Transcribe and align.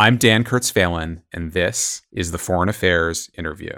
I'm 0.00 0.16
Dan 0.16 0.44
Kurtz-Phelan, 0.44 1.24
and 1.30 1.52
this 1.52 2.00
is 2.10 2.32
the 2.32 2.38
Foreign 2.38 2.70
Affairs 2.70 3.28
Interview. 3.36 3.74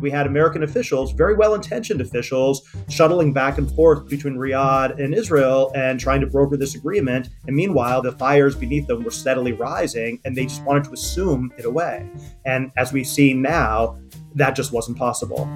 We 0.00 0.10
had 0.10 0.26
American 0.26 0.62
officials, 0.62 1.12
very 1.12 1.34
well 1.34 1.52
intentioned 1.52 2.00
officials, 2.00 2.66
shuttling 2.88 3.34
back 3.34 3.58
and 3.58 3.70
forth 3.70 4.08
between 4.08 4.36
Riyadh 4.36 4.98
and 4.98 5.14
Israel 5.14 5.70
and 5.74 6.00
trying 6.00 6.22
to 6.22 6.26
broker 6.26 6.56
this 6.56 6.74
agreement. 6.74 7.28
And 7.46 7.54
meanwhile, 7.54 8.00
the 8.00 8.12
fires 8.12 8.56
beneath 8.56 8.86
them 8.86 9.04
were 9.04 9.10
steadily 9.10 9.52
rising, 9.52 10.18
and 10.24 10.34
they 10.34 10.46
just 10.46 10.62
wanted 10.62 10.84
to 10.84 10.92
assume 10.94 11.52
it 11.58 11.66
away. 11.66 12.08
And 12.46 12.72
as 12.78 12.94
we 12.94 13.04
see 13.04 13.34
now, 13.34 13.98
that 14.34 14.56
just 14.56 14.72
wasn't 14.72 14.96
possible. 14.96 15.46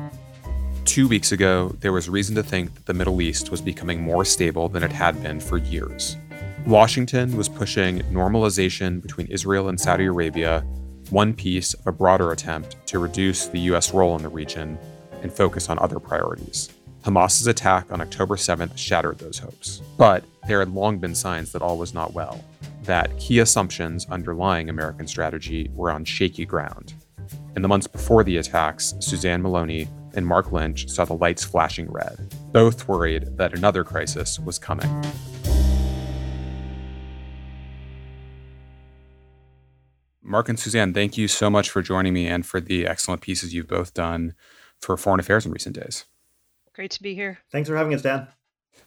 Two 0.85 1.09
weeks 1.09 1.33
ago, 1.33 1.75
there 1.81 1.95
was 1.95 2.11
reason 2.11 2.35
to 2.35 2.43
think 2.43 2.75
that 2.75 2.85
the 2.85 2.93
Middle 2.93 3.23
East 3.23 3.51
was 3.51 3.63
becoming 3.63 4.03
more 4.03 4.27
stable 4.27 4.69
than 4.69 4.83
it 4.83 4.93
had 4.93 5.23
been 5.23 5.41
for 5.41 5.57
years. 5.57 6.19
Washington 6.67 7.37
was 7.37 7.49
pushing 7.49 8.01
normalization 8.13 9.01
between 9.01 9.27
Israel 9.29 9.69
and 9.69 9.81
Saudi 9.81 10.05
Arabia, 10.05 10.61
one 11.09 11.33
piece 11.33 11.75
of 11.75 11.87
a 11.87 11.93
broader 11.93 12.33
attempt 12.33 12.77
to 12.87 12.99
reduce 12.99 13.47
the 13.47 13.59
U.S. 13.61 13.95
role 13.95 14.15
in 14.17 14.23
the 14.23 14.29
region 14.29 14.79
and 15.23 15.33
focus 15.33 15.69
on 15.71 15.79
other 15.79 15.99
priorities. 15.99 16.69
Hamas's 17.03 17.47
attack 17.47 17.91
on 17.91 18.03
October 18.03 18.37
7th 18.37 18.77
shattered 18.77 19.19
those 19.19 19.39
hopes. 19.39 19.81
But 19.97 20.23
there 20.47 20.61
had 20.61 20.75
long 20.75 20.99
been 20.99 21.15
signs 21.15 21.51
that 21.53 21.63
all 21.63 21.79
was 21.79 21.95
not 21.95 22.13
well, 22.13 22.45
that 22.83 23.19
key 23.19 23.39
assumptions 23.39 24.07
underlying 24.11 24.69
American 24.69 25.07
strategy 25.07 25.71
were 25.75 25.91
on 25.91 26.05
shaky 26.05 26.45
ground. 26.45 26.93
In 27.57 27.63
the 27.63 27.69
months 27.69 27.87
before 27.87 28.23
the 28.23 28.37
attacks, 28.37 28.95
Suzanne 29.01 29.43
Maloney 29.43 29.89
and 30.15 30.27
Marc 30.27 30.53
Lynch 30.53 30.89
saw 30.91 31.05
the 31.07 31.15
lights 31.15 31.43
flashing 31.43 31.91
red, 31.91 32.35
both 32.53 32.87
worried 32.87 33.37
that 33.39 33.55
another 33.55 33.83
crisis 33.83 34.39
was 34.39 34.59
coming. 34.59 35.03
Marc 40.23 40.49
and 40.49 40.59
Suzanne, 40.59 40.93
thank 40.93 41.17
you 41.17 41.29
so 41.29 41.49
much 41.49 41.71
for 41.71 41.83
joining 41.83 42.13
me 42.13 42.27
and 42.27 42.45
for 42.45 42.61
the 42.61 42.87
excellent 42.87 43.23
pieces 43.23 43.55
you've 43.55 43.69
both 43.69 43.95
done 43.95 44.35
for 44.81 44.97
foreign 44.97 45.21
affairs 45.21 45.47
in 45.47 45.53
recent 45.53 45.77
days. 45.77 46.05
Great 46.75 46.91
to 46.93 47.03
be 47.03 47.15
here. 47.15 47.39
Thanks 47.51 47.69
for 47.69 47.77
having 47.77 47.95
us, 47.95 48.03
Dan. 48.03 48.29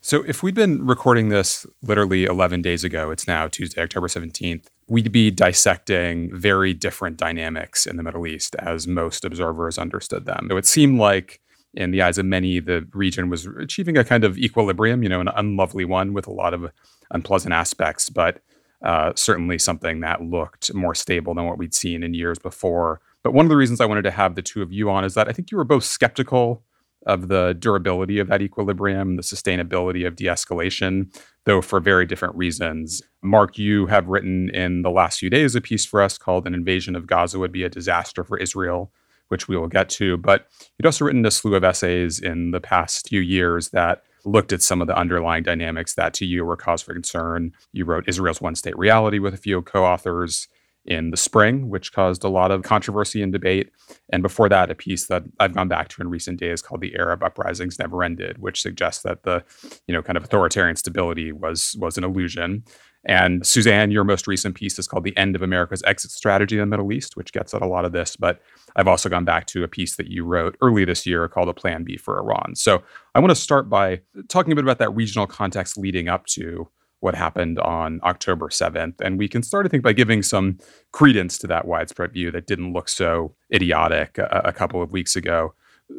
So, 0.01 0.23
if 0.23 0.43
we'd 0.43 0.55
been 0.55 0.85
recording 0.85 1.29
this 1.29 1.65
literally 1.81 2.25
11 2.25 2.61
days 2.61 2.83
ago, 2.83 3.11
it's 3.11 3.27
now 3.27 3.47
Tuesday, 3.47 3.81
October 3.81 4.07
17th, 4.07 4.65
we'd 4.87 5.11
be 5.11 5.31
dissecting 5.31 6.35
very 6.35 6.73
different 6.73 7.17
dynamics 7.17 7.85
in 7.85 7.95
the 7.95 8.03
Middle 8.03 8.27
East 8.27 8.55
as 8.59 8.87
most 8.87 9.23
observers 9.23 9.77
understood 9.77 10.25
them. 10.25 10.47
It 10.49 10.53
would 10.53 10.65
seem 10.65 10.99
like, 10.99 11.39
in 11.73 11.91
the 11.91 12.01
eyes 12.01 12.17
of 12.17 12.25
many, 12.25 12.59
the 12.59 12.87
region 12.93 13.29
was 13.29 13.45
achieving 13.45 13.97
a 13.97 14.03
kind 14.03 14.23
of 14.23 14.37
equilibrium, 14.37 15.03
you 15.03 15.09
know, 15.09 15.21
an 15.21 15.29
unlovely 15.35 15.85
one 15.85 16.13
with 16.13 16.27
a 16.27 16.33
lot 16.33 16.53
of 16.53 16.71
unpleasant 17.11 17.53
aspects, 17.53 18.09
but 18.09 18.41
uh, 18.83 19.13
certainly 19.15 19.57
something 19.57 20.01
that 20.01 20.21
looked 20.21 20.73
more 20.73 20.95
stable 20.95 21.33
than 21.33 21.45
what 21.45 21.57
we'd 21.57 21.73
seen 21.73 22.03
in 22.03 22.13
years 22.13 22.37
before. 22.37 23.01
But 23.23 23.33
one 23.33 23.45
of 23.45 23.49
the 23.49 23.55
reasons 23.55 23.79
I 23.79 23.85
wanted 23.85 24.03
to 24.03 24.11
have 24.11 24.35
the 24.35 24.41
two 24.41 24.61
of 24.61 24.71
you 24.71 24.89
on 24.89 25.05
is 25.05 25.13
that 25.13 25.29
I 25.29 25.31
think 25.31 25.51
you 25.51 25.57
were 25.57 25.63
both 25.63 25.85
skeptical 25.85 26.63
of 27.05 27.27
the 27.27 27.55
durability 27.59 28.19
of 28.19 28.27
that 28.27 28.41
equilibrium, 28.41 29.15
the 29.15 29.21
sustainability 29.21 30.05
of 30.07 30.15
de 30.15 30.25
escalation, 30.25 31.13
though 31.45 31.61
for 31.61 31.79
very 31.79 32.05
different 32.05 32.35
reasons. 32.35 33.01
Marc, 33.21 33.57
you 33.57 33.87
have 33.87 34.07
written 34.07 34.49
in 34.49 34.81
the 34.81 34.91
last 34.91 35.19
few 35.19 35.29
days 35.29 35.55
a 35.55 35.61
piece 35.61 35.85
for 35.85 36.01
us 36.01 36.17
called 36.17 36.47
An 36.47 36.53
Invasion 36.53 36.95
of 36.95 37.07
Gaza 37.07 37.39
Would 37.39 37.51
Be 37.51 37.63
a 37.63 37.69
Disaster 37.69 38.23
for 38.23 38.37
Israel, 38.37 38.91
which 39.27 39.47
we 39.47 39.57
will 39.57 39.67
get 39.67 39.89
to. 39.89 40.17
But 40.17 40.47
you'd 40.77 40.85
also 40.85 41.05
written 41.05 41.25
a 41.25 41.31
slew 41.31 41.55
of 41.55 41.63
essays 41.63 42.19
in 42.19 42.51
the 42.51 42.61
past 42.61 43.09
few 43.09 43.21
years 43.21 43.69
that 43.69 44.03
looked 44.25 44.53
at 44.53 44.61
some 44.61 44.81
of 44.81 44.87
the 44.87 44.97
underlying 44.97 45.43
dynamics 45.43 45.95
that 45.95 46.13
to 46.15 46.25
you 46.25 46.45
were 46.45 46.57
cause 46.57 46.81
for 46.81 46.93
concern. 46.93 47.53
You 47.71 47.85
wrote 47.85 48.07
Israel's 48.07 48.41
One 48.41 48.55
State 48.55 48.77
Reality 48.77 49.19
with 49.19 49.33
a 49.33 49.37
few 49.37 49.61
co 49.61 49.83
authors 49.85 50.47
in 50.85 51.11
the 51.11 51.17
spring, 51.17 51.69
which 51.69 51.93
caused 51.93 52.23
a 52.23 52.29
lot 52.29 52.51
of 52.51 52.63
controversy 52.63 53.21
and 53.21 53.31
debate. 53.31 53.71
And 54.11 54.21
before 54.21 54.49
that, 54.49 54.69
a 54.69 54.75
piece 54.75 55.07
that 55.07 55.23
I've 55.39 55.53
gone 55.53 55.69
back 55.69 55.87
to 55.89 56.01
in 56.01 56.09
recent 56.09 56.39
days 56.39 56.61
called 56.61 56.81
"The 56.81 56.95
Arab 56.95 57.23
Uprisings 57.23 57.79
Never 57.79 58.03
Ended," 58.03 58.39
which 58.39 58.61
suggests 58.61 59.03
that 59.03 59.23
the, 59.23 59.43
you 59.87 59.93
know, 59.93 60.01
kind 60.01 60.17
of 60.17 60.23
authoritarian 60.23 60.75
stability 60.75 61.31
was 61.31 61.75
was 61.79 61.97
an 61.97 62.03
illusion. 62.03 62.63
And 63.05 63.45
Suzanne, 63.45 63.91
your 63.91 64.03
most 64.03 64.27
recent 64.27 64.55
piece 64.55 64.79
is 64.79 64.87
called 64.87 65.03
"The 65.03 65.15
End 65.17 65.35
of 65.35 65.41
America's 65.41 65.83
Exit 65.85 66.11
Strategy 66.11 66.55
in 66.55 66.61
the 66.61 66.65
Middle 66.65 66.91
East," 66.91 67.17
which 67.17 67.33
gets 67.33 67.53
at 67.53 67.61
a 67.61 67.67
lot 67.67 67.85
of 67.85 67.91
this. 67.91 68.15
But 68.15 68.41
I've 68.75 68.87
also 68.87 69.09
gone 69.09 69.25
back 69.25 69.45
to 69.47 69.63
a 69.63 69.67
piece 69.67 69.95
that 69.97 70.07
you 70.07 70.23
wrote 70.23 70.57
early 70.61 70.85
this 70.85 71.05
year 71.05 71.27
called 71.27 71.49
"A 71.49 71.53
Plan 71.53 71.83
B 71.83 71.97
for 71.97 72.17
Iran." 72.17 72.55
So 72.55 72.81
I 73.13 73.19
want 73.19 73.31
to 73.31 73.35
start 73.35 73.69
by 73.69 74.01
talking 74.29 74.53
a 74.53 74.55
bit 74.55 74.63
about 74.63 74.79
that 74.79 74.95
regional 74.95 75.27
context 75.27 75.77
leading 75.77 76.07
up 76.07 76.25
to 76.27 76.69
what 77.01 77.15
happened 77.15 77.59
on 77.59 77.99
October 78.03 78.47
7th. 78.47 79.01
And 79.01 79.19
we 79.19 79.27
can 79.27 79.43
start, 79.43 79.65
I 79.65 79.69
think, 79.69 79.83
by 79.83 79.91
giving 79.91 80.23
some 80.23 80.57
credence 80.93 81.37
to 81.39 81.47
that 81.47 81.67
widespread 81.67 82.13
view 82.13 82.31
that 82.31 82.47
didn't 82.47 82.71
look 82.71 82.87
so 82.87 83.35
idiotic 83.53 84.17
a, 84.17 84.41
a 84.45 84.53
couple 84.53 84.81
of 84.81 84.93
weeks 84.93 85.17
ago. 85.17 85.53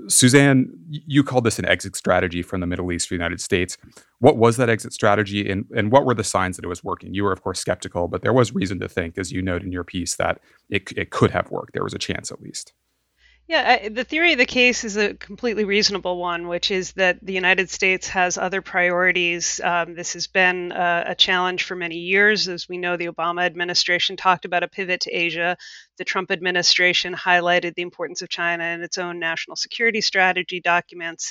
Suzanne, 0.09 0.71
you 0.91 1.25
called 1.25 1.45
this 1.45 1.59
an 1.59 1.67
exit 1.67 1.97
strategy 1.97 2.43
from 2.43 2.61
the 2.61 2.67
Middle 2.67 2.91
East 2.93 3.09
for 3.09 3.15
the 3.15 3.17
United 3.17 3.41
States. 3.41 3.77
What 4.19 4.37
was 4.37 4.57
that 4.57 4.69
exit 4.69 4.93
strategy 4.93 5.51
and, 5.51 5.65
and 5.75 5.91
what 5.91 6.05
were 6.05 6.15
the 6.15 6.25
signs 6.25 6.57
that 6.57 6.65
it 6.65 6.69
was 6.69 6.85
working? 6.85 7.15
You 7.15 7.25
were, 7.25 7.33
of 7.33 7.43
course, 7.43 7.61
skeptical, 7.61 8.09
but 8.09 8.23
there 8.23 8.33
was 8.33 8.55
reason 8.55 8.79
to 8.81 8.89
think, 8.89 9.19
as 9.19 9.33
you 9.33 9.43
note 9.43 9.63
in 9.63 9.73
your 9.73 9.85
piece, 9.85 10.17
that 10.17 10.41
it, 10.71 10.93
it 10.97 11.11
could 11.11 11.31
have 11.31 11.51
worked. 11.51 11.73
There 11.73 11.85
was 11.85 11.95
a 11.95 11.99
chance 11.99 12.31
at 12.31 12.41
least. 12.41 12.73
Yeah, 13.47 13.79
I, 13.83 13.89
the 13.91 14.05
theory 14.05 14.33
of 14.33 14.39
the 14.39 14.47
case 14.47 14.85
is 14.85 14.97
a 14.97 15.13
completely 15.13 15.65
reasonable 15.65 16.17
one, 16.17 16.49
which 16.49 16.71
is 16.71 16.93
that 16.93 17.19
the 17.21 17.35
United 17.35 17.69
States 17.69 18.09
has 18.09 18.39
other 18.39 18.63
priorities. 18.63 19.61
Um, 19.63 19.95
this 19.95 20.15
has 20.15 20.27
been 20.27 20.73
a, 20.73 21.05
a, 21.09 21.15
challenge 21.15 21.65
for 21.65 21.77
many 21.77 21.97
years. 21.97 22.49
As 22.49 22.71
we 22.71 22.79
know, 22.79 22.97
the 22.97 23.09
Obama 23.09 23.45
administration 23.45 24.17
talked 24.17 24.47
about 24.47 24.63
a 24.63 24.69
pivot 24.69 25.03
to 25.03 25.11
Asia. 25.11 25.59
The 25.99 26.05
Trump 26.05 26.31
administration 26.31 27.13
highlighted 27.13 27.75
the 27.75 27.83
importance 27.83 28.23
of 28.23 28.31
China 28.31 28.65
in 28.65 28.83
its 28.83 28.97
own 28.97 29.19
national 29.19 29.57
security 29.57 30.01
strategy 30.01 30.63
documents. 30.63 31.31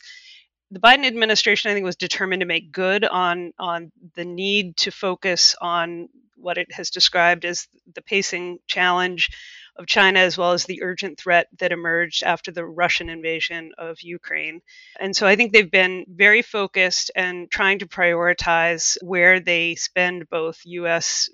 The 0.69 0.79
Biden 0.79 1.05
administration, 1.05 1.71
I 1.71 1.73
think, 1.73 1.83
was 1.83 1.95
determined 1.95 2.41
to 2.41 2.45
make 2.45 2.71
good 2.71 3.05
on 3.05 3.53
on 3.57 3.91
the 4.13 4.25
need 4.25 4.77
to 4.77 4.91
focus 4.91 5.55
on 5.59 6.09
what 6.35 6.59
it 6.59 6.71
has 6.73 6.91
described 6.91 7.43
as 7.43 7.67
the 7.95 8.01
pacing 8.03 8.59
challenge 8.67 9.31
of 9.75 9.87
China, 9.87 10.19
as 10.19 10.37
well 10.37 10.51
as 10.51 10.65
the 10.65 10.83
urgent 10.83 11.19
threat 11.19 11.47
that 11.59 11.71
emerged 11.71 12.23
after 12.23 12.51
the 12.51 12.65
Russian 12.65 13.09
invasion 13.09 13.71
of 13.77 14.01
Ukraine. 14.01 14.61
And 14.99 15.15
so 15.15 15.25
I 15.25 15.35
think 15.35 15.51
they've 15.51 15.69
been 15.69 16.05
very 16.07 16.41
focused 16.41 17.11
and 17.15 17.49
trying 17.49 17.79
to 17.79 17.87
prioritize 17.87 18.97
where 19.01 19.39
they 19.39 19.75
spend 19.75 20.29
both 20.29 20.61
U.S. 20.65 21.29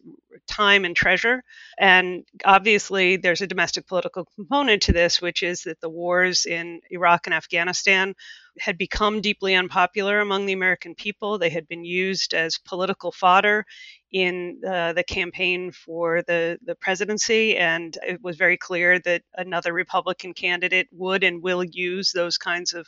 time 0.48 0.86
and 0.86 0.96
treasure. 0.96 1.44
And 1.78 2.24
obviously, 2.46 3.18
there's 3.18 3.42
a 3.42 3.48
domestic 3.48 3.88
political 3.88 4.26
component 4.36 4.84
to 4.84 4.94
this, 4.94 5.22
which 5.22 5.44
is 5.44 5.64
that 5.64 5.82
the 5.82 5.90
wars 5.90 6.46
in 6.46 6.82
Iraq 6.90 7.28
and 7.28 7.34
Afghanistan 7.34 8.16
had 8.62 8.78
become 8.78 9.22
deeply 9.22 9.56
unpopular 9.56 10.20
among 10.20 10.46
the 10.46 10.53
American 10.53 10.96
people. 10.96 11.38
They 11.38 11.50
had 11.50 11.68
been 11.68 11.86
used 11.86 12.34
as 12.34 12.58
political 12.58 13.12
fodder 13.12 13.66
in 14.12 14.62
uh, 14.68 14.94
the 14.94 15.03
campaign 15.03 15.72
for 15.72 16.24
the, 16.24 16.58
the 16.66 16.75
presidency, 16.75 17.58
and 17.58 17.98
it 18.06 18.22
was 18.24 18.38
very 18.38 18.58
clear 18.58 19.00
that 19.00 19.24
another 19.36 19.74
Republican 19.74 20.34
candidate 20.34 20.88
would 20.92 21.24
and 21.24 21.44
will 21.44 21.64
use 21.64 22.12
those 22.12 22.38
kinds 22.38 22.74
of 22.74 22.88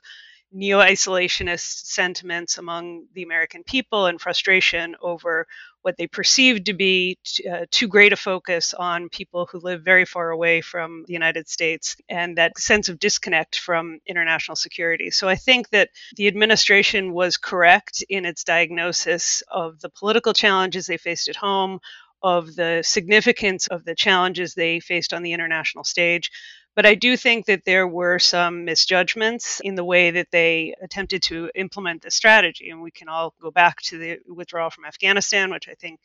neo 0.51 0.79
isolationist 0.79 1.85
sentiments 1.85 2.57
among 2.57 3.06
the 3.13 3.23
American 3.23 3.63
people 3.63 4.06
and 4.06 4.19
frustration 4.19 4.95
over 5.01 5.47
what 5.81 5.97
they 5.97 6.07
perceived 6.07 6.66
to 6.66 6.73
be 6.73 7.17
t- 7.23 7.47
uh, 7.47 7.66
too 7.72 7.88
great 7.88 8.13
a 8.13 8.16
focus 8.16 8.73
on 8.73 9.09
people 9.09 9.47
who 9.51 9.59
live 9.59 9.81
very 9.84 10.06
far 10.06 10.29
away 10.29 10.61
from 10.61 11.03
the 11.07 11.13
United 11.13 11.47
States 11.47 11.95
and 12.09 12.38
that 12.38 12.57
sense 12.57 12.90
of 12.90 13.00
disconnect 13.00 13.57
from 13.57 14.00
international 14.06 14.56
security. 14.56 15.09
So 15.09 15.28
I 15.28 15.35
think 15.35 15.69
that 15.69 15.90
the 16.16 16.28
administration 16.28 17.13
was 17.13 17.38
correct 17.38 18.03
in 18.09 18.25
its 18.25 18.44
diagnosis 18.44 19.41
of 19.50 19.79
the 19.79 19.90
political 19.90 20.34
challenges 20.34 20.85
they 20.85 20.97
faced 20.97 21.29
at 21.29 21.35
home, 21.35 21.79
of 22.23 22.56
the 22.56 22.81
significance 22.84 23.67
of 23.67 23.84
the 23.84 23.95
challenges 23.95 24.53
they 24.53 24.79
faced 24.79 25.14
on 25.14 25.23
the 25.23 25.34
international 25.34 25.84
stage 25.84 26.31
but 26.76 26.85
I 26.85 26.96
do 26.96 27.18
think 27.18 27.47
that 27.47 27.66
there 27.66 27.88
were 27.88 28.18
some 28.18 28.64
misjudgments 28.66 29.59
in 29.62 29.76
the 29.76 29.84
way 29.84 30.12
that 30.12 30.32
they 30.32 30.73
attempted 30.82 31.22
to 31.23 31.52
implement 31.53 32.02
the 32.02 32.12
strategy. 32.12 32.70
And 32.70 32.82
we 32.82 32.91
can 32.91 33.09
all 33.09 33.34
go 33.41 33.52
back 33.52 33.82
to 33.84 33.97
the 33.97 34.20
withdrawal 34.28 34.70
from 34.70 34.85
Afghanistan, 34.85 35.52
which 35.52 35.68
I 35.68 35.73
think 35.73 36.00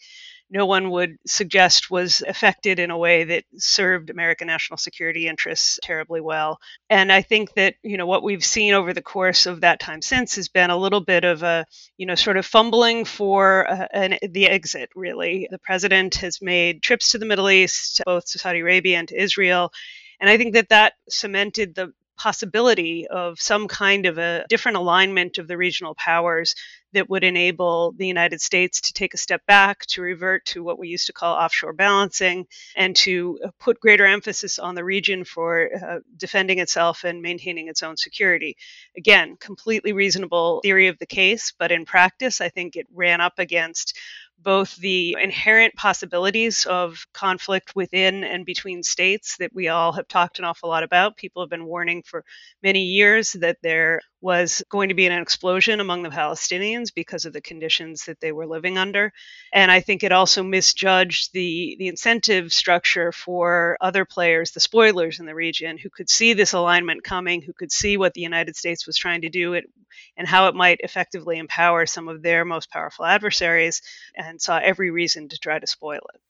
no 0.50 0.66
one 0.66 0.90
would 0.90 1.18
suggest 1.26 1.90
was 1.90 2.22
affected 2.26 2.78
in 2.78 2.90
a 2.90 2.98
way 2.98 3.24
that 3.24 3.44
served 3.56 4.10
American 4.10 4.46
national 4.46 4.76
security 4.76 5.28
interests 5.28 5.78
terribly 5.82 6.20
well. 6.20 6.58
And 6.90 7.12
I 7.12 7.22
think 7.22 7.54
that, 7.54 7.74
you 7.82 7.96
know, 7.96 8.06
what 8.06 8.22
we've 8.22 8.44
seen 8.44 8.74
over 8.74 8.92
the 8.92 9.02
course 9.02 9.46
of 9.46 9.60
that 9.60 9.80
time 9.80 10.02
since 10.02 10.36
has 10.36 10.48
been 10.48 10.70
a 10.70 10.76
little 10.76 11.00
bit 11.00 11.24
of 11.24 11.42
a, 11.42 11.64
you 11.96 12.06
know, 12.06 12.14
sort 12.16 12.36
of 12.36 12.46
fumbling 12.46 13.04
for 13.04 13.70
uh, 13.70 13.86
an, 13.92 14.18
the 14.28 14.48
exit, 14.48 14.90
really. 14.94 15.48
The 15.50 15.58
president 15.58 16.16
has 16.16 16.42
made 16.42 16.82
trips 16.82 17.12
to 17.12 17.18
the 17.18 17.26
Middle 17.26 17.50
East, 17.50 18.02
both 18.04 18.30
to 18.32 18.38
Saudi 18.38 18.60
Arabia 18.60 18.98
and 18.98 19.08
to 19.08 19.20
Israel 19.20 19.72
and 20.20 20.30
I 20.30 20.36
think 20.36 20.54
that 20.54 20.68
that 20.70 20.94
cemented 21.08 21.74
the 21.74 21.92
possibility 22.16 23.06
of 23.06 23.40
some 23.40 23.68
kind 23.68 24.06
of 24.06 24.18
a 24.18 24.44
different 24.48 24.78
alignment 24.78 25.38
of 25.38 25.48
the 25.48 25.56
regional 25.56 25.94
powers 25.94 26.54
that 26.92 27.10
would 27.10 27.24
enable 27.24 27.92
the 27.92 28.06
United 28.06 28.40
States 28.40 28.80
to 28.80 28.92
take 28.94 29.12
a 29.12 29.18
step 29.18 29.44
back, 29.46 29.84
to 29.84 30.00
revert 30.00 30.46
to 30.46 30.62
what 30.62 30.78
we 30.78 30.88
used 30.88 31.06
to 31.06 31.12
call 31.12 31.34
offshore 31.34 31.74
balancing, 31.74 32.46
and 32.74 32.96
to 32.96 33.38
uh, 33.44 33.50
put 33.60 33.80
greater 33.80 34.06
emphasis 34.06 34.58
on 34.58 34.74
the 34.74 34.84
region 34.84 35.24
for 35.24 35.68
uh, 35.74 35.98
defending 36.16 36.58
itself 36.58 37.04
and 37.04 37.20
maintaining 37.20 37.68
its 37.68 37.82
own 37.82 37.98
security. 37.98 38.56
Again, 38.96 39.36
completely 39.38 39.92
reasonable 39.92 40.60
theory 40.62 40.88
of 40.88 40.98
the 40.98 41.06
case, 41.06 41.52
but 41.58 41.70
in 41.70 41.84
practice, 41.84 42.40
I 42.40 42.48
think 42.48 42.76
it 42.76 42.86
ran 42.94 43.20
up 43.20 43.38
against 43.38 43.98
both 44.38 44.76
the 44.76 45.16
inherent 45.20 45.74
possibilities 45.74 46.66
of 46.66 47.06
conflict 47.12 47.74
within 47.74 48.24
and 48.24 48.44
between 48.46 48.82
states 48.82 49.36
that 49.38 49.54
we 49.54 49.68
all 49.68 49.92
have 49.92 50.08
talked 50.08 50.38
an 50.38 50.44
awful 50.44 50.68
lot 50.68 50.82
about. 50.82 51.16
People 51.16 51.42
have 51.42 51.50
been 51.50 51.66
warning 51.66 52.02
for 52.02 52.24
many 52.62 52.84
years 52.84 53.32
that 53.32 53.58
there 53.62 54.00
was 54.20 54.62
going 54.70 54.88
to 54.88 54.94
be 54.94 55.06
an 55.06 55.20
explosion 55.20 55.78
among 55.78 56.02
the 56.02 56.08
Palestinians 56.08 56.92
because 56.94 57.26
of 57.26 57.32
the 57.32 57.40
conditions 57.40 58.06
that 58.06 58.20
they 58.20 58.32
were 58.32 58.46
living 58.46 58.78
under. 58.78 59.12
And 59.52 59.70
I 59.70 59.80
think 59.80 60.02
it 60.02 60.12
also 60.12 60.42
misjudged 60.42 61.32
the, 61.32 61.76
the 61.78 61.88
incentive 61.88 62.52
structure 62.52 63.12
for 63.12 63.76
other 63.80 64.04
players, 64.04 64.52
the 64.52 64.60
spoilers 64.60 65.20
in 65.20 65.26
the 65.26 65.34
region, 65.34 65.76
who 65.76 65.90
could 65.90 66.08
see 66.08 66.32
this 66.32 66.54
alignment 66.54 67.04
coming, 67.04 67.42
who 67.42 67.52
could 67.52 67.70
see 67.70 67.96
what 67.96 68.14
the 68.14 68.22
United 68.22 68.56
States 68.56 68.86
was 68.86 68.96
trying 68.96 69.20
to 69.20 69.28
do 69.28 69.52
it, 69.52 69.64
and 70.16 70.26
how 70.26 70.48
it 70.48 70.54
might 70.54 70.80
effectively 70.80 71.38
empower 71.38 71.84
some 71.86 72.08
of 72.08 72.22
their 72.22 72.44
most 72.44 72.70
powerful 72.70 73.04
adversaries, 73.04 73.82
and 74.16 74.40
saw 74.40 74.58
every 74.58 74.90
reason 74.90 75.28
to 75.28 75.38
try 75.38 75.58
to 75.58 75.66
spoil 75.66 76.00
it. 76.14 76.20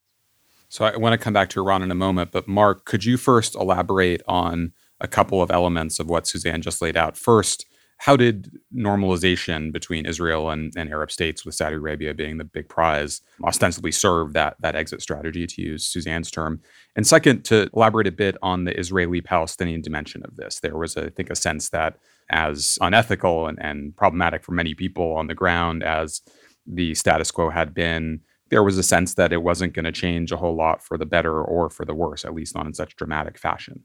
So 0.69 0.85
I 0.85 0.97
want 0.97 1.13
to 1.13 1.19
come 1.19 1.33
back 1.33 1.49
to 1.51 1.61
Iran 1.61 1.83
in 1.83 1.93
a 1.93 1.95
moment, 1.95 2.33
but 2.33 2.49
Marc, 2.49 2.85
could 2.85 3.05
you 3.05 3.17
first 3.17 3.55
elaborate 3.55 4.23
on 4.27 4.73
a 5.01 5.07
couple 5.07 5.41
of 5.41 5.51
elements 5.51 6.01
of 6.01 6.09
what 6.09 6.27
Suzanne 6.27 6.63
just 6.63 6.83
laid 6.83 6.97
out? 6.97 7.17
First, 7.17 7.67
how 7.99 8.17
did 8.17 8.51
normalization 8.75 9.73
between 9.73 10.07
Israel 10.07 10.51
and, 10.51 10.73
and, 10.77 10.91
Arab 10.91 11.11
states, 11.11 11.45
with 11.45 11.55
Saudi 11.55 11.77
Arabia 11.77 12.13
being 12.13 12.37
the 12.37 12.45
big 12.45 12.69
prize, 12.69 13.23
ostensibly 13.43 13.91
serve 13.91 14.35
that, 14.35 14.57
that 14.61 14.77
exit 14.77 15.01
strategy, 15.01 15.47
to 15.47 15.63
use 15.63 15.87
Suzanne's 15.87 16.31
term? 16.31 16.61
And 16.95 17.07
second, 17.07 17.45
to 17.47 17.71
elaborate 17.75 18.07
a 18.07 18.13
bit 18.13 18.37
on 18.43 18.65
the 18.65 18.79
Israeli 18.79 19.21
Palestinian 19.23 19.81
dimension 19.81 20.23
of 20.25 20.37
this, 20.37 20.61
there 20.61 20.77
was, 20.77 20.97
I 20.97 21.09
think, 21.09 21.31
a 21.31 21.37
sense 21.37 21.71
that 21.71 21.99
as 22.31 22.79
unethical 22.81 23.47
and, 23.47 23.59
and 23.63 23.97
problematic 23.97 24.45
for 24.45 24.53
many 24.53 24.75
people 24.75 25.15
on 25.15 25.27
the 25.27 25.35
ground 25.35 25.83
as 25.83 26.21
the 26.67 26.95
status 26.95 27.31
quo 27.31 27.51
had 27.51 27.73
been, 27.73 28.21
there 28.51 28.63
was 28.63 28.79
a 28.79 28.83
sense 28.83 29.15
that 29.15 29.33
it 29.33 29.43
wasn't 29.43 29.75
going 29.75 29.85
to 29.85 29.93
change 29.93 30.33
a 30.33 30.37
whole 30.37 30.55
lot 30.55 30.83
for 30.83 30.99
the 30.99 31.07
better 31.07 31.43
or 31.43 31.71
for 31.71 31.85
the 31.85 31.95
worse, 31.95 32.25
at 32.25 32.35
least 32.35 32.55
not 32.55 32.67
in 32.67 32.75
such 32.75 32.97
dramatic 32.97 33.39
fashion. 33.39 33.85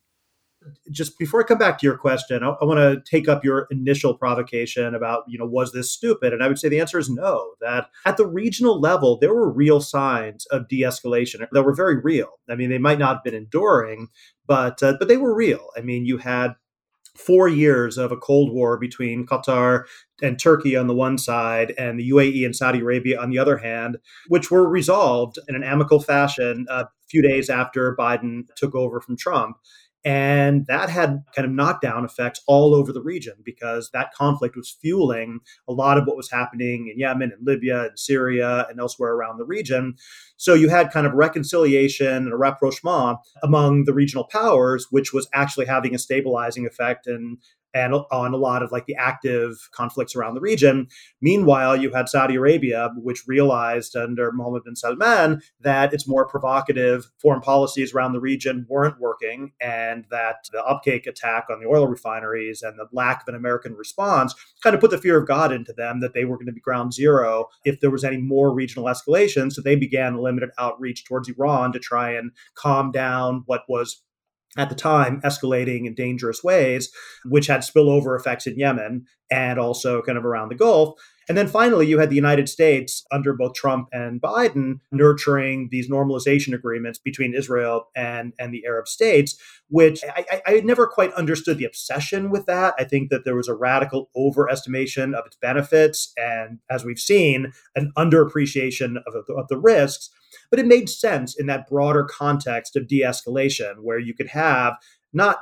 Just 0.92 1.18
before 1.18 1.42
I 1.42 1.44
come 1.44 1.58
back 1.58 1.80
to 1.80 1.86
your 1.86 1.98
question, 1.98 2.44
I, 2.44 2.50
I 2.50 2.66
want 2.66 2.80
to 2.80 3.02
take 3.10 3.28
up 3.28 3.44
your 3.44 3.68
initial 3.72 4.16
provocation 4.16 4.94
about, 4.94 5.24
you 5.28 5.40
know, 5.40 5.46
was 5.46 5.72
this 5.72 5.92
stupid? 5.92 6.34
And 6.34 6.44
I 6.44 6.48
would 6.48 6.60
say 6.60 6.70
the 6.70 6.80
answer 6.80 7.00
is 7.00 7.10
no. 7.10 7.54
That 7.62 7.90
at 8.06 8.18
the 8.18 8.28
regional 8.28 8.80
level, 8.80 9.18
there 9.18 9.34
were 9.34 9.52
real 9.52 9.82
signs 9.82 10.46
of 10.48 10.68
de-escalation 10.68 11.48
that 11.52 11.64
were 11.64 11.74
very 11.74 11.98
real. 12.00 12.40
I 12.50 12.56
mean, 12.56 12.70
they 12.70 12.78
might 12.78 13.00
not 13.00 13.18
have 13.18 13.24
been 13.24 13.34
enduring, 13.34 14.10
but 14.46 14.84
uh, 14.84 14.96
but 15.00 15.08
they 15.08 15.18
were 15.18 15.34
real. 15.34 15.70
I 15.76 15.82
mean, 15.82 16.06
you 16.06 16.18
had 16.18 16.56
four 17.16 17.48
years 17.48 17.98
of 17.98 18.12
a 18.12 18.18
Cold 18.18 18.52
War 18.52 18.78
between 18.78 19.26
Qatar 19.26 19.84
and 20.22 20.40
Turkey 20.40 20.76
on 20.76 20.88
the 20.88 20.96
one 20.96 21.18
side 21.18 21.74
and 21.78 22.00
the 22.00 22.10
UAE 22.10 22.46
and 22.46 22.56
Saudi 22.56 22.80
Arabia 22.80 23.20
on 23.20 23.30
the 23.30 23.40
other 23.40 23.58
hand, 23.58 23.98
which 24.28 24.50
were 24.50 24.68
resolved 24.68 25.38
in 25.48 25.56
an 25.56 25.64
amicable 25.64 26.02
fashion 26.02 26.66
a 26.70 26.88
few 27.10 27.22
days 27.22 27.50
after 27.50 27.96
Biden 27.96 28.44
took 28.56 28.76
over 28.76 29.02
from 29.02 29.18
Trump. 29.18 29.58
And 30.04 30.66
that 30.66 30.90
had 30.90 31.24
kind 31.36 31.46
of 31.46 31.52
knockdown 31.52 32.06
effects 32.06 32.42
all 32.48 32.74
over 32.74 32.92
the 32.92 33.02
region 33.02 33.36
because 33.44 33.92
that 33.92 34.14
conflict 34.14 34.56
was 34.56 34.76
fueling 34.82 35.42
a 35.68 35.74
lot 35.74 35.98
of 35.98 36.06
what 36.06 36.18
was 36.18 36.32
happening 36.32 36.90
in 36.92 36.98
Yemen 36.98 37.32
and 37.32 37.46
Libya 37.46 37.86
and 37.86 38.00
Syria 38.00 38.66
and 38.68 38.80
elsewhere 38.80 39.14
around 39.14 39.38
the 39.38 39.46
region. 39.46 39.96
So 40.38 40.56
you 40.56 40.70
had 40.70 40.92
kind 40.92 41.06
of 41.06 41.14
reconciliation 41.14 42.08
and 42.08 42.34
a 42.34 42.38
rapprochement 42.38 43.20
among 43.44 43.86
the 43.86 43.94
regional 43.94 44.24
powers, 44.24 44.88
which 44.90 45.14
was 45.14 45.30
actually 45.34 45.68
having 45.68 45.94
a 45.94 46.00
stabilizing 46.00 46.66
effect 46.66 47.06
and 47.06 47.38
and 47.74 47.94
on 47.94 48.34
a 48.34 48.38
lot 48.38 48.64
of 48.64 48.72
like 48.72 48.86
the 48.86 48.96
active 48.96 49.70
conflicts 49.72 50.16
around 50.16 50.34
the 50.34 50.42
region. 50.42 50.88
Meanwhile, 51.22 51.78
you 51.78 51.92
had 51.92 52.10
Saudi 52.10 52.36
Arabia, 52.36 52.90
which 52.98 53.28
realized 53.28 53.96
under 53.96 54.32
Mohammed 54.32 54.64
bin 54.66 54.76
Salman 54.76 55.42
that 55.60 55.94
its 55.94 56.08
more 56.08 56.28
provocative 56.28 57.10
foreign 57.20 57.42
policies 57.42 57.94
around 57.94 58.14
the 58.14 58.20
region 58.20 58.66
weren't 58.70 59.00
working, 59.00 59.52
and 59.62 60.06
that 60.12 60.48
the 60.52 60.60
Abqaiq 60.60 61.08
attack 61.08 61.46
on 61.50 61.60
the 61.60 61.68
oil 61.68 61.88
refineries 61.88 62.62
and 62.62 62.78
the 62.78 62.88
lack 62.92 63.22
of 63.22 63.28
an 63.28 63.36
American 63.36 63.74
response 63.76 64.34
kind 64.62 64.74
of 64.74 64.82
put 64.82 64.92
the 64.92 64.98
fear 64.98 65.18
of 65.18 65.28
God 65.28 65.52
into 65.52 65.74
them 65.74 66.00
that 66.02 66.14
they 66.14 66.26
were 66.26 66.36
going 66.36 66.48
to 66.48 66.52
be 66.52 66.62
ground 66.62 66.94
zero 66.94 67.48
if 67.66 67.80
there 67.80 67.92
was 67.92 68.04
any 68.04 68.18
more 68.18 68.54
regional 68.54 68.86
escalation. 68.86 69.52
So 69.52 69.62
they 69.62 69.76
began 69.76 70.18
limited 70.18 70.50
outreach 70.58 71.06
towards 71.06 71.30
Iran 71.30 71.72
to 71.74 71.80
try 71.80 72.12
and 72.12 72.32
calm 72.56 72.92
down 72.92 73.44
what 73.46 73.62
was 73.68 74.04
at 74.58 74.70
the 74.70 74.76
time 74.76 75.22
escalating 75.22 75.86
in 75.86 75.94
dangerous 75.94 76.44
ways, 76.44 76.92
which 77.26 77.48
had 77.48 77.62
spillover 77.62 78.20
effects 78.20 78.48
in 78.48 78.58
Yemen 78.58 79.06
and 79.30 79.60
also 79.60 80.02
kind 80.02 80.18
of 80.18 80.26
around 80.26 80.50
the 80.50 80.56
Gulf. 80.56 81.00
And 81.32 81.38
then 81.38 81.48
finally, 81.48 81.88
you 81.88 81.98
had 81.98 82.10
the 82.10 82.18
United 82.18 82.50
States 82.50 83.06
under 83.10 83.32
both 83.32 83.54
Trump 83.54 83.88
and 83.94 84.22
Biden 84.22 84.82
nurturing 84.92 85.70
these 85.72 85.90
normalization 85.90 86.54
agreements 86.54 87.00
between 87.00 87.34
Israel 87.34 87.88
and, 87.96 88.34
and 88.38 88.54
the 88.54 88.66
Arab 88.66 88.86
states, 88.90 89.38
which 89.70 90.04
I, 90.14 90.42
I 90.46 90.60
never 90.66 90.88
quite 90.88 91.14
understood 91.14 91.58
the 91.58 91.64
obsession 91.64 92.32
with 92.32 92.48
that. 92.48 92.74
I 92.78 92.84
think 92.84 93.12
that 93.12 93.24
there 93.24 93.38
was 93.38 93.48
a 93.48 93.56
radical 93.56 94.10
overestimation 94.14 95.14
of 95.14 95.26
its 95.26 95.38
benefits 95.38 96.12
and, 96.18 96.60
as 96.70 96.84
we've 96.84 97.00
seen, 97.00 97.54
an 97.78 97.94
underappreciation 97.98 98.98
of, 99.08 99.16
of 99.16 99.48
the 99.48 99.58
risks. 99.58 100.10
But 100.50 100.60
it 100.60 100.66
made 100.66 100.90
sense 100.90 101.34
in 101.40 101.46
that 101.46 101.70
broader 101.70 102.04
context 102.04 102.76
of 102.76 102.90
de 102.90 103.04
escalation, 103.04 103.84
where 103.84 104.00
you 104.00 104.14
could 104.14 104.28
have 104.28 104.76
not 105.14 105.38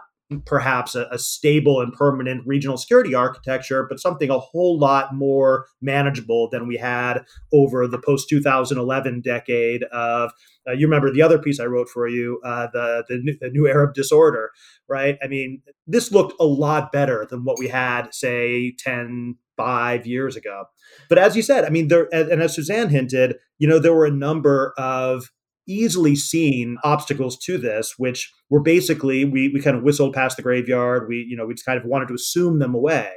perhaps 0.46 0.96
a, 0.96 1.08
a, 1.12 1.18
stable 1.18 1.82
and 1.82 1.92
permanent 1.94 2.46
regional 2.46 2.78
security 2.78 3.16
architecture, 3.16 3.86
but 3.90 4.00
something 4.00 4.30
a 4.30 4.38
whole 4.38 4.78
lot 4.78 5.14
more 5.14 5.66
manageable 5.82 6.48
than 6.50 6.68
we 6.68 6.78
had 6.78 7.24
over 7.52 7.88
the 7.88 7.98
post 7.98 8.30
2011 8.30 9.22
decade 9.22 9.84
of. 9.86 10.32
Uh, 10.68 10.74
you 10.74 10.86
remember 10.86 11.12
the 11.12 11.22
other 11.22 11.40
piece 11.40 11.60
I 11.60 11.66
wrote 11.66 11.90
for 11.90 12.08
you, 12.08 12.40
uh, 12.46 12.68
the, 12.72 13.04
the 13.10 13.18
new, 13.18 13.38
the 13.42 13.50
new 13.50 13.68
Arab 13.68 13.96
disorder, 13.96 14.52
right? 14.88 15.18
I 15.24 15.28
mean, 15.28 15.62
this 15.88 16.12
looked 16.12 16.40
a 16.40 16.46
lot 16.46 16.92
better 16.92 17.26
than 17.28 17.44
what 17.44 17.58
we 17.58 17.68
had, 17.68 18.14
say, 18.14 18.76
10, 18.78 19.36
five 19.60 20.08
years 20.08 20.38
ago. 20.38 20.64
But 21.10 21.18
as 21.18 21.36
you 21.36 21.42
said, 21.42 21.66
I 21.66 21.70
mean, 21.70 21.90
there, 21.90 22.08
and 22.14 22.42
as 22.42 22.56
Suzanne 22.56 22.88
hinted, 22.88 23.36
you 23.58 23.68
know, 23.68 23.78
there 23.78 23.94
were 23.94 24.06
a 24.06 24.12
number 24.12 24.74
of 24.78 25.32
easily 25.70 26.16
seen 26.16 26.78
obstacles 26.84 27.38
to 27.40 27.58
this, 27.58 27.94
which 27.98 28.34
were 28.50 28.62
basically 28.62 29.24
we 29.26 29.50
we 29.50 29.62
kind 29.62 29.78
of 29.78 29.84
whistled 29.84 30.14
past 30.14 30.36
the 30.36 30.44
graveyard. 30.44 31.08
We 31.08 31.26
you 31.30 31.38
know 31.38 31.46
we 31.46 31.54
just 31.54 31.66
kind 31.66 31.80
of 31.80 31.86
wanted 31.86 32.08
to 32.10 32.16
assume 32.16 32.60
them 32.60 32.74
away. 32.76 33.12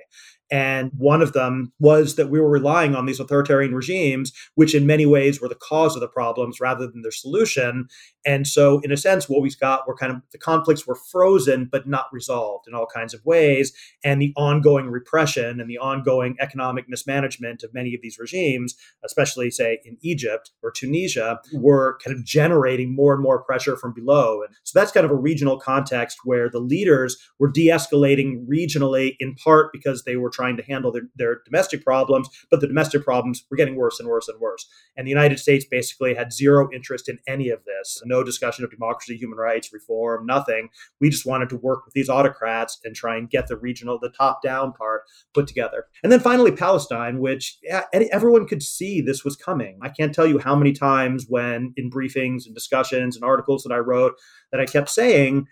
And 0.53 0.93
one 0.99 1.23
of 1.23 1.33
them 1.33 1.73
was 1.81 2.17
that 2.17 2.29
we 2.29 2.39
were 2.39 2.51
relying 2.51 2.95
on 2.95 3.07
these 3.07 3.19
authoritarian 3.19 3.75
regimes, 3.75 4.33
which 4.55 4.75
in 4.75 4.87
many 4.87 5.07
ways 5.07 5.41
were 5.41 5.49
the 5.49 5.55
cause 5.55 5.97
of 5.97 6.01
the 6.01 6.09
problems 6.09 6.61
rather 6.61 6.87
than 6.87 7.01
their 7.01 7.11
solution. 7.11 7.89
And 8.27 8.47
so, 8.47 8.81
in 8.81 8.93
a 8.93 8.97
sense, 8.99 9.31
what 9.31 9.41
we 9.41 9.51
got 9.59 9.89
were 9.89 9.97
kind 9.97 10.13
of 10.13 10.21
the 10.31 10.39
conflicts 10.39 10.87
were 10.87 10.99
frozen 11.11 11.71
but 11.73 11.89
not 11.89 12.07
resolved 12.13 12.69
in 12.69 12.75
all 12.75 12.87
kinds 12.87 13.15
of 13.15 13.25
ways. 13.25 13.73
And 14.05 14.21
the 14.21 14.35
ongoing 14.37 14.91
repression 14.91 15.59
and 15.59 15.71
the 15.71 15.79
ongoing 15.79 16.37
economic 16.39 16.85
mismanagement 16.87 17.63
of 17.63 17.73
many 17.73 17.95
of 17.95 18.03
these 18.03 18.19
regimes, 18.19 18.75
especially, 19.07 19.51
say, 19.51 19.81
in 19.87 19.97
Egypt 20.03 20.51
or 20.63 20.71
Tunisia, 20.71 21.41
were 21.55 21.99
kind 22.05 22.15
of 22.15 22.27
generating 22.27 22.95
more 22.95 23.15
and 23.15 23.23
more 23.23 23.43
pressure 23.43 23.77
from 23.77 23.95
below. 23.95 24.43
And 24.43 24.55
so 24.65 24.79
that's 24.79 24.93
kind 24.93 25.07
of 25.07 25.11
a 25.11 25.17
regional 25.17 25.59
context 25.59 26.19
where 26.25 26.51
the 26.51 26.61
leaders 26.61 27.17
were 27.39 27.51
de 27.51 27.69
escalating 27.69 28.47
regionally, 28.47 29.17
in 29.19 29.35
part 29.35 29.73
because 29.73 30.05
they 30.05 30.17
were 30.17 30.29
trying 30.29 30.42
trying 30.43 30.57
to 30.57 30.63
handle 30.65 30.91
their, 30.91 31.03
their 31.15 31.41
domestic 31.45 31.85
problems, 31.85 32.29
but 32.51 32.61
the 32.61 32.67
domestic 32.67 33.05
problems 33.05 33.45
were 33.49 33.57
getting 33.57 33.77
worse 33.77 34.01
and 34.01 34.09
worse 34.09 34.27
and 34.27 34.41
worse. 34.41 34.67
And 34.97 35.07
the 35.07 35.11
United 35.11 35.39
States 35.39 35.65
basically 35.65 36.15
had 36.15 36.33
zero 36.33 36.69
interest 36.75 37.09
in 37.09 37.19
any 37.29 37.49
of 37.49 37.61
this. 37.65 38.03
No 38.05 38.25
discussion 38.25 38.65
of 38.65 38.71
democracy, 38.73 39.17
human 39.17 39.39
rights, 39.39 39.73
reform, 39.73 40.27
nothing. 40.27 40.69
We 41.01 41.11
just 41.11 41.25
wanted 41.27 41.49
to 41.51 41.57
work 41.57 41.85
with 41.85 41.95
these 41.95 42.09
autocrats 42.09 42.81
and 42.85 42.97
try 42.97 43.17
and 43.17 43.31
get 43.31 43.47
the 43.47 43.57
regional, 43.57 44.01
the 44.01 44.11
top 44.11 44.43
down 44.43 44.73
part 44.73 45.03
put 45.33 45.47
together. 45.47 45.87
And 46.03 46.11
then 46.11 46.19
finally, 46.21 46.51
Palestine, 46.51 47.21
which 47.21 47.59
everyone 47.93 48.49
could 48.49 48.65
see 48.65 49.01
this 49.01 49.25
was 49.25 49.37
coming. 49.37 49.79
I 49.81 49.91
can't 49.91 50.13
tell 50.13 50.27
you 50.27 50.41
how 50.41 50.57
many 50.57 50.73
times 50.73 51.27
when 51.29 51.73
in 51.77 51.89
briefings 51.89 52.47
and 52.47 52.55
discussions 52.55 53.15
and 53.15 53.25
articles 53.25 53.63
that 53.63 53.73
I 53.73 53.79
wrote 53.79 54.15
that 54.51 54.61
I 54.61 54.67
kept 54.67 54.91
saying, 54.91 55.47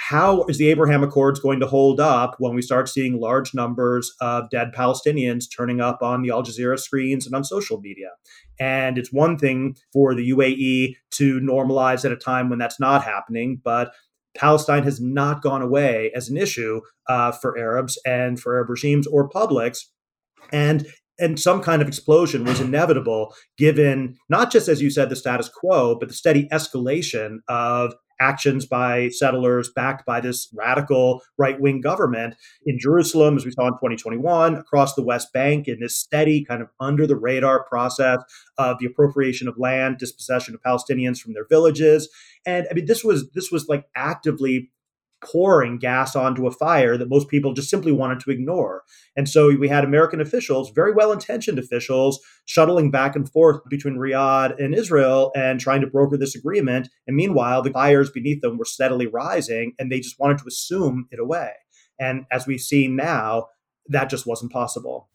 how 0.00 0.44
is 0.44 0.58
the 0.58 0.68
Abraham 0.68 1.02
Accords 1.02 1.40
going 1.40 1.58
to 1.58 1.66
hold 1.66 1.98
up 1.98 2.36
when 2.38 2.54
we 2.54 2.62
start 2.62 2.88
seeing 2.88 3.18
large 3.18 3.52
numbers 3.52 4.14
of 4.20 4.48
dead 4.48 4.70
Palestinians 4.72 5.46
turning 5.54 5.80
up 5.80 6.02
on 6.02 6.22
the 6.22 6.30
Al 6.30 6.44
Jazeera 6.44 6.78
screens 6.78 7.26
and 7.26 7.34
on 7.34 7.42
social 7.42 7.80
media? 7.80 8.10
And 8.60 8.96
it's 8.96 9.12
one 9.12 9.36
thing 9.36 9.74
for 9.92 10.14
the 10.14 10.30
UAE 10.30 10.94
to 11.14 11.40
normalize 11.40 12.04
at 12.04 12.12
a 12.12 12.16
time 12.16 12.48
when 12.48 12.60
that's 12.60 12.78
not 12.78 13.02
happening, 13.02 13.60
but 13.64 13.92
Palestine 14.36 14.84
has 14.84 15.00
not 15.00 15.42
gone 15.42 15.62
away 15.62 16.12
as 16.14 16.28
an 16.28 16.36
issue 16.36 16.80
uh, 17.08 17.32
for 17.32 17.58
Arabs 17.58 17.98
and 18.06 18.38
for 18.38 18.54
Arab 18.54 18.70
regimes 18.70 19.06
or 19.08 19.28
publics. 19.28 19.90
And 20.52 20.86
and 21.18 21.40
some 21.40 21.60
kind 21.60 21.82
of 21.82 21.88
explosion 21.88 22.44
was 22.44 22.60
inevitable 22.60 23.34
given 23.56 24.14
not 24.28 24.52
just 24.52 24.68
as 24.68 24.80
you 24.80 24.88
said 24.88 25.10
the 25.10 25.16
status 25.16 25.48
quo 25.48 25.96
but 25.98 26.08
the 26.08 26.14
steady 26.14 26.48
escalation 26.52 27.38
of 27.48 27.92
actions 28.20 28.66
by 28.66 29.08
settlers 29.08 29.70
backed 29.74 30.04
by 30.06 30.20
this 30.20 30.48
radical 30.54 31.22
right 31.36 31.60
wing 31.60 31.80
government 31.80 32.34
in 32.66 32.78
Jerusalem, 32.78 33.36
as 33.36 33.44
we 33.44 33.52
saw 33.52 33.66
in 33.66 33.74
2021, 33.74 34.56
across 34.56 34.94
the 34.94 35.02
West 35.02 35.32
Bank, 35.32 35.68
in 35.68 35.80
this 35.80 35.96
steady, 35.96 36.44
kind 36.44 36.62
of 36.62 36.68
under 36.80 37.06
the 37.06 37.16
radar 37.16 37.64
process 37.64 38.18
of 38.56 38.78
the 38.78 38.86
appropriation 38.86 39.48
of 39.48 39.58
land, 39.58 39.98
dispossession 39.98 40.54
of 40.54 40.62
Palestinians 40.62 41.18
from 41.18 41.32
their 41.32 41.46
villages. 41.48 42.08
And 42.46 42.66
I 42.70 42.74
mean, 42.74 42.86
this 42.86 43.04
was 43.04 43.30
this 43.30 43.50
was 43.50 43.68
like 43.68 43.86
actively 43.94 44.70
pouring 45.20 45.78
gas 45.78 46.14
onto 46.14 46.46
a 46.46 46.50
fire 46.50 46.96
that 46.96 47.08
most 47.08 47.28
people 47.28 47.52
just 47.52 47.70
simply 47.70 47.92
wanted 47.92 48.20
to 48.20 48.30
ignore. 48.30 48.82
And 49.16 49.28
so 49.28 49.54
we 49.56 49.68
had 49.68 49.84
American 49.84 50.20
officials, 50.20 50.70
very 50.70 50.92
well 50.92 51.12
intentioned 51.12 51.58
officials, 51.58 52.20
shuttling 52.44 52.90
back 52.90 53.16
and 53.16 53.30
forth 53.30 53.60
between 53.68 53.96
Riyadh 53.96 54.58
and 54.58 54.74
Israel 54.74 55.32
and 55.34 55.60
trying 55.60 55.80
to 55.80 55.86
broker 55.86 56.16
this 56.16 56.34
agreement. 56.34 56.88
And 57.06 57.16
meanwhile, 57.16 57.62
the 57.62 57.70
fires 57.70 58.10
beneath 58.10 58.40
them 58.40 58.58
were 58.58 58.64
steadily 58.64 59.06
rising 59.06 59.74
and 59.78 59.90
they 59.90 60.00
just 60.00 60.18
wanted 60.18 60.38
to 60.38 60.48
assume 60.48 61.06
it 61.10 61.18
away. 61.18 61.52
And 61.98 62.26
as 62.30 62.46
we've 62.46 62.60
seen 62.60 62.94
now, 62.94 63.48
that 63.88 64.10
just 64.10 64.26
wasn't 64.26 64.52
possible. 64.52 65.08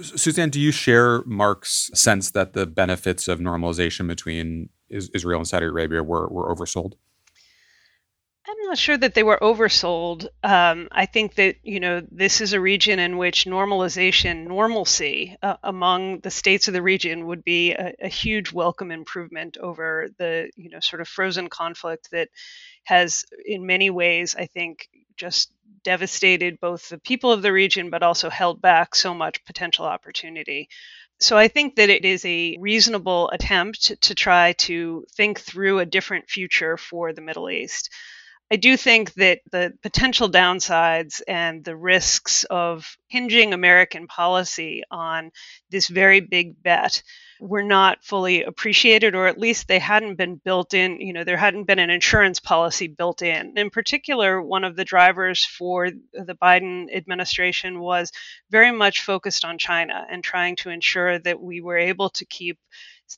Suzanne, 0.00 0.50
do 0.50 0.60
you 0.60 0.70
share 0.70 1.22
Marc's 1.24 1.90
sense 1.92 2.30
that 2.30 2.52
the 2.52 2.66
benefits 2.66 3.26
of 3.26 3.40
normalization 3.40 4.06
between 4.06 4.68
Israel 4.88 5.40
and 5.40 5.48
Saudi 5.48 5.66
Arabia 5.66 6.02
were, 6.04 6.28
were 6.28 6.54
oversold? 6.54 6.94
I'm 8.48 8.66
not 8.66 8.78
sure 8.78 8.96
that 8.96 9.12
they 9.12 9.22
were 9.22 9.38
oversold. 9.42 10.26
Um, 10.42 10.88
I 10.90 11.04
think 11.04 11.34
that 11.34 11.56
you 11.64 11.80
know 11.80 12.02
this 12.10 12.40
is 12.40 12.54
a 12.54 12.60
region 12.60 12.98
in 12.98 13.18
which 13.18 13.44
normalization, 13.44 14.46
normalcy 14.46 15.36
uh, 15.42 15.56
among 15.62 16.20
the 16.20 16.30
states 16.30 16.66
of 16.66 16.72
the 16.72 16.80
region 16.80 17.26
would 17.26 17.44
be 17.44 17.72
a, 17.72 17.92
a, 18.00 18.08
huge 18.08 18.50
welcome 18.50 18.90
improvement 18.90 19.58
over 19.58 20.08
the 20.16 20.50
you 20.56 20.70
know 20.70 20.80
sort 20.80 21.02
of 21.02 21.08
frozen 21.08 21.48
conflict 21.48 22.10
that 22.12 22.28
has, 22.84 23.26
in 23.44 23.66
many 23.66 23.90
ways, 23.90 24.34
I 24.34 24.46
think, 24.46 24.88
just 25.18 25.52
devastated 25.84 26.58
both 26.58 26.88
the 26.88 26.98
people 26.98 27.30
of 27.30 27.42
the 27.42 27.52
region, 27.52 27.90
but 27.90 28.02
also 28.02 28.30
held 28.30 28.62
back 28.62 28.94
so 28.94 29.12
much 29.12 29.44
potential 29.44 29.84
opportunity. 29.84 30.70
So 31.20 31.36
I 31.36 31.48
think 31.48 31.76
that 31.76 31.90
it 31.90 32.06
is 32.06 32.24
a 32.24 32.56
reasonable 32.58 33.28
attempt 33.30 34.00
to 34.00 34.14
try 34.14 34.52
to 34.52 35.04
think 35.14 35.38
through 35.38 35.80
a 35.80 35.86
different 35.86 36.30
future 36.30 36.78
for 36.78 37.12
the 37.12 37.20
Middle 37.20 37.50
East. 37.50 37.90
I 38.50 38.56
do 38.56 38.78
think 38.78 39.12
that 39.14 39.40
the 39.50 39.74
potential 39.82 40.30
downsides 40.30 41.20
and 41.28 41.62
the 41.62 41.76
risks 41.76 42.44
of 42.44 42.96
hinging 43.08 43.52
American 43.52 44.06
policy 44.06 44.82
on 44.90 45.32
this 45.70 45.88
very 45.88 46.20
big 46.20 46.62
bet 46.62 47.02
were 47.40 47.62
not 47.62 48.02
fully 48.02 48.42
appreciated, 48.42 49.14
or 49.14 49.26
at 49.26 49.38
least 49.38 49.68
they 49.68 49.78
hadn't 49.78 50.16
been 50.16 50.36
built 50.36 50.72
in. 50.72 51.00
You 51.00 51.12
know, 51.12 51.24
there 51.24 51.36
hadn't 51.36 51.64
been 51.64 51.78
an 51.78 51.90
insurance 51.90 52.40
policy 52.40 52.88
built 52.88 53.20
in. 53.20 53.56
In 53.56 53.68
particular, 53.70 54.40
one 54.42 54.64
of 54.64 54.76
the 54.76 54.84
drivers 54.84 55.44
for 55.44 55.90
the 55.90 56.34
Biden 56.34 56.86
administration 56.94 57.80
was 57.80 58.10
very 58.50 58.72
much 58.72 59.02
focused 59.02 59.44
on 59.44 59.58
China 59.58 60.06
and 60.10 60.24
trying 60.24 60.56
to 60.56 60.70
ensure 60.70 61.18
that 61.18 61.40
we 61.40 61.60
were 61.60 61.78
able 61.78 62.08
to 62.10 62.24
keep 62.24 62.58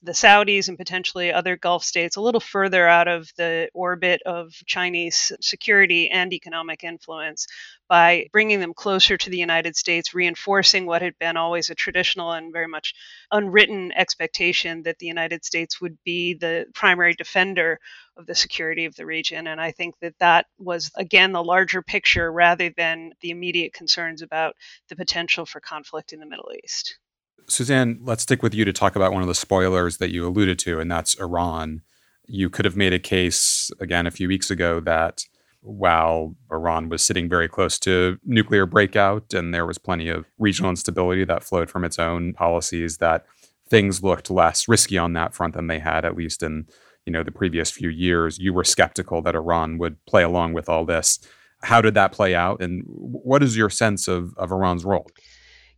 the 0.02 0.12
Saudis 0.12 0.68
and 0.68 0.78
potentially 0.78 1.32
other 1.32 1.56
Gulf 1.56 1.84
states 1.84 2.16
a 2.16 2.20
little 2.20 2.40
further 2.40 2.86
out 2.86 3.08
of 3.08 3.30
the 3.36 3.68
orbit 3.74 4.22
of 4.24 4.52
Chinese 4.66 5.32
security 5.40 6.10
and 6.10 6.32
economic 6.32 6.84
influence 6.84 7.46
by 7.88 8.28
bringing 8.32 8.60
them 8.60 8.72
closer 8.72 9.16
to 9.16 9.30
the 9.30 9.38
United 9.38 9.76
States, 9.76 10.14
reinforcing 10.14 10.86
what 10.86 11.02
had 11.02 11.18
been 11.18 11.36
always 11.36 11.70
a 11.70 11.74
traditional 11.74 12.32
and 12.32 12.52
very 12.52 12.68
much 12.68 12.94
unwritten 13.32 13.90
expectation 13.92 14.82
that 14.84 14.98
the 14.98 15.06
United 15.06 15.44
States 15.44 15.80
would 15.80 15.98
be 16.04 16.34
the 16.34 16.66
primary 16.74 17.14
defender 17.14 17.80
of 18.16 18.26
the 18.26 18.34
security 18.34 18.84
of 18.84 18.94
the 18.94 19.06
region. 19.06 19.46
And 19.46 19.60
I 19.60 19.72
think 19.72 19.98
that 20.00 20.18
that 20.20 20.46
was, 20.58 20.90
again, 20.96 21.32
the 21.32 21.42
larger 21.42 21.82
picture 21.82 22.30
rather 22.30 22.70
than 22.70 23.12
the 23.20 23.30
immediate 23.30 23.72
concerns 23.72 24.22
about 24.22 24.54
the 24.88 24.96
potential 24.96 25.46
for 25.46 25.60
conflict 25.60 26.12
in 26.12 26.20
the 26.20 26.26
Middle 26.26 26.52
East. 26.62 26.98
Suzanne, 27.46 27.98
let's 28.02 28.22
stick 28.22 28.42
with 28.42 28.54
you 28.54 28.64
to 28.64 28.72
talk 28.72 28.96
about 28.96 29.12
one 29.12 29.22
of 29.22 29.28
the 29.28 29.34
spoilers 29.34 29.98
that 29.98 30.10
you 30.10 30.26
alluded 30.26 30.58
to, 30.60 30.80
and 30.80 30.90
that's 30.90 31.14
Iran. 31.20 31.82
You 32.26 32.48
could 32.48 32.64
have 32.64 32.76
made 32.76 32.92
a 32.92 32.98
case, 32.98 33.70
again, 33.80 34.06
a 34.06 34.10
few 34.10 34.28
weeks 34.28 34.50
ago 34.50 34.80
that 34.80 35.24
while 35.62 36.34
Iran 36.50 36.88
was 36.88 37.02
sitting 37.02 37.28
very 37.28 37.48
close 37.48 37.78
to 37.80 38.18
nuclear 38.24 38.66
breakout 38.66 39.34
and 39.34 39.52
there 39.52 39.66
was 39.66 39.78
plenty 39.78 40.08
of 40.08 40.24
regional 40.38 40.70
instability 40.70 41.24
that 41.24 41.44
flowed 41.44 41.68
from 41.68 41.84
its 41.84 41.98
own 41.98 42.32
policies, 42.32 42.98
that 42.98 43.26
things 43.68 44.02
looked 44.02 44.30
less 44.30 44.68
risky 44.68 44.98
on 44.98 45.12
that 45.14 45.34
front 45.34 45.54
than 45.54 45.66
they 45.66 45.78
had, 45.78 46.04
at 46.04 46.16
least 46.16 46.42
in 46.42 46.66
you 47.06 47.12
know 47.12 47.22
the 47.22 47.32
previous 47.32 47.70
few 47.70 47.88
years. 47.88 48.38
You 48.38 48.52
were 48.52 48.64
skeptical 48.64 49.22
that 49.22 49.34
Iran 49.34 49.78
would 49.78 50.04
play 50.06 50.22
along 50.22 50.52
with 50.52 50.68
all 50.68 50.84
this. 50.84 51.18
How 51.62 51.80
did 51.80 51.94
that 51.94 52.12
play 52.12 52.34
out, 52.34 52.62
and 52.62 52.82
what 52.86 53.42
is 53.42 53.56
your 53.56 53.70
sense 53.70 54.08
of, 54.08 54.32
of 54.36 54.50
Iran's 54.50 54.84
role? 54.84 55.10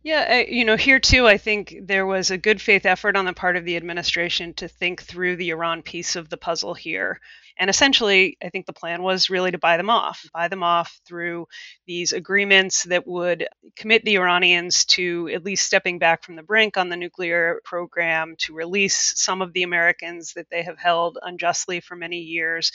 Yeah, 0.05 0.39
you 0.39 0.65
know, 0.65 0.75
here 0.75 0.99
too, 0.99 1.27
I 1.27 1.37
think 1.37 1.77
there 1.81 2.05
was 2.05 2.29
a 2.29 2.37
good 2.37 2.61
faith 2.61 2.85
effort 2.85 3.15
on 3.15 3.23
the 3.23 3.31
part 3.31 3.55
of 3.55 3.63
the 3.63 3.77
administration 3.77 4.53
to 4.55 4.67
think 4.67 5.01
through 5.01 5.37
the 5.37 5.51
Iran 5.51 5.81
piece 5.81 6.17
of 6.17 6.27
the 6.27 6.35
puzzle 6.35 6.73
here. 6.73 7.21
And 7.57 7.69
essentially, 7.69 8.37
I 8.43 8.49
think 8.49 8.65
the 8.65 8.73
plan 8.73 9.01
was 9.01 9.29
really 9.29 9.51
to 9.51 9.57
buy 9.57 9.77
them 9.77 9.89
off, 9.89 10.25
buy 10.33 10.49
them 10.49 10.61
off 10.61 10.99
through 11.07 11.47
these 11.87 12.11
agreements 12.11 12.83
that 12.85 13.07
would 13.07 13.47
commit 13.77 14.03
the 14.03 14.17
Iranians 14.17 14.83
to 14.85 15.29
at 15.33 15.45
least 15.45 15.65
stepping 15.65 15.99
back 15.99 16.23
from 16.23 16.35
the 16.35 16.43
brink 16.43 16.75
on 16.75 16.89
the 16.89 16.97
nuclear 16.97 17.61
program, 17.63 18.35
to 18.39 18.53
release 18.53 19.13
some 19.15 19.41
of 19.41 19.53
the 19.53 19.63
Americans 19.63 20.33
that 20.33 20.49
they 20.49 20.63
have 20.63 20.79
held 20.79 21.17
unjustly 21.21 21.79
for 21.79 21.95
many 21.95 22.19
years, 22.19 22.73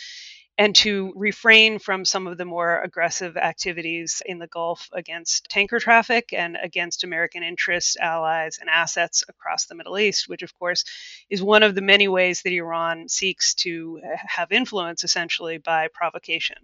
and 0.59 0.75
to 0.77 1.13
refrain 1.17 1.79
from 1.79 2.05
some 2.05 2.27
of 2.27 2.37
the 2.37 2.45
more 2.45 2.83
aggressive 2.83 3.37
activities 3.37 4.21
in 4.27 4.39
the 4.39 4.49
Gulf 4.49 4.89
against 4.93 5.49
tanker 5.49 5.79
traffic 5.79 6.33
and 6.33 6.59
against 6.61 7.05
American 7.05 7.45
interests, 7.45 7.97
allies, 7.97 8.59
and 8.59 8.69
assets 8.69 9.25
across 9.29 9.67
the 9.67 9.77
Middle 9.77 9.99
East, 9.99 10.29
which, 10.29 10.43
of 10.43 10.53
course, 10.59 10.85
is 11.31 11.41
one 11.43 11.63
of 11.63 11.77
the 11.77 11.81
many 11.81 12.09
ways 12.09 12.43
that 12.43 12.53
Iran 12.53 13.09
seeks 13.09 13.55
to 13.55 14.01
eh, 14.05 14.17
have 14.27 14.51
influence 14.53 15.05
essentially 15.05 15.59
by 15.59 15.89
provocation. 15.95 16.57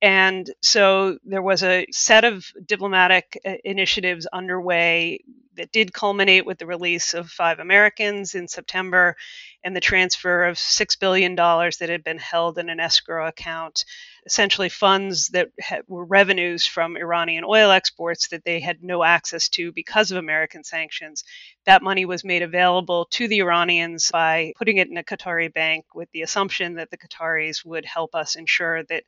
And 0.00 0.48
so 0.62 1.18
there 1.24 1.42
was 1.42 1.62
a 1.62 1.86
set 1.90 2.24
of 2.24 2.46
diplomatic 2.64 3.40
uh, 3.44 3.54
initiatives 3.64 4.26
underway 4.26 5.24
that 5.56 5.72
did 5.72 5.92
culminate 5.92 6.46
with 6.46 6.58
the 6.58 6.66
release 6.66 7.14
of 7.14 7.28
five 7.28 7.58
Americans 7.58 8.36
in 8.36 8.46
September 8.46 9.16
and 9.64 9.74
the 9.74 9.80
transfer 9.80 10.44
of 10.44 10.56
$6 10.56 11.00
billion 11.00 11.34
that 11.34 11.88
had 11.88 12.04
been 12.04 12.18
held 12.18 12.58
in 12.58 12.70
an 12.70 12.78
escrow 12.78 13.26
account, 13.26 13.84
essentially 14.28 14.68
funds 14.68 15.28
that 15.28 15.48
were 15.86 16.04
revenues 16.04 16.66
from 16.66 16.98
Iranian 16.98 17.44
oil 17.44 17.70
exports 17.70 18.28
that 18.28 18.44
they 18.44 18.60
had 18.60 18.82
no 18.82 19.02
access 19.02 19.48
to 19.48 19.72
because 19.72 20.10
of 20.10 20.18
American 20.18 20.62
sanctions. 20.62 21.24
That 21.64 21.82
money 21.82 22.04
was 22.04 22.24
made 22.24 22.42
available 22.42 23.06
to 23.12 23.26
the 23.26 23.40
Iranians 23.40 24.10
by 24.12 24.52
putting 24.58 24.76
it 24.76 24.88
in 24.88 24.98
a 24.98 25.02
Qatari 25.02 25.50
bank 25.52 25.86
with 25.94 26.10
the 26.12 26.20
assumption 26.22 26.74
that 26.74 26.90
the 26.90 26.98
Qataris 26.98 27.64
would 27.64 27.86
help 27.86 28.14
us 28.14 28.36
ensure 28.36 28.84
that 28.84 29.04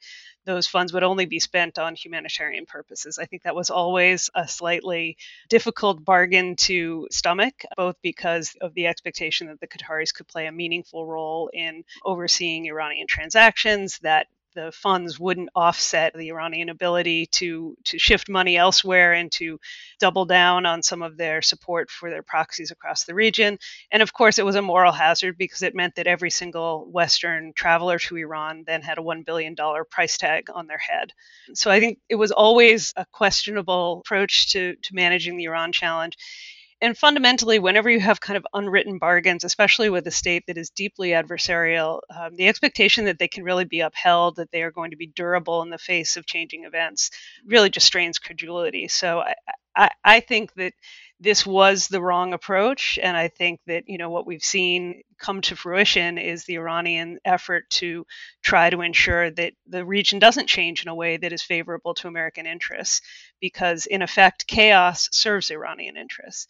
those 0.47 0.67
funds 0.67 0.93
would 0.95 1.03
only 1.03 1.27
be 1.27 1.39
spent 1.39 1.79
on 1.79 1.95
humanitarian 1.95 2.65
purposes. 2.65 3.19
I 3.19 3.27
think 3.27 3.43
that 3.43 3.55
was 3.55 3.69
always 3.69 4.31
a 4.35 4.49
slightly 4.49 5.19
difficult 5.51 6.03
bargain 6.03 6.57
to 6.57 7.07
stomach, 7.11 7.63
both 7.77 7.97
because 8.03 8.57
of 8.63 8.73
the 8.73 8.87
expectation 8.87 9.49
that 9.49 9.61
the 9.61 9.69
Qataris 9.69 10.15
could 10.15 10.29
play 10.29 10.47
a 10.47 10.53
meaningful 10.53 11.07
role 11.07 11.51
in 11.53 11.85
overseeing 12.07 12.67
Iranian 12.67 13.07
transactions, 13.07 13.99
that 13.99 14.29
the 14.55 14.73
funds 14.73 15.19
wouldn't 15.19 15.51
offset 15.55 16.15
the 16.15 16.29
Iranian 16.29 16.69
ability 16.69 17.27
to 17.27 17.77
to 17.85 17.99
shift 17.99 18.29
money 18.29 18.57
elsewhere 18.57 19.13
and 19.13 19.31
to 19.33 19.59
double 19.99 20.25
down 20.25 20.67
on 20.67 20.83
some 20.83 21.03
of 21.03 21.17
their 21.17 21.43
support 21.43 21.91
for 21.91 22.11
their 22.11 22.23
proxies 22.23 22.71
across 22.71 23.05
the 23.05 23.15
region. 23.15 23.59
And 23.91 24.03
of 24.03 24.13
course, 24.13 24.39
it 24.39 24.45
was 24.45 24.57
a 24.57 24.63
moral 24.63 24.93
hazard 24.93 25.37
because 25.39 25.63
it 25.63 25.75
meant 25.75 25.95
that 25.97 26.07
every 26.07 26.31
single 26.31 26.91
Western 26.91 27.53
traveler 27.55 27.99
to 27.99 28.17
Iran 28.17 28.65
then 28.67 28.83
had 28.83 28.99
a 28.99 29.03
$1 29.03 29.25
billion 29.25 29.55
price 29.91 30.17
tag 30.17 30.49
on 30.53 30.67
their 30.67 30.79
head. 30.79 31.13
So 31.55 31.71
I 31.71 31.81
think 31.81 31.99
it 32.09 32.17
was 32.17 32.33
always 32.33 32.93
a 32.97 33.07
questionable 33.13 34.03
approach 34.05 34.53
to, 34.53 34.75
to 34.75 34.95
managing 34.95 35.37
the 35.37 35.45
Iran 35.45 35.73
challenge 35.73 36.17
and 36.81 36.97
fundamentally, 36.97 37.59
whenever 37.59 37.91
you 37.91 38.01
have 38.01 38.21
kind 38.21 38.37
of 38.37 38.47
unwritten 38.55 38.99
bargains, 38.99 39.45
especially 39.45 39.91
with 39.91 40.07
a 40.07 40.11
state 40.11 40.45
that 40.47 40.57
is 40.57 40.71
deeply 40.71 41.11
adversarial, 41.11 42.01
um, 42.15 42.37
the 42.37 42.49
expectation 42.49 43.05
that 43.05 43.19
they 43.19 43.29
can 43.29 43.45
really 43.45 43.65
be 43.65 43.81
upheld, 43.81 44.37
that 44.37 44.51
they 44.51 44.63
are 44.63 44.71
going 44.71 44.91
to 44.91 44.97
be 44.97 45.07
durable 45.07 45.63
in 45.63 45.71
the 45.71 45.79
face 45.79 46.17
of 46.17 46.27
changing 46.27 46.65
events, 46.65 47.11
really 47.47 47.71
just 47.71 47.87
strains 47.87 48.19
credulity. 48.19 48.89
So 48.89 49.21
I, 49.21 49.35
I, 49.77 49.91
I 50.05 50.21
think 50.21 50.55
that 50.55 50.73
this 51.21 51.47
was 51.47 51.89
the 51.89 52.01
wrong 52.01 52.33
approach. 52.33 52.99
And 53.03 53.17
I 53.17 53.29
think 53.29 53.61
that, 53.67 53.85
you 53.87 53.99
know, 53.99 54.09
what 54.11 54.27
we've 54.27 54.43
seen 54.43 55.03
come 55.19 55.43
to 55.43 55.55
fruition 55.55 56.17
is 56.17 56.45
the 56.45 56.57
Iranian 56.57 57.19
effort 57.27 57.69
to 57.71 58.07
try 58.43 58.71
to 58.71 58.81
ensure 58.81 59.31
that 59.31 59.53
the 59.69 59.85
region 59.85 60.19
doesn't 60.19 60.49
change 60.49 60.83
in 60.83 60.89
a 60.89 60.95
way 60.95 61.19
that 61.19 61.33
is 61.33 61.43
favorable 61.43 61.93
to 61.95 62.09
American 62.09 62.47
interests, 62.47 63.03
because 63.41 63.85
in 63.87 64.01
effect, 64.01 64.47
chaos 64.47 65.09
serves 65.13 65.51
Iranian 65.51 65.99
interests. 65.99 66.47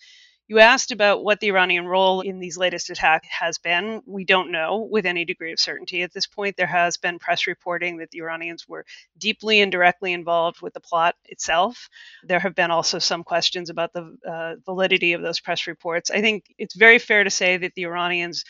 You 0.51 0.59
asked 0.59 0.91
about 0.91 1.23
what 1.23 1.39
the 1.39 1.47
Iranian 1.47 1.87
role 1.87 2.23
in 2.23 2.41
these 2.41 2.59
latest 2.59 2.91
attacks 2.91 3.29
has 3.31 3.59
been. 3.59 4.03
We 4.05 4.25
don't 4.25 4.51
know 4.51 4.89
with 4.91 5.07
any 5.07 5.25
degree 5.25 5.53
of 5.53 5.61
certainty 5.61 6.03
at 6.03 6.13
this 6.13 6.27
point. 6.27 6.57
There 6.57 6.67
has 6.67 6.97
been 6.97 7.21
press 7.21 7.47
reporting 7.47 7.99
that 7.99 8.11
the 8.11 8.19
Iranians 8.19 8.67
were 8.67 8.85
deeply 9.17 9.61
and 9.61 9.71
directly 9.71 10.13
involved 10.13 10.61
with 10.61 10.75
the 10.75 10.81
plot 10.81 11.15
itself. 11.27 11.89
There 12.25 12.41
have 12.41 12.57
been 12.57 12.73
also 12.73 12.99
some 12.99 13.23
questions 13.23 13.71
about 13.71 13.93
the 13.93 14.17
uh, 14.29 14.57
validity 14.67 15.13
of 15.13 15.23
those 15.23 15.39
press 15.39 15.69
reports. 15.69 16.11
I 16.11 16.21
think 16.21 16.53
it's 16.59 16.75
very 16.75 16.99
fair 16.99 17.23
to 17.23 17.31
say 17.31 17.57
that 17.59 17.77
the 17.77 17.85
Iranians 17.85 18.45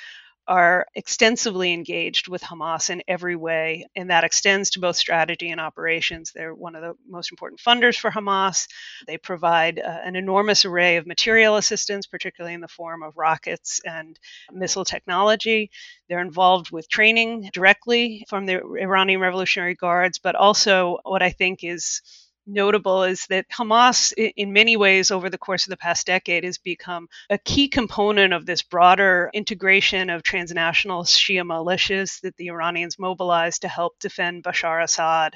are 0.50 0.84
extensively 0.96 1.72
engaged 1.72 2.26
with 2.26 2.42
Hamas 2.42 2.90
in 2.90 3.04
every 3.06 3.36
way, 3.36 3.86
and 3.94 4.10
that 4.10 4.24
extends 4.24 4.70
to 4.70 4.80
both 4.80 4.96
strategy 4.96 5.48
and 5.50 5.60
operations. 5.60 6.32
They're 6.34 6.52
one 6.52 6.74
of 6.74 6.82
the 6.82 6.94
most 7.08 7.30
important 7.30 7.60
funders 7.60 7.96
for 7.96 8.10
Hamas. 8.10 8.66
They 9.06 9.16
provide 9.16 9.78
uh, 9.78 9.98
an 10.04 10.16
enormous 10.16 10.64
array 10.64 10.96
of 10.96 11.06
material 11.06 11.54
assistance, 11.54 12.08
particularly 12.08 12.54
in 12.54 12.60
the 12.60 12.66
form 12.66 13.04
of 13.04 13.16
rockets 13.16 13.80
and 13.84 14.18
missile 14.50 14.84
technology. 14.84 15.70
They're 16.08 16.20
involved 16.20 16.72
with 16.72 16.88
training 16.88 17.50
directly 17.52 18.24
from 18.28 18.46
the 18.46 18.60
Iranian 18.60 19.20
Revolutionary 19.20 19.76
Guards, 19.76 20.18
but 20.18 20.34
also 20.34 20.98
what 21.04 21.22
I 21.22 21.30
think 21.30 21.62
is 21.62 22.02
notable 22.52 23.04
is 23.04 23.26
that 23.26 23.48
Hamas, 23.48 24.12
in 24.36 24.52
many 24.52 24.76
ways, 24.76 25.10
over 25.10 25.30
the 25.30 25.38
course 25.38 25.66
of 25.66 25.70
the 25.70 25.76
past 25.76 26.06
decade, 26.06 26.44
has 26.44 26.58
become 26.58 27.08
a 27.28 27.38
key 27.38 27.68
component 27.68 28.32
of 28.32 28.46
this 28.46 28.62
broader 28.62 29.30
integration 29.32 30.10
of 30.10 30.22
transnational 30.22 31.04
Shia 31.04 31.42
militias 31.42 32.20
that 32.20 32.36
the 32.36 32.48
Iranians 32.48 32.98
mobilized 32.98 33.62
to 33.62 33.68
help 33.68 33.98
defend 33.98 34.44
Bashar 34.44 34.82
Assad. 34.82 35.34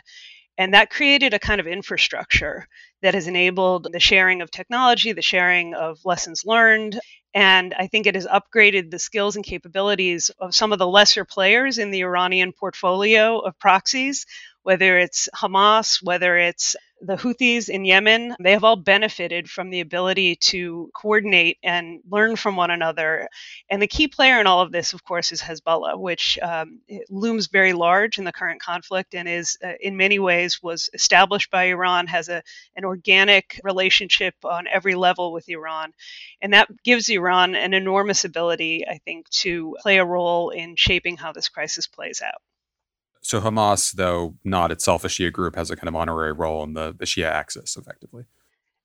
And 0.57 0.75
that 0.75 0.91
created 0.91 1.35
a 1.35 1.39
kind 1.39 1.61
of 1.61 1.67
infrastructure 1.67 2.69
that 3.03 3.15
has 3.15 3.27
enabled 3.27 3.89
the 3.93 4.01
sharing 4.01 4.41
of 4.41 4.51
technology, 4.51 5.13
the 5.13 5.23
sharing 5.23 5.75
of 5.75 5.99
lessons 6.05 6.45
learned. 6.45 6.99
And 7.35 7.75
I 7.77 7.89
think 7.89 8.07
it 8.07 8.15
has 8.15 8.27
upgraded 8.27 8.91
the 8.91 9.01
skills 9.01 9.35
and 9.35 9.45
capabilities 9.45 10.31
of 10.39 10.55
some 10.55 10.73
of 10.73 10.79
the 10.79 10.87
lesser 10.87 11.25
players 11.25 11.79
in 11.79 11.91
the 11.91 12.03
Iranian 12.03 12.53
portfolio 12.53 13.41
of 13.41 13.59
proxies, 13.59 14.27
whether 14.63 14.99
it's 14.99 15.29
Hamas, 15.35 16.01
whether 16.01 16.39
it's 16.39 16.77
the 17.07 17.17
Houthis 17.17 17.69
in 17.69 17.85
Yemen, 17.85 18.35
they 18.41 18.53
have 18.53 18.65
all 18.65 18.77
benefited 18.77 19.51
from 19.51 19.71
the 19.71 19.81
ability 19.81 20.37
to 20.37 20.91
coordinate 20.95 21.59
and 21.63 22.01
learn 22.09 22.37
from 22.37 22.57
one 22.57 22.71
another. 22.71 23.29
And 23.69 23.83
the 23.83 23.87
key 23.87 24.09
player 24.09 24.41
in 24.41 24.47
all 24.47 24.63
of 24.63 24.73
this, 24.73 24.95
of 24.95 25.05
course, 25.05 25.31
is 25.31 25.43
Hezbollah, 25.43 25.99
which 25.99 26.39
um, 26.41 26.81
looms 27.11 27.49
very 27.49 27.75
large 27.75 28.19
in 28.19 28.25
the 28.25 28.33
current 28.33 28.61
conflict 28.61 29.15
and 29.15 29.29
is, 29.29 29.59
uh, 29.63 29.73
in 29.81 29.97
many 29.97 30.19
ways, 30.19 30.63
was 30.63 30.89
established 30.95 31.51
by 31.51 31.65
Iran, 31.65 32.07
has 32.07 32.29
a, 32.29 32.43
an 32.75 32.85
organic 32.85 33.61
relationship 33.63 34.35
on 34.43 34.67
every 34.67 34.95
level 34.95 35.33
with 35.33 35.49
Iran. 35.49 35.93
And 36.41 36.55
that 36.55 36.69
gives 36.85 37.11
Iran 37.11 37.55
an 37.55 37.75
enormous 37.75 38.25
ability, 38.25 38.87
I 38.89 38.99
think, 39.05 39.29
to 39.31 39.77
play 39.81 39.99
a 39.99 40.05
role 40.05 40.51
in 40.51 40.77
shaping 40.77 41.19
how 41.19 41.33
this 41.33 41.49
crisis 41.49 41.87
plays 41.87 42.23
out. 42.23 42.41
So 43.25 43.41
Hamas, 43.41 43.93
though 43.93 44.37
not 44.45 44.71
itself 44.71 45.03
a 45.03 45.09
Shia 45.09 45.33
group, 45.33 45.57
has 45.57 45.71
a 45.71 45.77
kind 45.77 45.89
of 45.89 45.97
honorary 45.97 46.35
role 46.35 46.63
in 46.63 46.75
the, 46.75 46.95
the 46.95 47.07
Shia 47.07 47.25
axis, 47.25 47.75
effectively. 47.75 48.25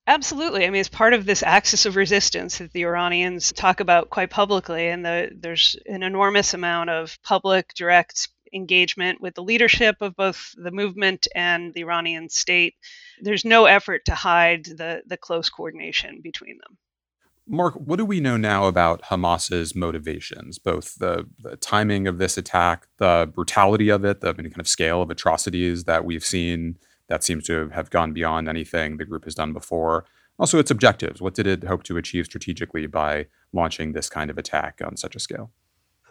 Absolutely. 0.08 0.66
I 0.66 0.70
mean, 0.70 0.80
it's 0.80 0.88
part 0.88 1.14
of 1.14 1.26
this 1.26 1.44
axis 1.44 1.86
of 1.86 1.98
resistance 1.98 2.60
that 2.60 2.72
the 2.72 2.86
Iranians 2.86 3.52
talk 3.52 3.82
about 3.82 4.10
quite 4.10 4.30
publicly, 4.30 4.88
and 4.88 5.06
the, 5.06 5.30
there's 5.38 5.76
an 5.86 6.04
enormous 6.04 6.54
amount 6.54 6.90
of 6.90 7.20
public, 7.22 7.74
direct 7.74 8.30
engagement 8.54 9.20
with 9.20 9.36
the 9.36 9.44
leadership 9.44 9.98
of 10.00 10.16
both 10.16 10.56
the 10.56 10.72
movement 10.72 11.28
and 11.36 11.74
the 11.74 11.82
Iranian 11.82 12.30
state. 12.30 12.76
There's 13.22 13.44
no 13.44 13.66
effort 13.66 14.06
to 14.06 14.16
hide 14.16 14.64
the, 14.64 15.02
the 15.06 15.18
close 15.18 15.50
coordination 15.50 16.22
between 16.24 16.60
them. 16.60 16.78
Marc, 17.52 17.74
what 17.74 17.96
do 17.96 18.06
we 18.06 18.20
know 18.20 18.38
now 18.38 18.66
about 18.66 19.02
Hamas's 19.06 19.76
motivations, 19.76 20.60
both 20.60 20.96
the, 21.00 21.28
the 21.40 21.58
timing 21.58 22.08
of 22.08 22.20
this 22.20 22.38
attack, 22.38 22.88
the 22.98 23.30
brutality 23.34 23.90
of 23.90 24.06
it, 24.06 24.22
the 24.22 24.36
kind 24.36 24.60
of 24.60 24.68
scale 24.68 25.02
of 25.02 25.10
atrocities 25.10 25.86
that 25.86 26.06
we've 26.06 26.24
seen 26.24 26.78
that 27.08 27.24
seems 27.24 27.46
to 27.48 27.70
have 27.70 27.90
gone 27.90 28.14
beyond 28.14 28.48
anything 28.48 28.98
the 28.98 29.06
group 29.06 29.24
has 29.24 29.34
done 29.34 29.52
before? 29.52 30.06
Also, 30.38 30.60
its 30.60 30.70
objectives. 30.70 31.22
What 31.22 31.34
did 31.34 31.48
it 31.48 31.64
hope 31.64 31.82
to 31.84 31.98
achieve 31.98 32.26
strategically 32.26 32.86
by 32.86 33.26
launching 33.52 33.94
this 33.94 34.10
kind 34.10 34.30
of 34.30 34.38
attack 34.38 34.80
on 34.86 34.96
such 34.96 35.16
a 35.16 35.20
scale? 35.20 35.52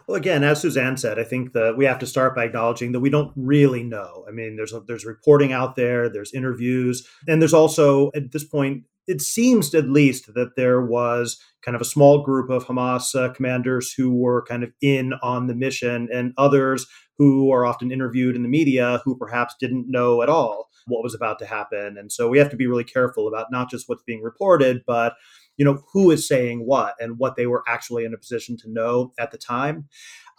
Well, 0.09 0.17
again, 0.17 0.43
as 0.43 0.59
Suzanne 0.59 0.97
said, 0.97 1.19
I 1.19 1.23
think 1.23 1.53
that 1.53 1.77
we 1.77 1.85
have 1.85 1.99
to 1.99 2.07
start 2.07 2.33
by 2.33 2.45
acknowledging 2.45 2.93
that 2.93 2.99
we 2.99 3.11
don't 3.11 3.31
really 3.35 3.83
know. 3.83 4.25
I 4.27 4.31
mean, 4.31 4.55
there's 4.55 4.73
there's 4.87 5.05
reporting 5.05 5.53
out 5.53 5.75
there, 5.75 6.09
there's 6.09 6.33
interviews, 6.33 7.07
and 7.27 7.39
there's 7.39 7.53
also 7.53 8.09
at 8.15 8.31
this 8.31 8.43
point 8.43 8.85
it 9.05 9.21
seems 9.21 9.75
at 9.75 9.87
least 9.87 10.33
that 10.33 10.55
there 10.55 10.81
was 10.81 11.39
kind 11.61 11.75
of 11.75 11.81
a 11.81 11.85
small 11.85 12.23
group 12.23 12.49
of 12.49 12.65
Hamas 12.65 13.13
uh, 13.13 13.31
commanders 13.33 13.93
who 13.93 14.15
were 14.15 14.43
kind 14.45 14.63
of 14.63 14.71
in 14.81 15.13
on 15.21 15.45
the 15.45 15.53
mission, 15.53 16.09
and 16.11 16.33
others 16.39 16.87
who 17.19 17.51
are 17.51 17.63
often 17.63 17.91
interviewed 17.91 18.35
in 18.35 18.41
the 18.41 18.49
media 18.49 19.01
who 19.05 19.15
perhaps 19.15 19.53
didn't 19.59 19.91
know 19.91 20.23
at 20.23 20.29
all 20.29 20.69
what 20.87 21.03
was 21.03 21.13
about 21.13 21.37
to 21.37 21.45
happen. 21.45 21.97
And 21.99 22.11
so 22.11 22.27
we 22.27 22.39
have 22.39 22.49
to 22.49 22.55
be 22.57 22.65
really 22.65 22.83
careful 22.83 23.27
about 23.27 23.51
not 23.51 23.69
just 23.69 23.87
what's 23.87 24.01
being 24.07 24.23
reported, 24.23 24.81
but 24.87 25.13
you 25.59 25.65
know 25.65 25.83
who 25.91 26.09
is 26.09 26.25
saying 26.25 26.65
what 26.65 26.95
and 26.99 27.19
what 27.19 27.35
they 27.35 27.45
were 27.45 27.63
actually 27.67 28.05
in 28.05 28.13
a 28.13 28.17
position 28.17 28.55
to 28.57 28.71
know 28.71 29.11
at 29.19 29.31
the 29.31 29.37
time. 29.37 29.89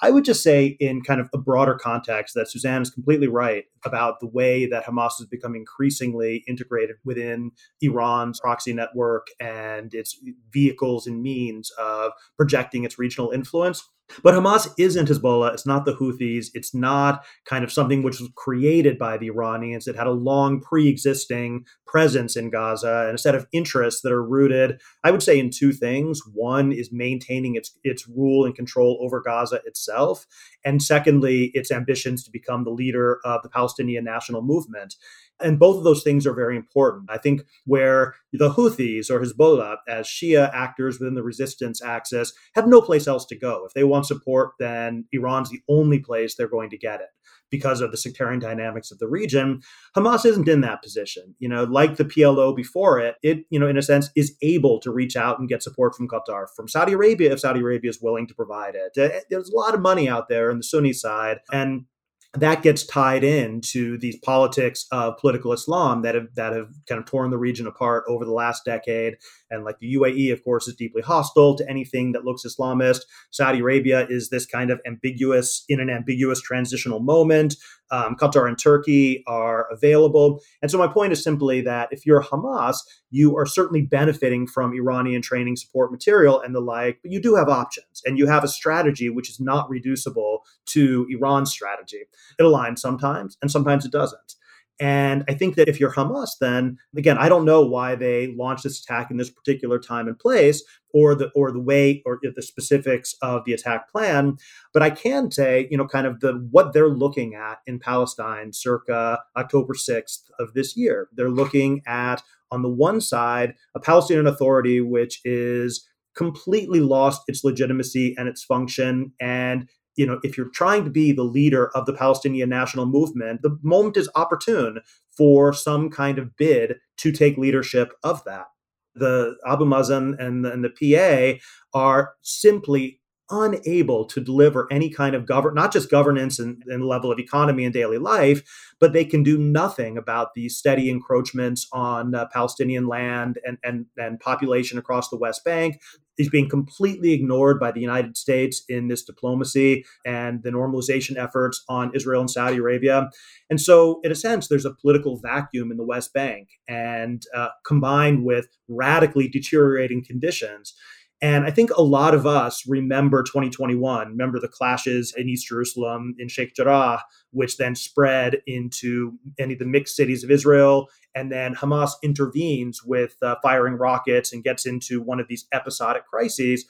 I 0.02 0.10
would 0.10 0.24
just 0.24 0.42
say, 0.42 0.78
in 0.80 1.02
kind 1.02 1.20
of 1.20 1.28
a 1.34 1.38
broader 1.38 1.74
context, 1.74 2.34
that 2.34 2.50
Suzanne 2.50 2.80
is 2.80 2.88
completely 2.88 3.28
right 3.28 3.64
about 3.84 4.18
the 4.20 4.26
way 4.26 4.64
that 4.64 4.86
Hamas 4.86 5.18
has 5.18 5.26
become 5.30 5.54
increasingly 5.54 6.42
integrated 6.48 6.96
within 7.04 7.50
Iran's 7.82 8.40
proxy 8.40 8.72
network 8.72 9.26
and 9.38 9.92
its 9.92 10.18
vehicles 10.50 11.06
and 11.06 11.22
means 11.22 11.70
of 11.78 12.12
projecting 12.38 12.84
its 12.84 12.98
regional 12.98 13.30
influence. 13.30 13.86
But 14.22 14.34
Hamas 14.34 14.68
isn't 14.78 15.08
Hezbollah. 15.08 15.52
It's 15.52 15.66
not 15.66 15.84
the 15.84 15.94
Houthis. 15.94 16.48
It's 16.54 16.74
not 16.74 17.24
kind 17.44 17.64
of 17.64 17.72
something 17.72 18.02
which 18.02 18.20
was 18.20 18.30
created 18.36 18.98
by 18.98 19.16
the 19.16 19.26
Iranians. 19.26 19.86
It 19.86 19.96
had 19.96 20.06
a 20.06 20.12
long 20.12 20.60
pre 20.60 20.88
existing 20.88 21.64
presence 21.86 22.36
in 22.36 22.50
Gaza 22.50 23.06
and 23.06 23.14
a 23.14 23.18
set 23.18 23.34
of 23.34 23.46
interests 23.52 24.02
that 24.02 24.12
are 24.12 24.24
rooted, 24.24 24.80
I 25.02 25.10
would 25.10 25.22
say, 25.22 25.38
in 25.38 25.50
two 25.50 25.72
things. 25.72 26.20
One 26.32 26.72
is 26.72 26.90
maintaining 26.92 27.56
its, 27.56 27.76
its 27.82 28.08
rule 28.08 28.44
and 28.44 28.54
control 28.54 28.98
over 29.00 29.20
Gaza 29.20 29.60
itself. 29.64 30.26
And 30.64 30.82
secondly, 30.82 31.50
its 31.54 31.72
ambitions 31.72 32.22
to 32.24 32.30
become 32.30 32.64
the 32.64 32.70
leader 32.70 33.20
of 33.24 33.42
the 33.42 33.48
Palestinian 33.48 34.04
national 34.04 34.42
movement. 34.42 34.94
And 35.42 35.58
both 35.58 35.78
of 35.78 35.84
those 35.84 36.02
things 36.02 36.26
are 36.26 36.34
very 36.34 36.56
important. 36.56 37.10
I 37.10 37.18
think 37.18 37.42
where 37.64 38.14
the 38.32 38.50
Houthis 38.50 39.10
or 39.10 39.20
Hezbollah, 39.20 39.78
as 39.88 40.06
Shia 40.06 40.52
actors 40.52 41.00
within 41.00 41.14
the 41.14 41.22
resistance 41.22 41.82
axis, 41.82 42.32
have 42.54 42.68
no 42.68 42.80
place 42.82 43.06
else 43.06 43.24
to 43.26 43.38
go. 43.38 43.64
If 43.66 43.72
they 43.72 43.84
want 43.84 43.99
support, 44.04 44.52
then 44.58 45.06
Iran's 45.12 45.50
the 45.50 45.62
only 45.68 45.98
place 45.98 46.34
they're 46.34 46.48
going 46.48 46.70
to 46.70 46.78
get 46.78 47.00
it 47.00 47.08
because 47.50 47.80
of 47.80 47.90
the 47.90 47.96
sectarian 47.96 48.38
dynamics 48.40 48.90
of 48.90 48.98
the 48.98 49.08
region. 49.08 49.60
Hamas 49.96 50.24
isn't 50.24 50.48
in 50.48 50.60
that 50.60 50.82
position. 50.82 51.34
You 51.38 51.48
know, 51.48 51.64
like 51.64 51.96
the 51.96 52.04
PLO 52.04 52.54
before 52.54 53.00
it, 53.00 53.16
it, 53.22 53.44
you 53.50 53.58
know, 53.58 53.66
in 53.66 53.76
a 53.76 53.82
sense, 53.82 54.10
is 54.14 54.36
able 54.42 54.80
to 54.80 54.92
reach 54.92 55.16
out 55.16 55.38
and 55.38 55.48
get 55.48 55.62
support 55.62 55.94
from 55.94 56.08
Qatar, 56.08 56.46
from 56.54 56.68
Saudi 56.68 56.92
Arabia, 56.92 57.32
if 57.32 57.40
Saudi 57.40 57.60
Arabia 57.60 57.90
is 57.90 58.00
willing 58.00 58.26
to 58.28 58.34
provide 58.34 58.74
it. 58.74 59.24
There's 59.28 59.50
a 59.50 59.56
lot 59.56 59.74
of 59.74 59.80
money 59.80 60.08
out 60.08 60.28
there 60.28 60.50
on 60.50 60.58
the 60.58 60.62
Sunni 60.62 60.92
side. 60.92 61.40
And 61.52 61.86
that 62.34 62.62
gets 62.62 62.86
tied 62.86 63.24
in 63.24 63.60
to 63.60 63.98
these 63.98 64.16
politics 64.16 64.86
of 64.92 65.18
political 65.18 65.52
Islam 65.52 66.02
that 66.02 66.14
have 66.14 66.28
that 66.36 66.52
have 66.52 66.68
kind 66.88 67.00
of 67.00 67.04
torn 67.04 67.30
the 67.30 67.38
region 67.38 67.66
apart 67.66 68.04
over 68.08 68.24
the 68.24 68.32
last 68.32 68.64
decade. 68.64 69.16
And 69.50 69.64
like 69.64 69.78
the 69.80 69.94
UAE, 69.94 70.32
of 70.32 70.44
course, 70.44 70.68
is 70.68 70.76
deeply 70.76 71.02
hostile 71.02 71.56
to 71.56 71.68
anything 71.68 72.12
that 72.12 72.24
looks 72.24 72.44
Islamist. 72.44 73.00
Saudi 73.32 73.58
Arabia 73.58 74.06
is 74.08 74.30
this 74.30 74.46
kind 74.46 74.70
of 74.70 74.80
ambiguous 74.86 75.64
in 75.68 75.80
an 75.80 75.90
ambiguous 75.90 76.40
transitional 76.40 77.00
moment. 77.00 77.56
Um, 77.90 78.16
Qatar 78.16 78.48
and 78.48 78.58
Turkey 78.58 79.22
are 79.26 79.66
available. 79.70 80.40
And 80.62 80.70
so 80.70 80.78
my 80.78 80.86
point 80.86 81.12
is 81.12 81.22
simply 81.22 81.60
that 81.62 81.88
if 81.90 82.06
you're 82.06 82.22
Hamas, 82.22 82.76
you 83.10 83.36
are 83.36 83.46
certainly 83.46 83.82
benefiting 83.82 84.46
from 84.46 84.72
Iranian 84.74 85.22
training 85.22 85.56
support 85.56 85.90
material 85.90 86.40
and 86.40 86.54
the 86.54 86.60
like, 86.60 86.98
but 87.02 87.10
you 87.10 87.20
do 87.20 87.34
have 87.34 87.48
options 87.48 88.02
and 88.04 88.18
you 88.18 88.26
have 88.26 88.44
a 88.44 88.48
strategy 88.48 89.10
which 89.10 89.28
is 89.28 89.40
not 89.40 89.68
reducible 89.68 90.44
to 90.66 91.06
Iran's 91.10 91.50
strategy. 91.50 92.02
It 92.38 92.42
aligns 92.42 92.78
sometimes 92.78 93.36
and 93.42 93.50
sometimes 93.50 93.84
it 93.84 93.92
doesn't. 93.92 94.34
And 94.80 95.24
I 95.28 95.34
think 95.34 95.56
that 95.56 95.68
if 95.68 95.78
you're 95.78 95.92
Hamas, 95.92 96.30
then 96.40 96.78
again, 96.96 97.18
I 97.18 97.28
don't 97.28 97.44
know 97.44 97.60
why 97.60 97.94
they 97.94 98.28
launched 98.28 98.64
this 98.64 98.80
attack 98.80 99.10
in 99.10 99.18
this 99.18 99.28
particular 99.28 99.78
time 99.78 100.08
and 100.08 100.18
place, 100.18 100.62
or 100.94 101.14
the 101.14 101.30
or 101.34 101.52
the 101.52 101.60
way 101.60 102.02
or 102.06 102.18
the 102.22 102.42
specifics 102.42 103.14
of 103.20 103.44
the 103.44 103.52
attack 103.52 103.90
plan. 103.90 104.36
But 104.72 104.82
I 104.82 104.90
can 104.90 105.30
say, 105.30 105.68
you 105.70 105.76
know, 105.76 105.86
kind 105.86 106.06
of 106.06 106.20
the 106.20 106.32
what 106.50 106.72
they're 106.72 106.88
looking 106.88 107.34
at 107.34 107.58
in 107.66 107.78
Palestine 107.78 108.52
circa 108.52 109.20
October 109.36 109.74
6th 109.74 110.22
of 110.38 110.54
this 110.54 110.76
year. 110.76 111.08
They're 111.12 111.30
looking 111.30 111.82
at 111.86 112.22
on 112.50 112.62
the 112.62 112.68
one 112.68 113.00
side, 113.00 113.54
a 113.74 113.80
Palestinian 113.80 114.26
Authority 114.26 114.80
which 114.80 115.20
is 115.24 115.86
completely 116.16 116.80
lost 116.80 117.22
its 117.28 117.44
legitimacy 117.44 118.14
and 118.18 118.28
its 118.28 118.42
function 118.42 119.12
and 119.20 119.68
you 120.00 120.06
know 120.06 120.18
if 120.22 120.36
you're 120.36 120.54
trying 120.62 120.84
to 120.84 120.90
be 120.90 121.12
the 121.12 121.22
leader 121.38 121.70
of 121.76 121.86
the 121.86 121.92
Palestinian 121.92 122.48
national 122.48 122.86
movement 122.86 123.42
the 123.42 123.56
moment 123.62 123.96
is 123.96 124.08
opportune 124.14 124.80
for 125.20 125.52
some 125.52 125.90
kind 125.90 126.18
of 126.18 126.34
bid 126.36 126.76
to 126.96 127.12
take 127.12 127.36
leadership 127.36 127.92
of 128.02 128.24
that. 128.24 128.46
The 128.94 129.36
Abu 129.46 129.64
Mazen 129.64 130.18
and 130.18 130.44
the, 130.44 130.52
and 130.52 130.64
the 130.64 130.70
PA 130.70 131.78
are 131.78 132.14
simply 132.22 132.99
unable 133.30 134.04
to 134.04 134.20
deliver 134.20 134.66
any 134.70 134.90
kind 134.90 135.14
of 135.14 135.26
govern 135.26 135.54
not 135.54 135.72
just 135.72 135.90
governance 135.90 136.38
and, 136.38 136.62
and 136.66 136.84
level 136.84 137.10
of 137.10 137.18
economy 137.18 137.64
and 137.64 137.74
daily 137.74 137.98
life 137.98 138.42
but 138.78 138.92
they 138.92 139.04
can 139.04 139.22
do 139.22 139.38
nothing 139.38 139.98
about 139.98 140.34
the 140.34 140.48
steady 140.48 140.88
encroachments 140.90 141.66
on 141.72 142.14
uh, 142.14 142.26
palestinian 142.32 142.86
land 142.86 143.38
and, 143.44 143.58
and, 143.62 143.86
and 143.96 144.20
population 144.20 144.78
across 144.78 145.08
the 145.08 145.18
west 145.18 145.44
bank 145.44 145.80
is 146.18 146.28
being 146.28 146.48
completely 146.48 147.12
ignored 147.12 147.58
by 147.58 147.70
the 147.70 147.80
united 147.80 148.16
states 148.16 148.62
in 148.68 148.88
this 148.88 149.02
diplomacy 149.02 149.84
and 150.04 150.42
the 150.42 150.50
normalization 150.50 151.16
efforts 151.16 151.64
on 151.68 151.90
israel 151.94 152.20
and 152.20 152.30
saudi 152.30 152.60
arabia. 152.60 153.10
And 153.48 153.60
so 153.60 154.00
in 154.04 154.12
a 154.12 154.14
sense 154.14 154.48
there's 154.48 154.64
a 154.64 154.74
political 154.74 155.18
vacuum 155.18 155.70
in 155.70 155.76
the 155.76 155.84
west 155.84 156.12
bank 156.12 156.48
and 156.68 157.22
uh, 157.34 157.48
combined 157.64 158.24
with 158.24 158.46
radically 158.68 159.28
deteriorating 159.28 160.04
conditions 160.04 160.74
and 161.22 161.44
I 161.44 161.50
think 161.50 161.70
a 161.76 161.82
lot 161.82 162.14
of 162.14 162.26
us 162.26 162.66
remember 162.66 163.22
2021, 163.22 164.08
remember 164.08 164.40
the 164.40 164.48
clashes 164.48 165.12
in 165.16 165.28
East 165.28 165.48
Jerusalem, 165.48 166.14
in 166.18 166.28
Sheikh 166.28 166.54
Jarrah, 166.54 167.04
which 167.32 167.58
then 167.58 167.74
spread 167.74 168.40
into 168.46 169.18
any 169.38 169.52
of 169.52 169.58
the 169.58 169.66
mixed 169.66 169.96
cities 169.96 170.24
of 170.24 170.30
Israel. 170.30 170.88
And 171.14 171.30
then 171.30 171.54
Hamas 171.54 171.90
intervenes 172.02 172.82
with 172.82 173.16
uh, 173.22 173.36
firing 173.42 173.74
rockets 173.74 174.32
and 174.32 174.42
gets 174.42 174.64
into 174.64 175.02
one 175.02 175.20
of 175.20 175.28
these 175.28 175.46
episodic 175.52 176.06
crises. 176.06 176.64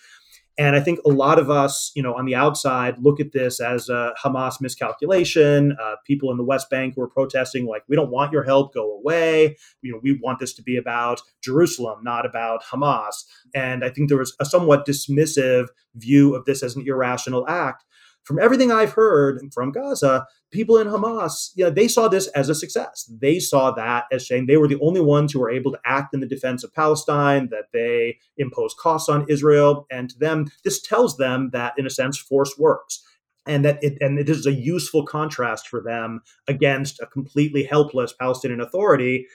And 0.60 0.76
I 0.76 0.80
think 0.80 0.98
a 1.06 1.08
lot 1.08 1.38
of 1.38 1.48
us, 1.48 1.90
you 1.94 2.02
know, 2.02 2.12
on 2.12 2.26
the 2.26 2.34
outside 2.34 2.96
look 3.00 3.18
at 3.18 3.32
this 3.32 3.60
as 3.60 3.88
a 3.88 4.12
Hamas 4.22 4.60
miscalculation. 4.60 5.74
Uh, 5.80 5.94
people 6.06 6.30
in 6.30 6.36
the 6.36 6.44
West 6.44 6.68
Bank 6.68 6.94
who 6.94 7.00
are 7.00 7.08
protesting, 7.08 7.64
like, 7.64 7.82
we 7.88 7.96
don't 7.96 8.10
want 8.10 8.30
your 8.30 8.42
help, 8.42 8.74
go 8.74 8.92
away. 8.92 9.56
You 9.80 9.92
know, 9.92 10.00
we 10.02 10.20
want 10.22 10.38
this 10.38 10.52
to 10.52 10.62
be 10.62 10.76
about 10.76 11.22
Jerusalem, 11.42 12.00
not 12.02 12.26
about 12.26 12.62
Hamas. 12.62 13.24
And 13.54 13.82
I 13.82 13.88
think 13.88 14.10
there 14.10 14.18
was 14.18 14.36
a 14.38 14.44
somewhat 14.44 14.86
dismissive 14.86 15.68
view 15.94 16.34
of 16.34 16.44
this 16.44 16.62
as 16.62 16.76
an 16.76 16.84
irrational 16.86 17.48
act 17.48 17.82
from 18.24 18.38
everything 18.38 18.70
I've 18.70 18.92
heard 18.92 19.40
from 19.54 19.72
Gaza, 19.72 20.26
people 20.50 20.76
in 20.78 20.88
Hamas, 20.88 21.50
you 21.54 21.64
know, 21.64 21.70
they 21.70 21.88
saw 21.88 22.08
this 22.08 22.26
as 22.28 22.48
a 22.48 22.54
success. 22.54 23.10
They 23.20 23.38
saw 23.38 23.70
that 23.72 24.04
as 24.12 24.26
saying 24.26 24.46
they 24.46 24.56
were 24.56 24.68
the 24.68 24.80
only 24.80 25.00
ones 25.00 25.32
who 25.32 25.40
were 25.40 25.50
able 25.50 25.72
to 25.72 25.80
act 25.84 26.14
in 26.14 26.20
the 26.20 26.26
defense 26.26 26.64
of 26.64 26.74
Palestine, 26.74 27.48
that 27.50 27.66
they 27.72 28.18
imposed 28.36 28.76
costs 28.76 29.08
on 29.08 29.26
Israel. 29.28 29.86
And 29.90 30.10
to 30.10 30.18
them, 30.18 30.50
this 30.64 30.80
tells 30.80 31.16
them 31.16 31.50
that, 31.52 31.74
in 31.76 31.86
a 31.86 31.90
sense, 31.90 32.18
force 32.18 32.56
works. 32.58 33.02
And 33.46 33.64
that 33.64 33.82
it 33.82 33.96
and 34.00 34.18
it 34.18 34.28
is 34.28 34.44
a 34.44 34.52
useful 34.52 35.06
contrast 35.06 35.66
for 35.66 35.82
them 35.82 36.20
against 36.46 37.00
a 37.00 37.06
completely 37.06 37.64
helpless 37.64 38.12
Palestinian 38.12 38.60
Authority. 38.60 39.26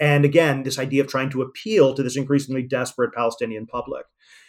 And 0.00 0.24
again, 0.24 0.64
this 0.64 0.80
idea 0.80 1.02
of 1.04 1.08
trying 1.08 1.30
to 1.30 1.42
appeal 1.42 1.94
to 1.94 2.02
this 2.02 2.16
increasingly 2.16 2.62
desperate 2.62 3.14
Palestinian 3.14 3.66
public 3.66 4.04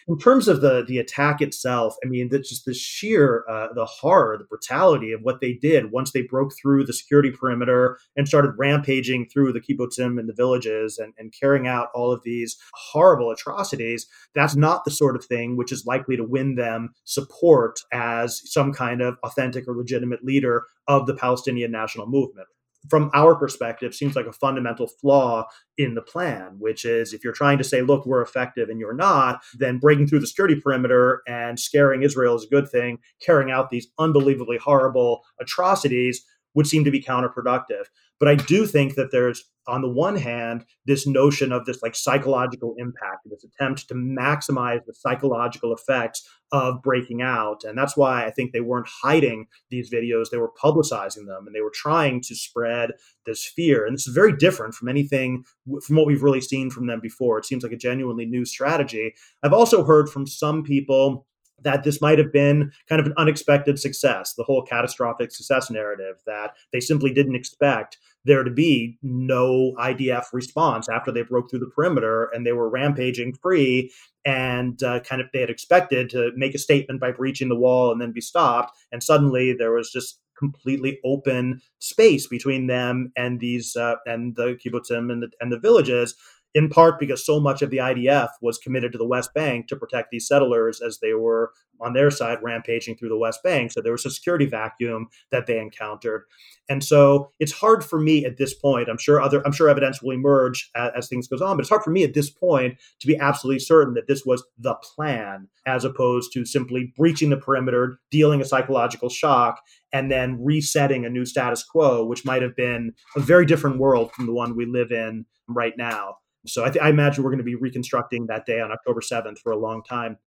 in 0.07 0.17
terms 0.17 0.47
of 0.47 0.61
the 0.61 0.83
the 0.87 0.97
attack 0.97 1.41
itself, 1.41 1.95
I 2.03 2.07
mean, 2.07 2.29
that's 2.29 2.49
just 2.49 2.65
the 2.65 2.73
sheer 2.73 3.45
uh, 3.49 3.67
the 3.73 3.85
horror, 3.85 4.37
the 4.37 4.45
brutality 4.45 5.11
of 5.11 5.21
what 5.21 5.41
they 5.41 5.53
did 5.53 5.91
once 5.91 6.11
they 6.11 6.21
broke 6.21 6.51
through 6.55 6.85
the 6.85 6.93
security 6.93 7.31
perimeter 7.31 7.97
and 8.15 8.27
started 8.27 8.53
rampaging 8.57 9.27
through 9.29 9.53
the 9.53 9.61
kibbutzim 9.61 10.19
and 10.19 10.27
the 10.27 10.33
villages 10.33 10.97
and, 10.97 11.13
and 11.17 11.33
carrying 11.37 11.67
out 11.67 11.89
all 11.93 12.11
of 12.11 12.23
these 12.23 12.57
horrible 12.73 13.31
atrocities. 13.31 14.07
That's 14.35 14.55
not 14.55 14.85
the 14.85 14.91
sort 14.91 15.15
of 15.15 15.25
thing 15.25 15.57
which 15.57 15.71
is 15.71 15.85
likely 15.85 16.17
to 16.17 16.23
win 16.23 16.55
them 16.55 16.93
support 17.05 17.79
as 17.91 18.41
some 18.45 18.73
kind 18.73 19.01
of 19.01 19.17
authentic 19.23 19.67
or 19.67 19.75
legitimate 19.75 20.23
leader 20.23 20.65
of 20.87 21.07
the 21.07 21.15
Palestinian 21.15 21.71
national 21.71 22.07
movement 22.07 22.47
from 22.89 23.09
our 23.13 23.35
perspective 23.35 23.95
seems 23.95 24.15
like 24.15 24.25
a 24.25 24.33
fundamental 24.33 24.87
flaw 24.87 25.45
in 25.77 25.95
the 25.95 26.01
plan 26.01 26.55
which 26.59 26.85
is 26.85 27.13
if 27.13 27.23
you're 27.23 27.33
trying 27.33 27.57
to 27.57 27.63
say 27.63 27.81
look 27.81 28.05
we're 28.05 28.21
effective 28.21 28.69
and 28.69 28.79
you're 28.79 28.93
not 28.93 29.41
then 29.57 29.79
breaking 29.79 30.07
through 30.07 30.19
the 30.19 30.27
security 30.27 30.59
perimeter 30.59 31.21
and 31.27 31.59
scaring 31.59 32.03
israel 32.03 32.35
is 32.35 32.43
a 32.43 32.49
good 32.49 32.69
thing 32.69 32.99
carrying 33.21 33.51
out 33.51 33.69
these 33.69 33.87
unbelievably 33.99 34.57
horrible 34.57 35.23
atrocities 35.39 36.25
would 36.53 36.67
seem 36.67 36.83
to 36.83 36.91
be 36.91 37.01
counterproductive 37.01 37.85
but 38.23 38.29
I 38.29 38.35
do 38.35 38.65
think 38.65 38.95
that 38.95 39.11
there's, 39.11 39.43
on 39.67 39.81
the 39.81 39.89
one 39.89 40.15
hand, 40.15 40.63
this 40.85 41.05
notion 41.05 41.51
of 41.51 41.65
this 41.65 41.83
like 41.83 41.93
psychological 41.93 42.73
impact, 42.77 43.25
this 43.25 43.43
attempt 43.43 43.89
to 43.89 43.95
maximize 43.95 44.85
the 44.85 44.93
psychological 44.93 45.73
effects 45.73 46.25
of 46.53 46.81
breaking 46.81 47.21
out. 47.21 47.65
And 47.65 47.77
that's 47.77 47.97
why 47.97 48.25
I 48.25 48.31
think 48.31 48.53
they 48.53 48.61
weren't 48.61 48.87
hiding 49.03 49.47
these 49.71 49.91
videos, 49.91 50.29
they 50.29 50.37
were 50.37 50.53
publicizing 50.61 51.25
them 51.27 51.45
and 51.45 51.53
they 51.53 51.59
were 51.59 51.73
trying 51.73 52.21
to 52.21 52.33
spread 52.33 52.91
this 53.25 53.45
fear. 53.45 53.85
And 53.85 53.93
this 53.93 54.07
is 54.07 54.13
very 54.13 54.31
different 54.31 54.73
from 54.73 54.87
anything 54.87 55.43
from 55.85 55.97
what 55.97 56.07
we've 56.07 56.23
really 56.23 56.39
seen 56.39 56.69
from 56.69 56.87
them 56.87 57.01
before. 57.01 57.39
It 57.39 57.45
seems 57.45 57.63
like 57.63 57.73
a 57.73 57.77
genuinely 57.77 58.25
new 58.25 58.45
strategy. 58.45 59.15
I've 59.43 59.51
also 59.51 59.83
heard 59.83 60.09
from 60.09 60.27
some 60.27 60.63
people 60.63 61.27
that 61.61 61.83
this 61.83 62.01
might 62.01 62.17
have 62.17 62.31
been 62.31 62.71
kind 62.89 62.99
of 62.99 63.07
an 63.07 63.13
unexpected 63.17 63.79
success, 63.79 64.33
the 64.33 64.43
whole 64.43 64.63
catastrophic 64.63 65.31
success 65.31 65.69
narrative 65.69 66.17
that 66.25 66.55
they 66.71 66.79
simply 66.79 67.13
didn't 67.13 67.35
expect 67.35 67.97
there 68.25 68.43
to 68.43 68.51
be 68.51 68.97
no 69.01 69.73
IDF 69.77 70.25
response 70.33 70.87
after 70.89 71.11
they 71.11 71.23
broke 71.23 71.49
through 71.49 71.59
the 71.59 71.71
perimeter 71.75 72.29
and 72.33 72.45
they 72.45 72.53
were 72.53 72.69
rampaging 72.69 73.33
free 73.33 73.91
and 74.25 74.81
uh, 74.83 75.01
kind 75.01 75.21
of 75.21 75.27
they 75.33 75.41
had 75.41 75.49
expected 75.49 76.09
to 76.09 76.31
make 76.35 76.55
a 76.55 76.59
statement 76.59 77.01
by 77.01 77.11
breaching 77.11 77.49
the 77.49 77.55
wall 77.55 77.91
and 77.91 78.01
then 78.01 78.13
be 78.13 78.21
stopped. 78.21 78.77
And 78.91 79.03
suddenly 79.03 79.53
there 79.53 79.71
was 79.71 79.91
just 79.91 80.19
completely 80.37 80.99
open 81.03 81.61
space 81.79 82.27
between 82.27 82.67
them 82.67 83.11
and 83.15 83.39
these 83.39 83.75
uh, 83.75 83.95
and 84.05 84.35
the 84.35 84.57
kibbutzim 84.63 85.11
and 85.11 85.23
the, 85.23 85.29
and 85.39 85.51
the 85.51 85.59
villages 85.59 86.15
in 86.53 86.69
part 86.69 86.99
because 86.99 87.25
so 87.25 87.39
much 87.39 87.61
of 87.61 87.71
the 87.71 87.77
IDF 87.77 88.29
was 88.41 88.57
committed 88.57 88.91
to 88.91 88.97
the 88.97 89.07
West 89.07 89.33
Bank 89.33 89.67
to 89.67 89.75
protect 89.75 90.11
these 90.11 90.27
settlers 90.27 90.81
as 90.81 90.99
they 90.99 91.13
were 91.13 91.51
on 91.81 91.93
their 91.93 92.11
side 92.11 92.37
rampaging 92.41 92.95
through 92.95 93.09
the 93.09 93.17
West 93.17 93.41
Bank. 93.43 93.71
So 93.71 93.81
there 93.81 93.91
was 93.91 94.05
a 94.05 94.11
security 94.11 94.45
vacuum 94.45 95.07
that 95.31 95.47
they 95.47 95.59
encountered. 95.59 96.23
And 96.69 96.83
so 96.83 97.31
it's 97.39 97.51
hard 97.51 97.83
for 97.83 97.99
me 97.99 98.25
at 98.25 98.37
this 98.37 98.53
point. 98.53 98.87
I'm 98.87 98.97
sure 98.97 99.21
other 99.21 99.45
I'm 99.45 99.51
sure 99.51 99.67
evidence 99.67 100.01
will 100.01 100.11
emerge 100.11 100.69
as, 100.75 100.91
as 100.95 101.07
things 101.07 101.27
goes 101.27 101.41
on, 101.41 101.57
but 101.57 101.61
it's 101.61 101.69
hard 101.69 101.83
for 101.83 101.91
me 101.91 102.03
at 102.03 102.13
this 102.13 102.29
point 102.29 102.77
to 102.99 103.07
be 103.07 103.17
absolutely 103.17 103.59
certain 103.59 103.95
that 103.95 104.07
this 104.07 104.23
was 104.25 104.43
the 104.57 104.75
plan 104.75 105.47
as 105.65 105.83
opposed 105.83 106.31
to 106.33 106.45
simply 106.45 106.93
breaching 106.95 107.31
the 107.31 107.37
perimeter, 107.37 107.99
dealing 108.11 108.41
a 108.41 108.45
psychological 108.45 109.09
shock 109.09 109.61
and 109.91 110.11
then 110.11 110.43
resetting 110.43 111.05
a 111.05 111.09
new 111.09 111.25
status 111.25 111.63
quo, 111.63 112.05
which 112.05 112.25
might 112.25 112.41
have 112.41 112.55
been 112.55 112.93
a 113.15 113.19
very 113.19 113.45
different 113.45 113.77
world 113.77 114.11
from 114.13 114.25
the 114.25 114.33
one 114.33 114.55
we 114.55 114.65
live 114.65 114.91
in 114.91 115.25
right 115.47 115.73
now. 115.77 116.15
So 116.45 116.65
I, 116.65 116.69
th- 116.69 116.83
I 116.83 116.89
imagine 116.89 117.23
we're 117.23 117.29
going 117.29 117.37
to 117.39 117.43
be 117.43 117.55
reconstructing 117.55 118.27
that 118.27 118.45
day 118.45 118.59
on 118.59 118.71
October 118.71 119.01
7th 119.01 119.39
for 119.39 119.51
a 119.51 119.57
long 119.57 119.83
time. 119.83 120.17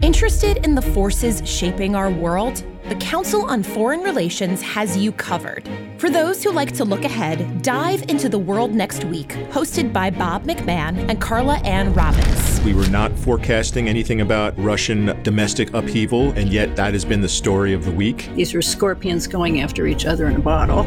Interested 0.02 0.65
in 0.65 0.76
the 0.76 0.82
forces 0.82 1.41
shaping 1.43 1.95
our 1.95 2.10
world? 2.10 2.63
The 2.88 2.95
Council 2.95 3.45
on 3.45 3.63
Foreign 3.63 4.02
Relations 4.02 4.62
has 4.62 4.95
you 4.95 5.12
covered. 5.12 5.67
For 5.98 6.10
those 6.10 6.43
who 6.43 6.52
like 6.52 6.71
to 6.74 6.86
look 6.86 7.04
ahead, 7.04 7.62
dive 7.62 8.04
into 8.10 8.30
The 8.30 8.38
World 8.38 8.74
Next 8.74 9.04
Week, 9.06 9.30
hosted 9.50 9.91
by 9.91 10.12
Bob 10.12 10.43
McMahon 10.43 11.10
and 11.10 11.19
Carla 11.19 11.56
Anne 11.65 11.93
Robbins. 11.93 12.62
We 12.62 12.74
were 12.74 12.88
not 12.89 13.17
forecasting 13.17 13.89
anything 13.89 14.21
about 14.21 14.54
Russian 14.58 15.21
domestic 15.24 15.74
upheaval, 15.74 16.32
and 16.34 16.50
yet 16.50 16.76
that 16.76 16.93
has 16.93 17.04
been 17.04 17.21
the 17.21 17.30
story 17.30 17.74
of 17.74 17.86
the 17.86 17.91
week. 17.91 18.30
These 18.36 18.54
were 18.54 18.62
scorpions 18.62 19.28
going 19.28 19.62
after 19.62 19.88
each 19.88 20.06
other 20.06 20.28
in 20.28 20.36
a 20.36 20.39
bottle. 20.39 20.86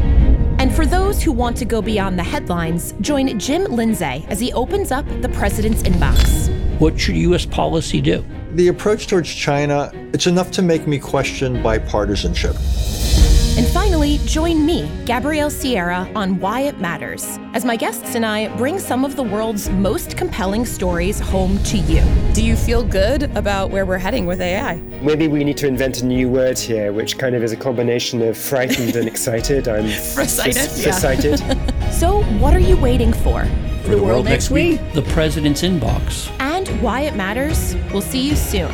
And 0.79 0.87
for 0.89 0.97
those 0.97 1.21
who 1.21 1.33
want 1.33 1.57
to 1.57 1.65
go 1.65 1.83
beyond 1.83 2.17
the 2.17 2.23
headlines, 2.23 2.93
join 3.01 3.37
Jim 3.37 3.65
Lindsay 3.65 4.25
as 4.29 4.39
he 4.39 4.53
opens 4.53 4.93
up 4.93 5.05
the 5.23 5.29
president's 5.31 5.83
inbox. 5.83 6.49
What 6.79 7.01
should 7.01 7.17
U.S. 7.17 7.45
policy 7.45 8.01
do? 8.01 8.25
The 8.53 8.69
approach 8.69 9.09
towards 9.09 9.29
China, 9.29 9.91
it's 10.13 10.29
enough 10.29 10.53
to 10.53 10.63
make 10.63 10.87
me 10.87 11.01
question 11.01 11.57
bipartisanship. 11.65 13.08
And 13.59 13.67
finally, 13.67 14.19
join 14.19 14.65
me, 14.65 14.89
Gabrielle 15.05 15.51
Sierra, 15.51 16.09
on 16.15 16.39
Why 16.39 16.61
It 16.61 16.79
Matters, 16.79 17.41
as 17.55 17.65
my 17.65 17.75
guests 17.75 18.15
and 18.15 18.25
I 18.25 18.57
bring 18.57 18.79
some 18.79 19.05
of 19.05 19.17
the 19.17 19.25
world's 19.25 19.69
most 19.71 20.17
compelling 20.17 20.65
stories 20.65 21.19
home 21.19 21.61
to 21.65 21.77
you. 21.77 22.05
Do 22.35 22.45
you 22.45 22.55
feel 22.55 22.85
good 22.85 23.25
about 23.37 23.71
where 23.71 23.85
we're 23.85 23.99
heading 23.99 24.27
with 24.27 24.41
AI? 24.41 24.77
Maybe 25.03 25.27
we 25.27 25.43
need 25.43 25.57
to 25.57 25.67
invent 25.67 26.03
a 26.03 26.07
new 26.07 26.29
word 26.29 26.57
here, 26.57 26.93
which 26.93 27.19
kind 27.19 27.35
of 27.35 27.43
is 27.43 27.51
a 27.51 27.57
combination 27.57 28.23
of 28.23 28.39
frightened 28.39 28.95
and 28.95 29.09
excited. 29.09 29.67
I'm 29.67 29.87
Excited. 30.19 30.87
excited. 30.87 31.43
So, 31.91 32.23
what 32.39 32.55
are 32.55 32.61
you 32.61 32.77
waiting 32.77 33.13
for? 33.13 33.45
For 33.83 33.97
the, 33.97 34.03
world, 34.03 34.27
next 34.27 34.51
week, 34.51 34.79
the 34.93 35.03
president's 35.03 35.63
inbox. 35.63 36.31
And 36.39 36.69
Why 36.81 37.01
It 37.01 37.17
Matters. 37.17 37.75
We'll 37.93 38.03
see 38.03 38.21
you 38.21 38.37
soon. 38.37 38.71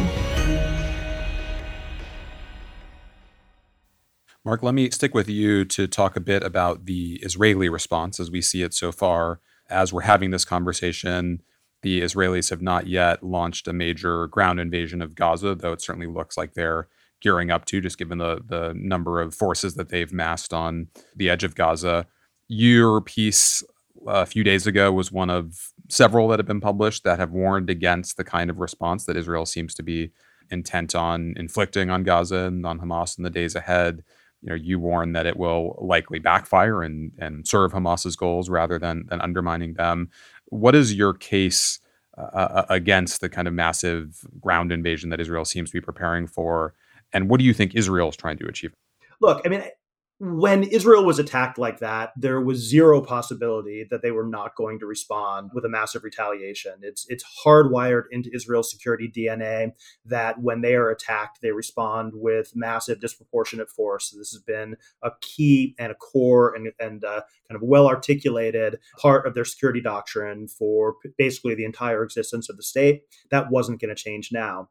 Marc, 4.45 4.63
let 4.63 4.75
me 4.75 4.91
stick 4.91 5.15
with 5.15 5.29
you 5.29 5.65
to 5.65 5.87
talk 5.87 6.17
a 6.17 6.21
bit 6.21 6.43
about 6.43 6.85
the 6.85 7.15
Israeli 7.23 7.71
response 7.71 8.21
as 8.21 8.31
we 8.31 8.43
see 8.43 8.63
it 8.63 8.75
so 8.75 8.93
far. 8.93 9.41
As 9.71 9.91
we're 9.91 10.03
having 10.03 10.33
this 10.33 10.45
conversation, 10.45 11.41
the 11.81 12.03
Israelis 12.03 12.51
have 12.51 12.61
not 12.61 12.87
yet 12.87 13.23
launched 13.23 13.67
a 13.69 13.73
major 13.73 14.27
ground 14.27 14.61
invasion 14.61 15.01
of 15.01 15.15
Gaza, 15.15 15.55
though 15.55 15.73
it 15.73 15.81
certainly 15.81 16.07
looks 16.07 16.37
like 16.37 16.53
they're 16.53 16.89
gearing 17.23 17.51
up 17.51 17.65
to, 17.67 17.81
just 17.81 17.97
given 17.97 18.19
the, 18.19 18.43
the 18.47 18.75
number 18.77 19.23
of 19.23 19.35
forces 19.35 19.77
that 19.77 19.89
they've 19.89 20.13
massed 20.13 20.53
on 20.53 20.89
the 21.17 21.31
edge 21.31 21.43
of 21.43 21.55
Gaza. 21.55 22.07
Your 22.47 23.01
piece 23.01 23.63
uh, 24.07 24.21
a 24.21 24.27
few 24.27 24.45
days 24.45 24.67
ago 24.67 24.93
was 24.93 25.11
one 25.11 25.31
of 25.31 25.73
several 25.89 26.29
that 26.29 26.39
have 26.39 26.47
been 26.47 26.61
published 26.61 27.03
that 27.05 27.19
have 27.19 27.31
warned 27.31 27.71
against 27.71 28.19
the 28.19 28.25
kind 28.25 28.51
of 28.51 28.59
response 28.59 29.07
that 29.07 29.17
Israel 29.17 29.47
seems 29.47 29.73
to 29.73 29.83
be 29.83 30.11
intent 30.51 30.95
on 30.95 31.33
inflicting 31.39 31.89
on 31.89 32.03
Gaza 32.03 32.41
and 32.41 32.67
on 32.67 32.81
Hamas 32.81 33.17
in 33.17 33.25
the 33.25 33.31
days 33.31 33.55
ahead 33.55 34.05
you 34.45 34.51
know 34.51 34.55
you 34.55 34.79
warn 34.79 35.13
that 35.13 35.25
it 35.25 35.39
will 35.39 35.79
likely 35.81 36.19
backfire 36.19 36.83
and 36.83 37.13
and 37.19 37.49
serve 37.49 37.73
Hamas's 37.73 38.15
goals 38.15 38.51
rather 38.51 38.79
than 38.79 39.07
than 39.09 39.21
undermining 39.23 39.75
them. 39.75 40.11
What 40.47 40.75
is 40.75 40.93
your 40.93 41.15
case 41.15 41.81
uh, 42.19 42.21
uh, 42.35 42.67
against 42.69 43.23
the 43.23 43.31
kind 43.31 43.49
of 43.49 43.55
massive 43.55 44.21
ground 44.41 44.71
invasion 44.71 45.09
that 45.11 45.21
Israel 45.21 45.47
seems 45.47 45.71
to 45.71 45.75
be 45.75 45.81
preparing 45.81 46.27
for, 46.27 46.75
and 47.13 47.31
what 47.31 47.39
do 47.39 47.45
you 47.47 47.55
think 47.55 47.75
Israel 47.75 48.11
is 48.11 48.17
trying 48.17 48.37
to 48.37 48.47
achieve? 48.47 48.75
Look, 49.21 49.41
I 49.47 49.49
mean, 49.49 49.65
when 50.21 50.63
Israel 50.63 51.05
was 51.05 51.19
attacked 51.19 51.59
like 51.59 51.81
that, 51.81 52.13
there 52.17 52.41
was 52.41 52.59
zero 52.59 53.01
possibility 53.01 53.85
that 53.91 54.01
they 54.01 54.13
were 54.13 54.27
not 54.27 54.55
going 54.55 54.79
to 54.79 54.87
respond 54.87 55.51
with 55.53 55.65
a 55.65 55.69
massive 55.69 56.05
retaliation. 56.05 56.75
It's 56.83 57.05
it's 57.09 57.25
hardwired 57.45 58.05
into 58.13 58.31
Israel's 58.33 58.71
security 58.71 59.11
DNA 59.15 59.73
that 60.05 60.41
when 60.41 60.61
they 60.61 60.77
are 60.77 60.91
attacked, 60.91 61.41
they 61.43 61.51
respond 61.51 62.13
with 62.15 62.53
massive 62.55 63.01
disproportionate 63.01 63.69
force. 63.69 64.11
This 64.11 64.31
has 64.31 64.41
been 64.41 64.77
a 65.03 65.11
key 65.21 65.75
and 65.79 65.91
a 65.91 65.97
core 65.97 66.55
and 66.55 66.71
and 66.79 67.05
uh, 67.05 67.23
kind 67.49 67.61
of 67.61 67.63
well 67.63 67.89
articulated 67.89 68.79
part 68.99 69.27
of 69.27 69.35
their 69.35 69.45
security 69.45 69.81
doctrine 69.81 70.47
for 70.47 70.95
basically 71.19 71.57
the 71.57 71.65
entire 71.65 72.05
existence 72.05 72.49
of 72.49 72.57
the 72.57 72.63
state. 72.63 73.03
That 73.31 73.51
wasn't 73.51 73.81
going 73.81 73.95
to 73.95 74.01
change 74.01 74.31
now. 74.31 74.69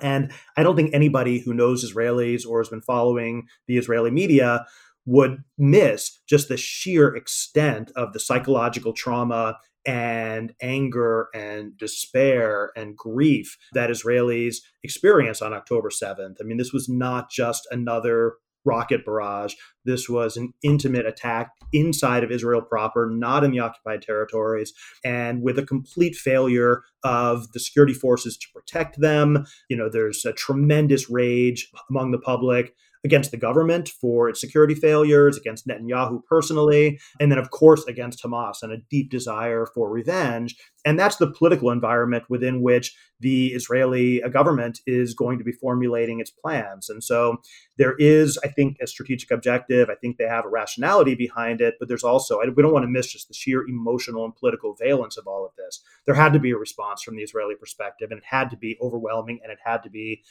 And 0.00 0.32
I 0.56 0.62
don't 0.62 0.76
think 0.76 0.94
anybody 0.94 1.40
who 1.40 1.54
knows 1.54 1.84
Israelis 1.84 2.46
or 2.46 2.60
has 2.60 2.68
been 2.68 2.82
following 2.82 3.46
the 3.66 3.78
Israeli 3.78 4.10
media 4.10 4.66
would 5.06 5.42
miss 5.56 6.20
just 6.28 6.48
the 6.48 6.56
sheer 6.56 7.14
extent 7.14 7.90
of 7.96 8.12
the 8.12 8.20
psychological 8.20 8.92
trauma 8.92 9.56
and 9.86 10.52
anger 10.60 11.28
and 11.34 11.76
despair 11.78 12.72
and 12.76 12.94
grief 12.94 13.56
that 13.72 13.88
Israelis 13.88 14.56
experienced 14.82 15.40
on 15.40 15.54
October 15.54 15.88
7th. 15.88 16.36
I 16.40 16.44
mean, 16.44 16.58
this 16.58 16.74
was 16.74 16.90
not 16.90 17.30
just 17.30 17.66
another 17.70 18.34
rocket 18.68 19.04
barrage. 19.04 19.54
This 19.84 20.08
was 20.08 20.36
an 20.36 20.52
intimate 20.62 21.06
attack 21.06 21.52
inside 21.72 22.22
of 22.22 22.30
Israel 22.30 22.60
proper, 22.60 23.08
not 23.10 23.44
in 23.44 23.50
the 23.50 23.60
occupied 23.60 24.02
territories, 24.02 24.72
and 25.04 25.42
with 25.42 25.58
a 25.58 25.66
complete 25.66 26.14
failure 26.14 26.82
of 27.02 27.52
the 27.52 27.60
security 27.60 27.94
forces 27.94 28.36
to 28.36 28.46
protect 28.54 29.00
them. 29.00 29.46
You 29.68 29.76
know, 29.76 29.88
there's 29.88 30.24
a 30.24 30.32
tremendous 30.32 31.08
rage 31.08 31.70
among 31.90 32.10
the 32.10 32.18
public 32.18 32.74
against 33.08 33.30
the 33.30 33.38
government 33.38 33.88
for 33.88 34.28
its 34.28 34.38
security 34.38 34.74
failures, 34.74 35.38
against 35.38 35.66
Netanyahu 35.66 36.22
personally, 36.24 37.00
and 37.18 37.32
then, 37.32 37.38
of 37.38 37.48
course, 37.50 37.82
against 37.86 38.22
Hamas 38.22 38.58
and 38.62 38.70
a 38.70 38.82
deep 38.90 39.10
desire 39.10 39.64
for 39.74 39.88
revenge. 39.88 40.56
And 40.84 40.98
that's 40.98 41.16
the 41.16 41.30
political 41.30 41.70
environment 41.70 42.24
within 42.28 42.60
which 42.60 42.94
the 43.20 43.48
Israeli 43.48 44.22
uh, 44.22 44.28
government 44.28 44.80
is 44.86 45.14
going 45.14 45.38
to 45.38 45.44
be 45.44 45.52
formulating 45.52 46.20
its 46.20 46.30
plans. 46.30 46.88
And 46.88 47.02
so 47.02 47.38
there 47.78 47.96
is, 47.98 48.38
I 48.44 48.48
think, 48.48 48.76
a 48.80 48.86
strategic 48.86 49.30
objective. 49.30 49.88
I 49.90 49.96
think 49.96 50.16
they 50.16 50.28
have 50.28 50.44
a 50.44 50.50
rationality 50.50 51.14
behind 51.14 51.60
it, 51.60 51.74
but 51.78 51.88
there's 51.88 52.04
also, 52.04 52.38
we 52.38 52.62
don't 52.62 52.72
want 52.72 52.84
to 52.84 52.90
miss 52.90 53.12
just 53.12 53.28
the 53.28 53.34
sheer 53.34 53.66
emotional 53.66 54.24
and 54.24 54.36
political 54.36 54.76
valence 54.80 55.16
of 55.16 55.26
all 55.26 55.44
of 55.44 55.52
this. 55.56 55.82
There 56.06 56.14
had 56.14 56.32
to 56.34 56.38
be 56.38 56.52
a 56.52 56.58
response 56.58 57.02
from 57.02 57.16
the 57.16 57.22
Israeli 57.22 57.56
perspective, 57.56 58.10
and 58.10 58.18
it 58.18 58.26
had 58.26 58.50
to 58.50 58.56
be 58.56 58.78
overwhelming, 58.80 59.40
and 59.42 59.50
it 59.50 59.58
had 59.64 59.82
to 59.82 59.90
be 59.90 60.22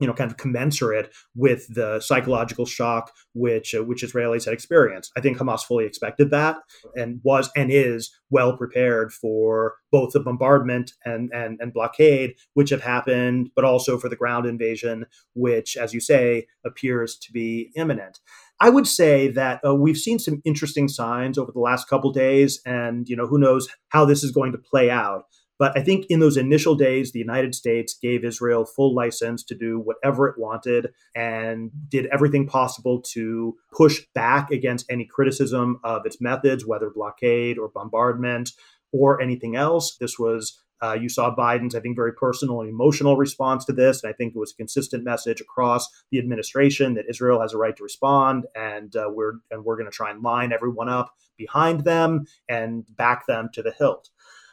you 0.00 0.06
know, 0.06 0.12
kind 0.12 0.30
of 0.30 0.36
commensurate 0.36 1.12
with 1.34 1.66
the 1.74 2.00
psychological 2.00 2.66
shock 2.66 3.12
which 3.34 3.74
uh, 3.74 3.84
which 3.84 4.02
Israelis 4.02 4.44
had 4.44 4.54
experienced. 4.54 5.12
I 5.16 5.20
think 5.20 5.38
Hamas 5.38 5.62
fully 5.62 5.86
expected 5.86 6.30
that 6.30 6.56
and 6.94 7.20
was 7.22 7.50
and 7.56 7.70
is 7.70 8.10
well 8.30 8.56
prepared 8.56 9.12
for 9.12 9.74
both 9.92 10.12
the 10.12 10.20
bombardment 10.20 10.92
and 11.04 11.30
and, 11.32 11.58
and 11.60 11.72
blockade 11.72 12.34
which 12.54 12.70
have 12.70 12.82
happened, 12.82 13.50
but 13.54 13.64
also 13.64 13.98
for 13.98 14.08
the 14.08 14.16
ground 14.16 14.46
invasion, 14.46 15.06
which, 15.34 15.76
as 15.76 15.94
you 15.94 16.00
say, 16.00 16.46
appears 16.64 17.16
to 17.18 17.32
be 17.32 17.70
imminent. 17.76 18.20
I 18.60 18.70
would 18.70 18.86
say 18.86 19.28
that 19.28 19.60
uh, 19.66 19.74
we've 19.74 19.98
seen 19.98 20.18
some 20.18 20.40
interesting 20.44 20.88
signs 20.88 21.36
over 21.36 21.52
the 21.52 21.60
last 21.60 21.88
couple 21.88 22.10
days, 22.12 22.60
and 22.64 23.08
you 23.08 23.16
know, 23.16 23.26
who 23.26 23.38
knows 23.38 23.68
how 23.88 24.04
this 24.04 24.24
is 24.24 24.30
going 24.30 24.52
to 24.52 24.58
play 24.58 24.90
out. 24.90 25.24
But 25.58 25.76
I 25.76 25.82
think 25.82 26.06
in 26.08 26.20
those 26.20 26.36
initial 26.36 26.74
days, 26.74 27.12
the 27.12 27.18
United 27.18 27.54
States 27.54 27.96
gave 28.00 28.24
Israel 28.24 28.66
full 28.66 28.94
license 28.94 29.42
to 29.44 29.54
do 29.54 29.78
whatever 29.80 30.28
it 30.28 30.38
wanted 30.38 30.92
and 31.14 31.70
did 31.88 32.06
everything 32.06 32.46
possible 32.46 33.00
to 33.12 33.56
push 33.72 34.02
back 34.14 34.50
against 34.50 34.90
any 34.90 35.06
criticism 35.06 35.80
of 35.82 36.04
its 36.04 36.20
methods, 36.20 36.66
whether 36.66 36.90
blockade 36.90 37.58
or 37.58 37.68
bombardment 37.68 38.52
or 38.92 39.20
anything 39.20 39.56
else. 39.56 39.96
This 39.96 40.18
was 40.18 40.60
uh, 40.82 40.92
you 40.92 41.08
saw 41.08 41.34
Biden's, 41.34 41.74
I 41.74 41.80
think, 41.80 41.96
very 41.96 42.12
personal 42.12 42.60
and 42.60 42.68
emotional 42.68 43.16
response 43.16 43.64
to 43.64 43.72
this. 43.72 44.02
And 44.02 44.10
I 44.10 44.12
think 44.14 44.34
it 44.34 44.38
was 44.38 44.52
a 44.52 44.56
consistent 44.56 45.04
message 45.04 45.40
across 45.40 45.88
the 46.10 46.18
administration 46.18 46.94
that 46.94 47.06
Israel 47.08 47.40
has 47.40 47.54
a 47.54 47.58
right 47.58 47.76
to 47.76 47.82
respond, 47.82 48.46
and 48.54 48.94
uh, 48.94 49.08
we're 49.10 49.34
and 49.50 49.64
we're 49.64 49.76
going 49.76 49.90
to 49.90 49.96
try 49.96 50.10
and 50.10 50.22
line 50.22 50.52
everyone 50.52 50.88
up 50.88 51.14
behind 51.38 51.84
them 51.84 52.26
and 52.48 52.84
back 52.96 53.26
them 53.26 53.48
to 53.54 53.62
the 53.62 53.72
hilt. 53.72 54.10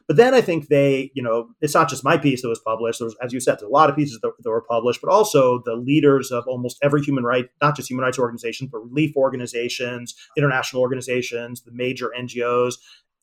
But 0.07 0.17
then 0.17 0.33
I 0.33 0.41
think 0.41 0.67
they, 0.67 1.11
you 1.13 1.23
know, 1.23 1.49
it's 1.61 1.73
not 1.73 1.89
just 1.89 2.03
my 2.03 2.17
piece 2.17 2.41
that 2.41 2.49
was 2.49 2.59
published. 2.59 2.99
There 2.99 3.05
was, 3.05 3.15
as 3.21 3.31
you 3.31 3.39
said, 3.39 3.53
there's 3.53 3.63
a 3.63 3.67
lot 3.67 3.89
of 3.89 3.95
pieces 3.95 4.19
that, 4.21 4.33
that 4.39 4.49
were 4.49 4.61
published, 4.61 5.01
but 5.01 5.11
also 5.11 5.61
the 5.65 5.75
leaders 5.75 6.31
of 6.31 6.45
almost 6.47 6.77
every 6.81 7.01
human 7.01 7.23
right, 7.23 7.45
not 7.61 7.75
just 7.75 7.89
human 7.89 8.03
rights 8.03 8.19
organizations, 8.19 8.69
but 8.71 8.79
relief 8.79 9.15
organizations, 9.15 10.15
international 10.37 10.81
organizations, 10.81 11.61
the 11.61 11.71
major 11.71 12.11
NGOs, 12.17 12.75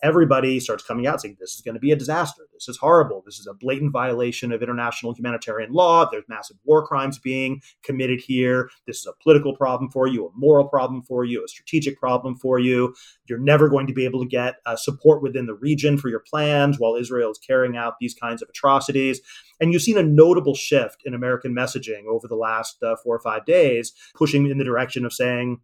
everybody 0.03 0.61
starts 0.61 0.85
coming 0.85 1.07
out 1.07 1.21
saying 1.21 1.37
this 1.39 1.55
is 1.55 1.61
going 1.61 1.75
to 1.75 1.81
be 1.81 1.93
a 1.93 1.97
disaster. 1.97 2.43
This 2.53 2.69
is 2.69 2.79
horrible. 2.79 3.23
This 3.25 3.39
is 3.39 3.47
a 3.47 3.55
blatant 3.55 3.93
violation 3.93 4.53
of 4.53 4.63
international 4.63 5.15
humanitarian 5.15 5.73
law. 5.73 6.09
There's 6.11 6.25
massive 6.29 6.57
war 6.65 6.87
crimes 6.87 7.19
being 7.19 7.63
committed 7.83 8.21
here. 8.21 8.71
This 8.87 8.99
is 8.99 9.07
a 9.07 9.13
political 9.23 9.55
problem 9.55 9.91
for 9.91 10.07
you, 10.07 10.27
a 10.27 10.31
moral 10.35 10.69
problem 10.69 11.03
for 11.03 11.25
you, 11.25 11.45
a 11.45 11.49
strategic 11.49 11.99
problem 11.99 12.37
for 12.37 12.59
you. 12.59 12.95
You're 13.27 13.39
never 13.39 13.69
going 13.69 13.87
to 13.87 13.93
be 13.93 14.05
able 14.05 14.23
to 14.23 14.29
get 14.29 14.57
uh, 14.67 14.77
support 14.77 15.23
within 15.23 15.47
the 15.47 15.55
region 15.55 15.99
for 15.99 16.09
your 16.09 16.21
plans 16.21 16.79
while 16.79 16.97
Israel 16.97 17.31
is 17.31 17.39
carrying 17.39 17.77
out 17.77 17.95
these 18.01 18.15
kinds 18.15 18.43
of 18.43 18.49
atrocities. 18.49 19.21
And 19.61 19.73
you've 19.73 19.83
seen 19.83 19.99
a 19.99 20.03
notable 20.03 20.55
shift 20.55 21.03
in 21.05 21.15
American 21.15 21.55
messaging 21.55 22.07
over 22.09 22.27
the 22.27 22.35
last 22.37 22.83
uh, 22.83 22.97
four 23.05 23.15
or 23.15 23.21
five 23.21 23.45
days, 23.45 23.93
pushing 24.15 24.47
in 24.47 24.59
the 24.59 24.65
direction 24.65 25.05
of 25.05 25.13
saying, 25.13 25.61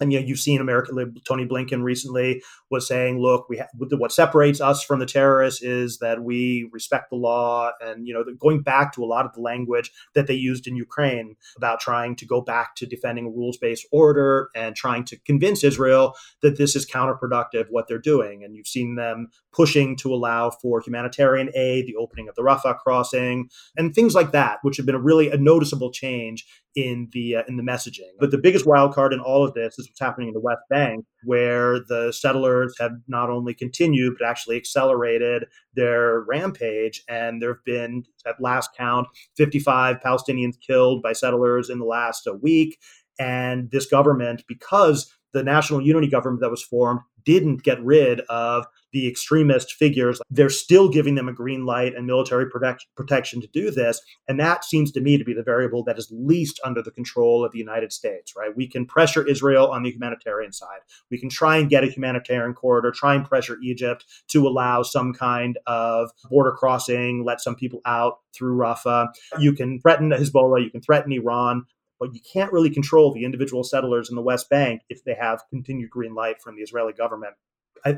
and 0.00 0.12
you 0.12 0.20
know, 0.20 0.26
you've 0.26 0.38
seen 0.38 0.60
America. 0.60 0.92
Tony 1.26 1.46
Blinken 1.46 1.82
recently 1.82 2.42
was 2.70 2.86
saying, 2.86 3.20
"Look, 3.20 3.48
we 3.48 3.58
ha- 3.58 3.66
what 3.76 4.12
separates 4.12 4.60
us 4.60 4.82
from 4.82 4.98
the 5.00 5.06
terrorists 5.06 5.62
is 5.62 5.98
that 5.98 6.22
we 6.22 6.68
respect 6.72 7.10
the 7.10 7.16
law." 7.16 7.70
And 7.80 8.06
you 8.06 8.14
know, 8.14 8.24
going 8.38 8.62
back 8.62 8.92
to 8.94 9.04
a 9.04 9.06
lot 9.06 9.26
of 9.26 9.32
the 9.34 9.40
language 9.40 9.90
that 10.14 10.26
they 10.26 10.34
used 10.34 10.66
in 10.66 10.76
Ukraine 10.76 11.36
about 11.56 11.80
trying 11.80 12.16
to 12.16 12.26
go 12.26 12.40
back 12.40 12.74
to 12.76 12.86
defending 12.86 13.26
a 13.26 13.30
rules-based 13.30 13.86
order 13.92 14.50
and 14.54 14.74
trying 14.76 15.04
to 15.04 15.16
convince 15.18 15.64
Israel 15.64 16.14
that 16.42 16.58
this 16.58 16.76
is 16.76 16.88
counterproductive 16.88 17.66
what 17.70 17.88
they're 17.88 17.98
doing. 17.98 18.44
And 18.44 18.56
you've 18.56 18.66
seen 18.66 18.96
them 18.96 19.30
pushing 19.52 19.96
to 19.96 20.14
allow 20.14 20.50
for 20.50 20.80
humanitarian 20.80 21.50
aid, 21.54 21.86
the 21.86 21.96
opening 21.96 22.28
of 22.28 22.34
the 22.34 22.42
Rafah 22.42 22.78
crossing, 22.78 23.48
and 23.76 23.94
things 23.94 24.14
like 24.14 24.32
that, 24.32 24.58
which 24.62 24.76
have 24.76 24.86
been 24.86 24.94
a 24.94 25.00
really 25.00 25.30
a 25.30 25.36
noticeable 25.36 25.90
change 25.90 26.46
in 26.76 27.08
the 27.12 27.36
uh, 27.36 27.42
in 27.48 27.56
the 27.56 27.62
messaging. 27.62 28.12
But 28.20 28.30
the 28.30 28.38
biggest 28.38 28.66
wild 28.66 28.94
card 28.94 29.12
in 29.12 29.20
all 29.20 29.44
of 29.44 29.54
this 29.54 29.78
is 29.78 29.87
what's 29.88 30.00
happening 30.00 30.28
in 30.28 30.34
the 30.34 30.40
West 30.40 30.62
Bank, 30.70 31.04
where 31.24 31.80
the 31.88 32.12
settlers 32.12 32.74
have 32.78 32.92
not 33.08 33.30
only 33.30 33.54
continued 33.54 34.14
but 34.18 34.28
actually 34.28 34.56
accelerated 34.56 35.44
their 35.74 36.20
rampage. 36.20 37.02
And 37.08 37.42
there 37.42 37.54
have 37.54 37.64
been, 37.64 38.04
at 38.26 38.40
last 38.40 38.70
count, 38.76 39.08
55 39.36 39.98
Palestinians 40.04 40.54
killed 40.64 41.02
by 41.02 41.12
settlers 41.12 41.70
in 41.70 41.78
the 41.78 41.84
last 41.84 42.26
uh, 42.26 42.34
week. 42.34 42.78
And 43.18 43.70
this 43.70 43.86
government, 43.86 44.44
because 44.46 45.12
the 45.32 45.42
national 45.42 45.82
unity 45.82 46.08
government 46.08 46.40
that 46.40 46.50
was 46.50 46.62
formed 46.62 47.00
didn't 47.28 47.62
get 47.62 47.78
rid 47.84 48.20
of 48.30 48.64
the 48.92 49.06
extremist 49.06 49.74
figures, 49.74 50.18
they're 50.30 50.48
still 50.48 50.88
giving 50.88 51.14
them 51.14 51.28
a 51.28 51.32
green 51.32 51.66
light 51.66 51.94
and 51.94 52.06
military 52.06 52.48
protect- 52.48 52.86
protection 52.96 53.38
to 53.42 53.46
do 53.48 53.70
this. 53.70 54.00
And 54.26 54.40
that 54.40 54.64
seems 54.64 54.90
to 54.92 55.02
me 55.02 55.18
to 55.18 55.24
be 55.24 55.34
the 55.34 55.42
variable 55.42 55.84
that 55.84 55.98
is 55.98 56.10
least 56.10 56.58
under 56.64 56.80
the 56.80 56.90
control 56.90 57.44
of 57.44 57.52
the 57.52 57.58
United 57.58 57.92
States, 57.92 58.32
right? 58.34 58.56
We 58.56 58.66
can 58.66 58.86
pressure 58.86 59.28
Israel 59.28 59.70
on 59.70 59.82
the 59.82 59.90
humanitarian 59.90 60.54
side. 60.54 60.80
We 61.10 61.18
can 61.18 61.28
try 61.28 61.58
and 61.58 61.68
get 61.68 61.84
a 61.84 61.88
humanitarian 61.88 62.54
corridor, 62.54 62.92
try 62.92 63.14
and 63.14 63.26
pressure 63.26 63.58
Egypt 63.62 64.06
to 64.28 64.48
allow 64.48 64.82
some 64.82 65.12
kind 65.12 65.58
of 65.66 66.10
border 66.30 66.52
crossing, 66.52 67.24
let 67.26 67.42
some 67.42 67.56
people 67.56 67.82
out 67.84 68.20
through 68.34 68.56
Rafah. 68.56 69.08
You 69.38 69.52
can 69.52 69.80
threaten 69.80 70.08
Hezbollah, 70.08 70.64
you 70.64 70.70
can 70.70 70.80
threaten 70.80 71.12
Iran, 71.12 71.66
but 71.98 72.14
you 72.14 72.20
can't 72.32 72.52
really 72.52 72.70
control 72.70 73.12
the 73.12 73.24
individual 73.24 73.64
settlers 73.64 74.08
in 74.10 74.16
the 74.16 74.22
West 74.22 74.48
Bank 74.48 74.82
if 74.88 75.04
they 75.04 75.14
have 75.14 75.42
continued 75.50 75.90
green 75.90 76.14
light 76.14 76.40
from 76.42 76.56
the 76.56 76.62
Israeli 76.62 76.92
government 76.92 77.34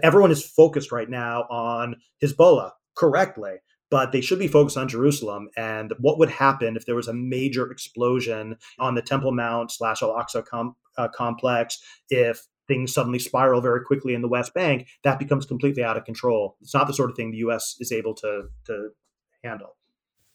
everyone 0.03 0.31
is 0.31 0.45
focused 0.45 0.93
right 0.93 1.09
now 1.09 1.43
on 1.51 1.97
Hezbollah 2.23 2.73
correctly, 2.97 3.57
but 3.91 4.13
they 4.13 4.21
should 4.21 4.39
be 4.39 4.49
focused 4.49 4.77
on 4.77 4.89
Jerusalem 4.89 5.49
and 5.57 5.93
what 5.99 6.19
would 6.19 6.31
happen 6.31 6.77
if 6.77 6.87
there 6.87 6.95
was 6.95 7.09
a 7.09 7.15
major 7.15 7.71
explosion 7.71 8.57
on 8.79 8.95
the 8.95 9.03
Temple 9.03 9.33
Mount 9.33 9.71
slash 9.71 10.03
Al 10.03 10.15
Aqsa 10.15 10.45
com- 10.47 10.77
uh, 10.97 11.09
complex 11.09 11.79
if 12.09 12.47
things 12.69 12.95
suddenly 12.95 13.19
spiral 13.19 13.61
very 13.61 13.83
quickly 13.85 14.15
in 14.15 14.23
the 14.23 14.29
West 14.29 14.55
Bank, 14.55 14.87
that 15.03 15.19
becomes 15.19 15.45
completely 15.45 15.83
out 15.83 15.97
of 15.97 16.05
control. 16.05 16.57
It's 16.61 16.75
not 16.75 16.87
the 16.87 16.95
sort 16.95 17.11
of 17.11 17.17
thing 17.17 17.31
the 17.31 17.39
U.S. 17.39 17.77
is 17.81 17.91
able 17.91 18.15
to 18.17 18.45
to 18.67 18.91
handle. 19.43 19.77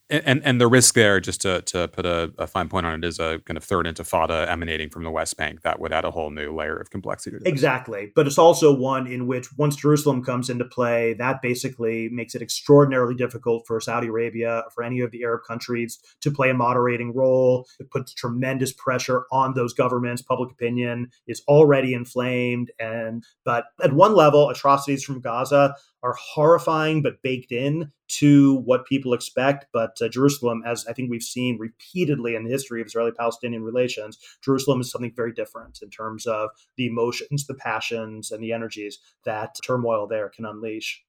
And, 0.07 0.43
and 0.45 0.61
the 0.61 0.67
risk 0.67 0.93
there, 0.93 1.19
just 1.19 1.41
to, 1.41 1.63
to 1.63 1.87
put 1.87 2.05
a, 2.05 2.31
a, 2.37 2.45
fine 2.45 2.69
point 2.69 2.85
on 2.85 2.93
it, 2.93 3.07
is 3.07 3.17
a 3.17 3.39
kind 3.45 3.57
of 3.57 3.63
third 3.63 3.87
intifada 3.87 4.47
emanating 4.47 4.89
from 4.91 5.03
the 5.03 5.09
West 5.09 5.35
Bank 5.35 5.63
that 5.63 5.79
would 5.79 5.91
add 5.91 6.05
a 6.05 6.11
whole 6.11 6.29
new 6.29 6.53
layer 6.53 6.75
of 6.75 6.91
complexity. 6.91 7.37
Exactly. 7.43 8.11
But 8.15 8.27
it's 8.27 8.37
also 8.37 8.75
one 8.75 9.07
in 9.07 9.25
which 9.25 9.47
once 9.57 9.75
Jerusalem 9.75 10.23
comes 10.23 10.47
into 10.47 10.63
play, 10.63 11.15
that 11.15 11.41
basically 11.41 12.09
makes 12.09 12.35
it 12.35 12.43
extraordinarily 12.43 13.15
difficult 13.15 13.65
for 13.65 13.81
Saudi 13.81 14.07
Arabia, 14.07 14.63
for 14.75 14.83
any 14.83 14.99
of 14.99 15.09
the 15.09 15.23
Arab 15.23 15.41
countries 15.47 15.97
to 16.21 16.29
play 16.29 16.51
a 16.51 16.53
moderating 16.53 17.11
role. 17.15 17.67
It 17.79 17.89
puts 17.89 18.13
tremendous 18.13 18.73
pressure 18.73 19.25
on 19.31 19.55
those 19.55 19.73
governments. 19.73 20.21
Public 20.21 20.51
opinion 20.51 21.09
is 21.25 21.41
already 21.47 21.95
inflamed. 21.95 22.69
And 22.79 23.23
but 23.43 23.65
at 23.83 23.93
one 23.93 24.13
level, 24.13 24.49
atrocities 24.51 25.03
from 25.03 25.19
Gaza 25.19 25.75
are 26.05 26.15
horrifying 26.19 27.01
but 27.01 27.19
baked 27.23 27.51
in 27.51 27.91
to 28.07 28.57
what 28.57 28.85
people 28.85 29.11
expect. 29.11 29.65
But 29.73 29.97
uh, 29.99 30.07
Jerusalem, 30.07 30.61
as 30.63 30.85
I 30.85 30.93
think 30.93 31.09
we've 31.09 31.23
seen 31.23 31.57
repeatedly 31.57 32.35
in 32.35 32.43
the 32.43 32.51
history 32.51 32.79
of 32.79 32.85
Israeli 32.85 33.11
Palestinian 33.11 33.63
relations, 33.63 34.19
Jerusalem 34.43 34.81
is 34.81 34.91
something 34.91 35.11
very 35.15 35.33
different 35.33 35.79
in 35.81 35.89
terms 35.89 36.27
of 36.27 36.51
the 36.77 36.85
emotions, 36.85 37.47
the 37.47 37.55
passions, 37.55 38.29
and 38.31 38.43
the 38.43 38.53
energies 38.53 38.99
that 39.23 39.55
turmoil 39.65 40.05
there 40.05 40.29
can 40.29 40.45
unleash. 40.45 41.03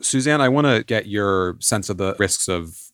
Suzanne, 0.00 0.40
I 0.40 0.48
want 0.50 0.68
to 0.68 0.84
get 0.84 1.06
your 1.06 1.56
sense 1.58 1.90
of 1.90 1.96
the 1.96 2.14
risks 2.20 2.46
of 2.46 2.92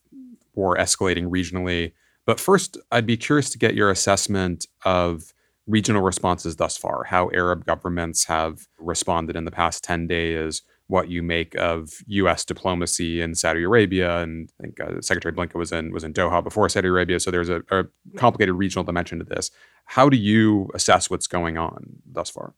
war 0.54 0.76
escalating 0.78 1.28
regionally. 1.28 1.92
But 2.24 2.40
first, 2.40 2.78
I'd 2.90 3.06
be 3.06 3.18
curious 3.18 3.50
to 3.50 3.58
get 3.58 3.74
your 3.74 3.90
assessment 3.90 4.66
of 4.86 5.34
regional 5.66 6.02
responses 6.02 6.56
thus 6.56 6.78
far, 6.78 7.04
how 7.04 7.30
Arab 7.34 7.66
governments 7.66 8.24
have 8.24 8.66
responded 8.78 9.36
in 9.36 9.44
the 9.44 9.50
past 9.50 9.84
10 9.84 10.06
days 10.06 10.62
what 10.92 11.08
you 11.08 11.22
make 11.22 11.54
of 11.56 11.90
U.S. 12.06 12.44
diplomacy 12.44 13.22
in 13.22 13.34
Saudi 13.34 13.62
Arabia, 13.62 14.18
and 14.18 14.52
I 14.60 14.62
think 14.62 14.78
uh, 14.78 15.00
Secretary 15.00 15.32
Blinken 15.32 15.54
was 15.54 15.72
in 15.72 15.90
was 15.90 16.04
in 16.04 16.12
Doha 16.12 16.44
before 16.44 16.68
Saudi 16.68 16.88
Arabia. 16.88 17.18
So 17.18 17.30
there's 17.30 17.48
a, 17.48 17.62
a 17.70 17.84
complicated 18.16 18.54
regional 18.54 18.84
dimension 18.84 19.18
to 19.18 19.24
this. 19.24 19.50
How 19.86 20.10
do 20.10 20.18
you 20.18 20.68
assess 20.74 21.08
what's 21.08 21.26
going 21.26 21.56
on 21.56 21.86
thus 22.04 22.28
far? 22.28 22.52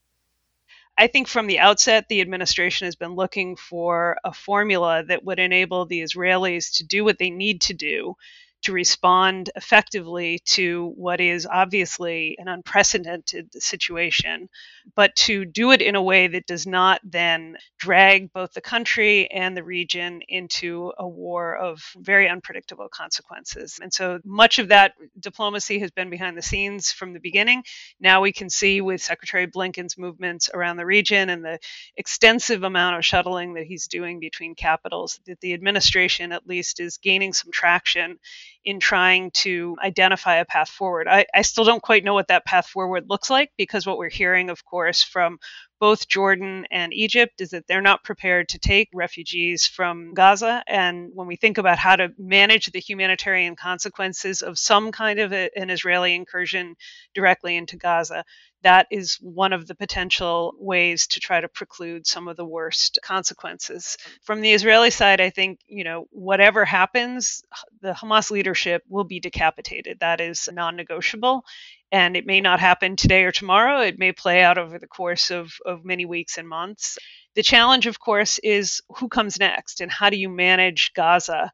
I 0.99 1.07
think 1.07 1.29
from 1.29 1.47
the 1.47 1.61
outset, 1.61 2.09
the 2.09 2.20
administration 2.20 2.87
has 2.87 2.97
been 2.97 3.14
looking 3.14 3.55
for 3.55 4.16
a 4.25 4.33
formula 4.33 5.05
that 5.07 5.25
would 5.25 5.38
enable 5.38 5.87
the 5.87 6.03
Israelis 6.03 6.77
to 6.79 6.85
do 6.85 7.05
what 7.05 7.18
they 7.18 7.31
need 7.31 7.61
to 7.62 7.75
do 7.75 8.16
to 8.64 8.72
respond 8.72 9.50
effectively 9.57 10.40
to 10.46 10.92
what 10.96 11.20
is 11.20 11.46
obviously 11.46 12.37
an 12.38 12.48
unprecedented 12.48 13.50
situation, 13.62 14.48
but 14.96 15.14
to 15.16 15.44
do 15.44 15.72
it 15.72 15.83
in 15.83 15.96
a 15.96 16.03
way 16.03 16.27
that 16.29 16.46
does 16.46 16.66
not 16.66 17.00
then 17.05 17.57
drag 17.79 18.33
both 18.33 18.53
the 18.55 18.62
country 18.62 19.31
and 19.31 19.55
the 19.55 19.62
region 19.62 20.22
into 20.29 20.92
a 20.98 21.07
war 21.07 21.57
of 21.57 21.83
very 21.98 22.27
unpredictable 22.29 22.88
consequences. 22.88 23.79
And 23.83 23.92
so 23.92 24.18
much 24.24 24.59
of 24.59 24.68
that 24.68 24.94
diplomacy 25.20 25.79
has 25.81 25.90
been 25.90 26.09
behind 26.09 26.37
the 26.37 26.42
scenes 26.42 26.90
from 26.90 27.12
the 27.12 27.20
beginning. 27.20 27.64
Now 28.00 28.22
we 28.22 28.33
can 28.33 28.48
see 28.48 28.81
with 28.81 29.03
Secretary 29.03 29.46
Blinken's 29.46 29.98
movements 29.98 30.48
around 30.53 30.79
the 30.79 30.87
region 30.87 31.29
and 31.29 31.44
the 31.44 31.59
extensive 31.96 32.62
amount 32.62 32.96
of 32.96 33.05
shuttling 33.05 33.55
that 33.55 33.66
he's 33.66 33.88
doing 33.88 34.20
between 34.20 34.55
capitals 34.55 35.20
that 35.27 35.40
the 35.40 35.53
administration 35.53 36.33
at 36.33 36.46
least 36.46 36.81
is 36.81 36.96
gaining 36.96 37.35
some 37.35 37.53
traction 37.53 38.18
in 38.64 38.81
trying 38.81 39.31
to 39.33 39.77
identify 39.83 40.37
a 40.37 40.44
path 40.44 40.70
forward. 40.70 41.07
I, 41.09 41.27
I, 41.35 41.42
still 41.42 41.64
don't 41.64 41.83
quite 41.83 42.05
know 42.05 42.14
what 42.14 42.29
that 42.29 42.46
path 42.46 42.66
forward 42.66 43.05
looks 43.09 43.29
like 43.29 43.53
because 43.59 43.87
what 43.87 43.98
we're 43.98 44.09
hearing, 44.09 44.48
of 44.48 44.64
course, 44.64 45.03
from 45.03 45.38
both 45.81 46.09
Jordan 46.09 46.67
and 46.71 46.93
Egypt 46.93 47.41
is 47.41 47.51
that 47.51 47.67
they're 47.67 47.83
not 47.83 48.05
prepared 48.05 48.49
to 48.51 48.59
take 48.59 48.89
refugees 48.95 49.67
from 49.67 50.15
Gaza. 50.15 50.63
And 50.67 51.11
when 51.15 51.27
we 51.27 51.37
think 51.37 51.59
about 51.59 51.79
how 51.79 51.97
to 51.97 52.13
manage 52.19 52.67
the 52.67 52.81
humanitarian 52.81 53.57
consequences 53.57 54.43
of 54.43 54.59
some 54.59 54.93
kind 54.93 55.19
of 55.19 55.33
a, 55.33 55.51
an 55.57 55.71
Israeli 55.71 56.15
incursion 56.15 56.77
directly 57.15 57.57
into 57.57 57.77
Gaza, 57.77 58.25
that 58.65 58.87
is 58.91 59.17
one 59.21 59.53
of 59.53 59.67
the 59.67 59.75
potential 59.75 60.55
ways 60.59 61.07
to 61.09 61.21
try 61.21 61.41
to 61.41 61.49
preclude 61.49 62.07
some 62.07 62.29
of 62.29 62.37
the 62.37 62.47
worst 62.47 62.99
consequences. 63.03 63.99
From 64.23 64.41
the 64.41 64.53
Israeli 64.53 64.91
side, 64.91 65.21
I 65.21 65.31
think, 65.31 65.61
you 65.67 65.85
know, 65.85 66.07
whatever 66.11 66.65
happens, 66.65 67.43
the 67.83 67.93
Hamas 67.93 68.31
leadership 68.31 68.83
will 68.89 69.05
be 69.05 69.21
decapitated. 69.21 70.01
That 70.01 70.21
is 70.21 70.49
non 70.51 70.77
negotiable. 70.77 71.45
And 71.92 72.16
it 72.16 72.27
may 72.27 72.40
not 72.40 72.61
happen 72.61 72.97
today 72.97 73.25
or 73.25 73.33
tomorrow. 73.33 73.81
It 73.81 73.99
may 73.99 74.12
play 74.12 74.42
out 74.42 74.59
over 74.59 74.79
the 74.79 74.87
course 74.87 75.31
of, 75.31 75.53
of 75.64 75.85
many 75.85 76.05
weeks 76.05 76.38
and 76.38 76.49
months. 76.49 76.99
The 77.35 77.42
challenge, 77.42 77.87
of 77.87 78.01
course, 78.01 78.38
is 78.42 78.81
who 78.97 79.09
comes 79.09 79.38
next 79.38 79.81
and 79.81 79.90
how 79.90 80.11
do 80.11 80.16
you 80.16 80.29
manage 80.29 80.92
Gaza 80.94 81.53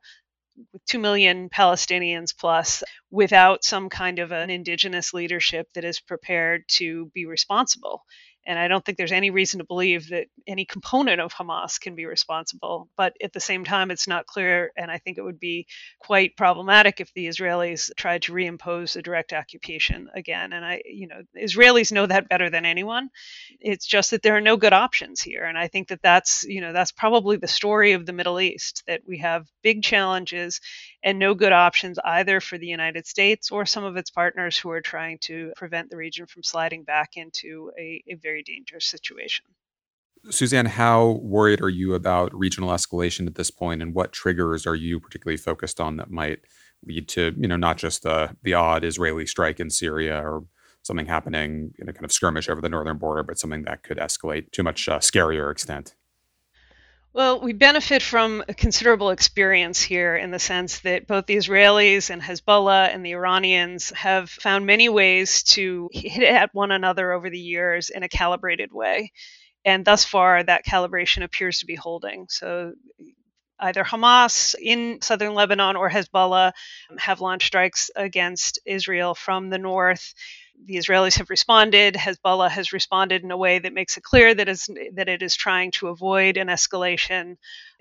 with 0.73 0.85
2 0.87 0.99
million 0.99 1.49
Palestinians 1.49 2.37
plus 2.37 2.83
without 3.11 3.65
some 3.65 3.89
kind 3.89 4.19
of 4.19 4.33
an 4.33 4.51
indigenous 4.51 5.15
leadership 5.15 5.69
that 5.75 5.85
is 5.85 6.01
prepared 6.01 6.65
to 6.69 7.11
be 7.15 7.27
responsible. 7.27 8.05
And 8.47 8.59
I 8.59 8.69
don't 8.69 8.85
think 8.85 8.97
there's 8.97 9.13
any 9.13 9.31
reason 9.31 9.59
to 9.59 9.65
believe 9.65 10.09
that 10.09 10.27
any 10.47 10.65
component 10.65 11.21
of 11.21 11.33
Hamas 11.33 11.79
can 11.79 11.95
be 11.95 12.07
responsible. 12.07 12.89
But 12.97 13.15
at 13.23 13.33
the 13.33 13.41
same 13.41 13.65
time, 13.65 13.91
it's 13.91 14.09
not 14.09 14.27
clear. 14.27 14.73
And 14.77 14.91
I 14.91 14.99
think 14.99 15.19
it 15.19 15.23
would 15.23 15.39
be 15.39 15.67
quite 16.01 16.37
problematic 16.37 17.01
if 17.01 17.13
the 17.15 17.27
Israelis 17.27 17.91
tried 17.97 18.23
to 18.23 18.33
reimpose 18.33 18.97
a 18.97 19.03
direct 19.03 19.33
occupation 19.33 20.09
again. 20.15 20.53
And 20.53 20.65
I, 20.65 20.83
you 20.87 21.07
know, 21.07 21.23
Israelis 21.39 21.93
know 21.93 22.07
that 22.07 22.29
better 22.29 22.49
than 22.49 22.65
anyone. 22.65 23.11
It's 23.61 23.87
just 23.87 24.13
that 24.13 24.23
there 24.23 24.37
are 24.37 24.41
no 24.41 24.57
good 24.57 24.73
options 24.73 25.21
here. 25.21 25.45
And 25.45 25.59
I 25.59 25.69
think 25.69 25.89
that 25.89 26.03
that's, 26.03 26.45
you 26.45 26.61
know, 26.61 26.73
that's 26.73 26.93
probably 26.93 27.37
the 27.37 27.49
story 27.49 27.93
of 27.93 28.07
the 28.07 28.13
Middle 28.13 28.41
East 28.41 28.83
that 28.87 29.03
we 29.07 29.19
have 29.19 29.47
big 29.63 29.83
challenges 29.83 30.61
and 31.03 31.19
no 31.19 31.35
good 31.35 31.53
options 31.53 31.99
either 32.05 32.41
for 32.41 32.59
the 32.59 32.67
United 32.67 33.07
States 33.07 33.51
or 33.51 33.65
some 33.65 33.85
of 33.85 33.97
its 33.97 34.11
partners 34.11 34.59
who 34.59 34.71
are 34.71 34.81
trying 34.81 35.19
to 35.23 35.53
prevent 35.57 35.91
the 35.91 35.97
region 35.97 36.27
from 36.27 36.43
sliding 36.43 36.85
back 36.85 37.11
into 37.17 37.71
a, 37.79 38.03
a 38.09 38.15
very 38.17 38.43
dangerous 38.43 38.87
situation. 38.87 39.47
Suzanne, 40.29 40.67
how 40.67 41.19
worried 41.23 41.63
are 41.63 41.71
you 41.71 41.95
about 41.95 42.35
regional 42.35 42.71
escalation 42.71 43.27
at 43.27 43.37
this 43.37 43.51
point, 43.51 43.81
and 43.81 43.95
what 43.95 44.13
triggers 44.13 44.67
are 44.67 44.75
you 44.75 45.01
particularly 45.01 45.39
focused 45.39 45.81
on 45.81 45.97
that 45.97 46.11
might 46.11 46.41
lead 46.85 47.09
to, 47.09 47.33
you 47.39 47.49
know, 47.49 47.57
not 47.57 47.79
just 47.79 48.03
the 48.03 48.37
the 48.43 48.53
odd 48.53 48.85
Israeli 48.85 49.27
strike 49.27 49.61
in 49.61 49.71
Syria 49.71 50.21
or 50.21 50.45
something 50.83 51.07
happening 51.07 51.73
in 51.79 51.89
a 51.89 51.93
kind 51.93 52.05
of 52.05 52.13
skirmish 52.13 52.49
over 52.49 52.61
the 52.61 52.69
northern 52.69 52.99
border, 52.99 53.23
but 53.23 53.39
something 53.39 53.63
that 53.65 53.83
could 53.83 53.99
escalate 53.99 54.51
to 54.53 54.61
a 54.61 54.65
much 54.65 54.89
uh, 54.89 54.99
scarier 54.99 55.51
extent. 55.51 55.95
Well, 57.13 57.41
we 57.41 57.53
benefit 57.53 58.03
from 58.03 58.45
a 58.49 58.55
considerable 58.55 59.11
experience 59.11 59.83
here 59.83 60.15
in 60.15 60.31
the 60.31 60.39
sense 60.39 60.79
that 60.81 61.09
both 61.09 61.27
the 61.27 61.35
Israelis 61.35 62.09
and 62.09 62.23
Hezbollah 62.23 62.95
and 62.95 63.05
the 63.05 63.15
Iranians 63.15 63.91
have 63.91 64.31
found 64.31 64.65
many 64.65 64.89
ways 64.89 65.43
to 65.55 65.91
hit 65.93 66.23
at 66.23 66.55
one 66.55 66.71
another 66.71 67.11
over 67.11 67.29
the 67.29 67.39
years 67.39 67.91
in 67.91 68.05
a 68.05 68.09
calibrated 68.09 68.73
way. 68.73 69.11
And 69.65 69.85
thus 69.85 70.05
far, 70.05 70.41
that 70.41 70.65
calibration 70.65 71.25
appears 71.25 71.59
to 71.59 71.67
be 71.67 71.75
holding. 71.75 72.27
So 72.29 72.75
either 73.59 73.83
Hamas 73.83 74.55
in 74.55 75.03
southern 75.03 75.35
Lebanon 75.35 75.75
or 75.75 75.91
Hezbollah 75.91 76.53
have 76.99 77.21
launched 77.21 77.49
strikes 77.49 77.91
against 77.97 78.61
Israel 78.65 79.17
from 79.17 79.51
the 79.51 79.59
north 79.59 80.15
the 80.67 80.77
Israelis 80.77 81.19
have 81.19 81.31
responded. 81.31 81.95
Hezbollah 81.95 82.51
has 82.51 82.73
responded 82.73 83.23
in 83.23 83.31
a 83.31 83.37
way 83.37 83.59
that 83.59 83.73
makes 83.73 83.97
it 83.97 84.03
clear 84.03 84.35
that 84.35 84.49
is 84.49 84.69
that 84.95 85.09
it 85.09 85.23
is 85.23 85.37
trying 85.37 85.71
to 85.73 85.89
avoid 85.89 86.37
an 86.37 86.49
escalation. 86.49 87.37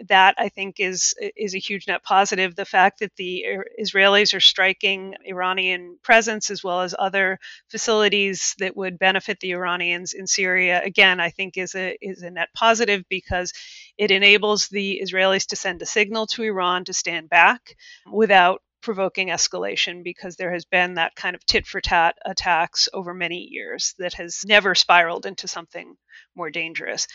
That 0.08 0.36
I 0.38 0.50
think 0.50 0.80
is 0.80 1.14
is 1.36 1.56
a 1.56 1.60
huge 1.60 1.88
net 1.88 2.04
positive. 2.04 2.56
The 2.56 2.66
fact 2.66 3.00
that 3.00 3.16
the 3.18 3.46
Israelis 3.80 4.34
are 4.34 4.40
striking 4.40 5.16
Iranian 5.26 5.98
presence 6.04 6.50
as 6.50 6.64
well 6.64 6.82
as 6.82 6.96
other 6.98 7.40
facilities 7.70 8.56
that 8.60 8.78
would 8.78 8.98
benefit 8.98 9.40
the 9.40 9.52
Iranians 9.52 10.14
in 10.14 10.28
Syria 10.28 10.82
again, 10.84 11.20
I 11.20 11.30
think 11.30 11.58
is 11.58 11.76
a 11.76 11.98
is 12.02 12.22
a 12.22 12.32
net 12.32 12.50
positive 12.56 13.04
because 13.10 13.54
it 13.98 14.12
enables 14.12 14.68
the 14.70 15.02
Israelis 15.04 15.48
to 15.48 15.56
send 15.56 15.82
a 15.82 15.86
signal 15.86 16.28
to 16.28 16.44
Iran 16.44 16.86
to 16.86 16.94
stand 16.94 17.30
back 17.30 17.76
without 18.12 18.62
provoking 18.82 19.28
escalation 19.28 20.04
because 20.04 20.36
there 20.36 20.52
has 20.54 20.66
been 20.66 20.96
that 20.96 21.16
kind 21.16 21.36
of 21.36 21.46
tit 21.46 21.66
for 21.68 21.82
tat 21.82 22.18
attacks 22.26 22.90
over 22.94 23.14
many 23.14 23.48
years 23.50 23.94
that 24.00 24.14
has 24.14 24.44
never 24.46 24.76
spiraled 24.76 25.26
into 25.26 25.48
something 25.48 25.96
more 26.36 26.50
dangerous. 26.50 27.08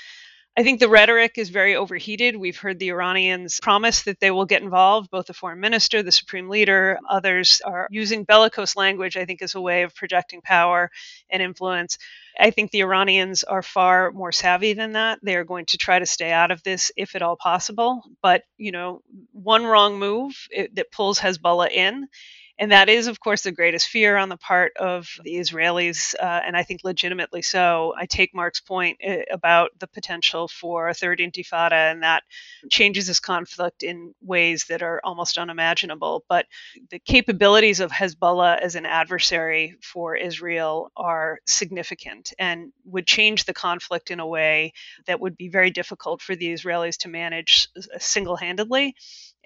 I 0.56 0.62
think 0.62 0.78
the 0.78 0.88
rhetoric 0.88 1.36
is 1.36 1.48
very 1.48 1.74
overheated. 1.74 2.36
We've 2.36 2.56
heard 2.56 2.78
the 2.78 2.90
Iranians 2.90 3.58
promise 3.60 4.04
that 4.04 4.20
they 4.20 4.30
will 4.30 4.44
get 4.44 4.62
involved, 4.62 5.10
both 5.10 5.26
the 5.26 5.34
foreign 5.34 5.58
minister, 5.58 6.00
the 6.00 6.12
supreme 6.12 6.48
leader, 6.48 6.96
others 7.10 7.60
are 7.64 7.88
using 7.90 8.22
bellicose 8.22 8.76
language, 8.76 9.16
I 9.16 9.24
think, 9.24 9.42
as 9.42 9.56
a 9.56 9.60
way 9.60 9.82
of 9.82 9.96
projecting 9.96 10.42
power 10.42 10.92
and 11.28 11.42
influence. 11.42 11.98
I 12.38 12.50
think 12.50 12.70
the 12.70 12.82
Iranians 12.82 13.42
are 13.42 13.62
far 13.62 14.12
more 14.12 14.30
savvy 14.30 14.74
than 14.74 14.92
that. 14.92 15.18
They 15.24 15.34
are 15.34 15.44
going 15.44 15.66
to 15.66 15.78
try 15.78 15.98
to 15.98 16.06
stay 16.06 16.30
out 16.30 16.52
of 16.52 16.62
this 16.62 16.92
if 16.96 17.16
at 17.16 17.22
all 17.22 17.36
possible. 17.36 18.02
But, 18.22 18.44
you 18.56 18.70
know, 18.70 19.02
one 19.32 19.64
wrong 19.64 19.98
move 19.98 20.46
it, 20.50 20.76
that 20.76 20.92
pulls 20.92 21.18
Hezbollah 21.18 21.72
in 21.72 22.06
and 22.58 22.70
that 22.70 22.88
is, 22.88 23.08
of 23.08 23.18
course, 23.18 23.42
the 23.42 23.52
greatest 23.52 23.88
fear 23.88 24.16
on 24.16 24.28
the 24.28 24.36
part 24.36 24.72
of 24.76 25.08
the 25.24 25.36
Israelis, 25.36 26.14
uh, 26.14 26.40
and 26.46 26.56
I 26.56 26.62
think 26.62 26.82
legitimately 26.84 27.42
so. 27.42 27.94
I 27.98 28.06
take 28.06 28.34
Marc's 28.34 28.60
point 28.60 28.98
uh, 29.06 29.18
about 29.30 29.70
the 29.80 29.88
potential 29.88 30.46
for 30.46 30.88
a 30.88 30.94
third 30.94 31.18
intifada, 31.18 31.90
and 31.92 32.02
that 32.04 32.22
changes 32.70 33.08
this 33.08 33.18
conflict 33.18 33.82
in 33.82 34.14
ways 34.22 34.66
that 34.66 34.82
are 34.82 35.00
almost 35.02 35.36
unimaginable. 35.36 36.24
But 36.28 36.46
the 36.90 37.00
capabilities 37.00 37.80
of 37.80 37.90
Hezbollah 37.90 38.60
as 38.60 38.76
an 38.76 38.86
adversary 38.86 39.74
for 39.82 40.14
Israel 40.14 40.92
are 40.96 41.40
significant 41.46 42.32
and 42.38 42.72
would 42.84 43.06
change 43.06 43.44
the 43.46 43.54
conflict 43.54 44.12
in 44.12 44.20
a 44.20 44.26
way 44.26 44.72
that 45.06 45.20
would 45.20 45.36
be 45.36 45.48
very 45.48 45.70
difficult 45.70 46.22
for 46.22 46.36
the 46.36 46.52
Israelis 46.52 46.98
to 46.98 47.08
manage 47.08 47.68
single 47.98 48.36
handedly. 48.36 48.94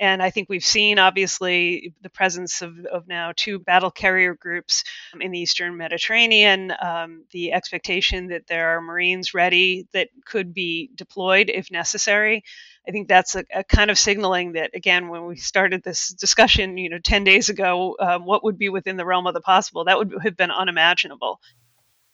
And 0.01 0.23
I 0.23 0.31
think 0.31 0.49
we've 0.49 0.65
seen, 0.65 0.99
obviously, 0.99 1.95
the 2.03 2.11
presence 2.11 2.63
of, 2.63 2.79
of 2.87 3.09
now 3.09 3.33
two 3.35 3.59
battle 3.59 3.91
carrier 3.91 4.35
groups 4.35 4.85
in 5.21 5.33
the 5.33 5.41
Eastern 5.41 5.77
Mediterranean, 5.77 6.73
um, 6.81 7.25
the 7.33 7.53
expectation 7.53 8.29
that 8.29 8.47
there 8.47 8.77
are 8.77 8.81
Marines 8.81 9.35
ready 9.35 9.89
that 9.93 10.09
could 10.25 10.55
be 10.55 10.91
deployed 10.95 11.51
if 11.51 11.71
necessary. 11.71 12.45
I 12.87 12.93
think 12.93 13.09
that's 13.09 13.35
a, 13.35 13.45
a 13.53 13.65
kind 13.65 13.91
of 13.91 13.99
signaling 13.99 14.53
that, 14.53 14.71
again, 14.75 15.09
when 15.09 15.27
we 15.27 15.37
started 15.37 15.83
this 15.83 16.11
discussion, 16.11 16.79
you 16.79 16.89
know, 16.89 16.99
10 16.99 17.25
days 17.25 17.49
ago, 17.49 17.97
um, 17.99 18.25
what 18.25 18.45
would 18.45 18.59
be 18.59 18.69
within 18.69 18.97
the 18.97 19.05
realm 19.05 19.27
of 19.27 19.35
the 19.35 19.41
possible, 19.41 19.85
that 19.85 19.99
would 19.99 20.15
have 20.23 20.37
been 20.37 20.51
unimaginable. 20.51 21.41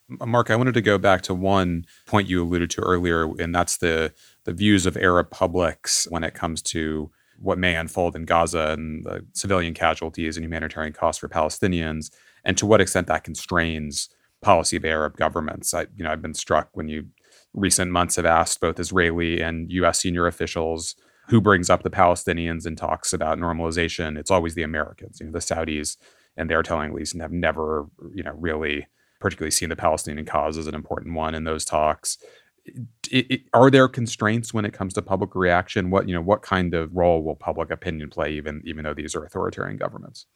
Marc, 0.09 0.51
I 0.51 0.57
wanted 0.57 0.75
to 0.75 0.83
go 0.83 0.99
back 0.99 1.23
to 1.23 1.35
one 1.35 1.87
point 2.07 2.29
you 2.29 2.43
alluded 2.43 2.71
to 2.71 2.83
earlier, 2.83 3.25
and 3.39 3.55
that's 3.55 3.79
the 3.79 4.13
the 4.45 4.53
views 4.53 4.85
of 4.85 4.97
Arab 4.99 5.31
publics 5.31 6.07
when 6.11 6.23
it 6.23 6.35
comes 6.35 6.61
to 6.63 7.11
what 7.39 7.59
may 7.59 7.75
unfold 7.77 8.17
in 8.17 8.25
Gaza 8.25 8.71
and 8.71 9.05
the 9.05 9.25
civilian 9.33 9.75
casualties 9.75 10.37
and 10.37 10.45
humanitarian 10.45 10.93
costs 10.93 11.21
for 11.21 11.29
Palestinians, 11.29 12.11
and 12.45 12.57
to 12.59 12.67
what 12.67 12.81
extent 12.81 13.07
that 13.09 13.25
constrains 13.25 14.09
policy 14.43 14.77
of 14.77 14.85
Arab 14.85 15.17
governments. 15.17 15.73
I, 15.75 15.83
you 15.97 16.05
know, 16.05 16.11
I've 16.11 16.23
been 16.23 16.35
struck 16.35 16.69
when 16.75 16.89
you 16.89 17.07
recent 17.55 17.91
months 17.91 18.17
have 18.17 18.27
asked 18.27 18.61
both 18.61 18.79
Israeli 18.79 19.41
and 19.41 19.71
U.S. 19.73 20.01
senior 20.01 20.27
officials 20.27 20.95
who 21.29 21.41
brings 21.41 21.71
up 21.71 21.83
the 21.83 21.91
Palestinians 21.91 22.67
and 22.67 22.77
talks 22.77 23.13
about 23.13 23.39
normalization. 23.39 24.19
It's 24.19 24.31
always 24.31 24.55
the 24.55 24.63
Americans, 24.63 25.19
you 25.21 25.27
know, 25.27 25.33
the 25.33 25.39
Saudis, 25.39 25.97
and 26.37 26.51
they're 26.51 26.63
telling 26.63 26.91
at 26.91 26.95
least 26.95 27.15
and 27.15 27.23
have 27.23 27.33
never, 27.33 27.87
you 28.13 28.23
know, 28.23 28.35
really 28.37 28.87
particularly 29.21 29.51
seen 29.51 29.71
the 29.71 29.77
Palestinian 29.77 30.27
cause 30.27 30.59
as 30.59 30.67
an 30.67 30.75
important 30.75 31.15
one 31.15 31.35
in 31.35 31.45
those 31.45 31.65
talks 31.65 32.19
it, 32.65 33.27
it, 33.31 33.41
are 33.53 33.71
there 33.71 33.89
constraints 33.89 34.55
when 34.55 34.65
it 34.65 34.73
comes 34.73 34.95
to 34.95 35.03
public 35.03 35.35
reaction? 35.35 35.91
What 35.91 36.09
you 36.09 36.15
know, 36.15 36.23
what 36.23 36.43
kind 36.43 36.75
of 36.75 36.95
role 36.95 37.23
will 37.23 37.37
public 37.37 37.71
opinion 37.71 38.11
play, 38.11 38.33
even 38.33 38.63
even 38.65 38.85
though 38.85 38.95
these 38.95 39.15
are 39.15 39.25
authoritarian 39.25 39.77
governments? 39.77 40.27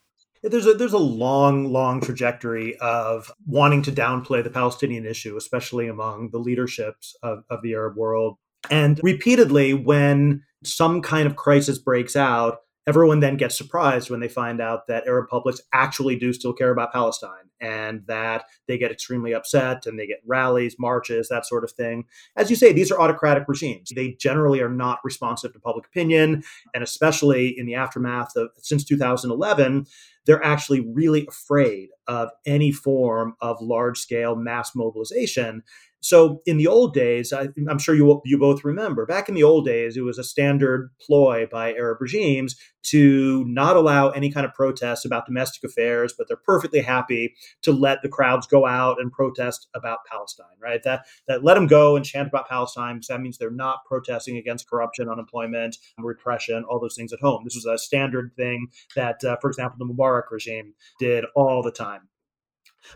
There's 0.42 0.66
a 0.66 0.74
there's 0.74 0.92
a 0.92 0.98
long, 0.98 1.72
long 1.72 2.00
trajectory 2.00 2.76
of 2.78 3.32
wanting 3.46 3.82
to 3.82 3.92
downplay 3.92 4.44
the 4.44 4.50
Palestinian 4.50 5.04
issue, 5.04 5.36
especially 5.36 5.88
among 5.88 6.30
the 6.30 6.38
leaderships 6.38 7.16
of, 7.22 7.42
of 7.50 7.62
the 7.62 7.74
Arab 7.74 7.96
world. 7.96 8.36
And 8.70 9.00
repeatedly, 9.02 9.74
when 9.74 10.42
some 10.64 11.02
kind 11.02 11.26
of 11.26 11.36
crisis 11.36 11.78
breaks 11.78 12.14
out, 12.16 12.58
everyone 12.88 13.20
then 13.20 13.36
gets 13.36 13.56
surprised 13.56 14.08
when 14.08 14.20
they 14.20 14.28
find 14.28 14.62
out 14.62 14.86
that 14.86 15.06
Arab 15.06 15.28
publics 15.28 15.60
actually 15.74 16.16
do 16.16 16.32
still 16.32 16.54
care 16.54 16.70
about 16.70 16.90
Palestine 16.90 17.50
and 17.60 18.02
that 18.06 18.46
they 18.66 18.78
get 18.78 18.90
extremely 18.90 19.34
upset 19.34 19.84
and 19.84 19.98
they 19.98 20.06
get 20.06 20.22
rallies, 20.24 20.76
marches, 20.78 21.28
that 21.28 21.44
sort 21.44 21.64
of 21.64 21.70
thing. 21.72 22.06
As 22.34 22.48
you 22.48 22.56
say, 22.56 22.72
these 22.72 22.90
are 22.90 22.98
autocratic 22.98 23.44
regimes. 23.46 23.92
They 23.94 24.12
generally 24.14 24.62
are 24.62 24.70
not 24.70 25.00
responsive 25.04 25.52
to 25.52 25.60
public 25.60 25.84
opinion. 25.86 26.42
And 26.74 26.82
especially 26.82 27.54
in 27.58 27.66
the 27.66 27.74
aftermath 27.74 28.34
of 28.36 28.48
since 28.56 28.84
2011, 28.84 29.84
they're 30.24 30.44
actually 30.44 30.80
really 30.80 31.26
afraid 31.26 31.90
of 32.06 32.30
any 32.46 32.72
form 32.72 33.34
of 33.42 33.60
large 33.60 33.98
scale 33.98 34.34
mass 34.34 34.74
mobilization 34.74 35.62
so 36.00 36.42
in 36.46 36.58
the 36.58 36.66
old 36.66 36.94
days, 36.94 37.32
I, 37.32 37.48
am 37.68 37.78
sure 37.78 37.94
you 37.94 38.20
you 38.24 38.38
both 38.38 38.64
remember, 38.64 39.04
back 39.04 39.28
in 39.28 39.34
the 39.34 39.42
old 39.42 39.64
days, 39.64 39.96
it 39.96 40.02
was 40.02 40.18
a 40.18 40.24
standard 40.24 40.90
ploy 41.00 41.46
by 41.50 41.72
Arab 41.74 42.00
regimes 42.00 42.56
to 42.84 43.44
not 43.46 43.76
allow 43.76 44.10
any 44.10 44.30
kind 44.30 44.46
of 44.46 44.54
protests 44.54 45.04
about 45.04 45.26
domestic 45.26 45.64
affairs, 45.64 46.14
but 46.16 46.28
they're 46.28 46.36
perfectly 46.36 46.80
happy 46.80 47.34
to 47.62 47.72
let 47.72 48.00
the 48.02 48.08
crowds 48.08 48.46
go 48.46 48.64
out 48.64 49.00
and 49.00 49.10
protest 49.10 49.68
about 49.74 49.98
Palestine. 50.10 50.46
Right? 50.62 50.82
That 50.84 51.06
that 51.26 51.42
let 51.42 51.54
them 51.54 51.66
go 51.66 51.96
and 51.96 52.04
chant 52.04 52.28
about 52.28 52.48
Palestine 52.48 52.96
because 52.96 53.08
that 53.08 53.20
means 53.20 53.36
they're 53.36 53.50
not 53.50 53.84
protesting 53.86 54.36
against 54.36 54.70
corruption, 54.70 55.08
unemployment, 55.08 55.78
repression, 55.98 56.64
all 56.64 56.78
those 56.80 56.94
things 56.96 57.12
at 57.12 57.20
home. 57.20 57.42
This 57.44 57.56
was 57.56 57.66
a 57.66 57.76
standard 57.76 58.32
thing 58.36 58.68
that, 58.94 59.22
uh, 59.24 59.36
for 59.40 59.50
example, 59.50 59.78
the 59.78 59.92
Mubarak 59.92 60.30
regime 60.30 60.74
did 61.00 61.24
all 61.34 61.62
the 61.62 61.72
time. 61.72 62.08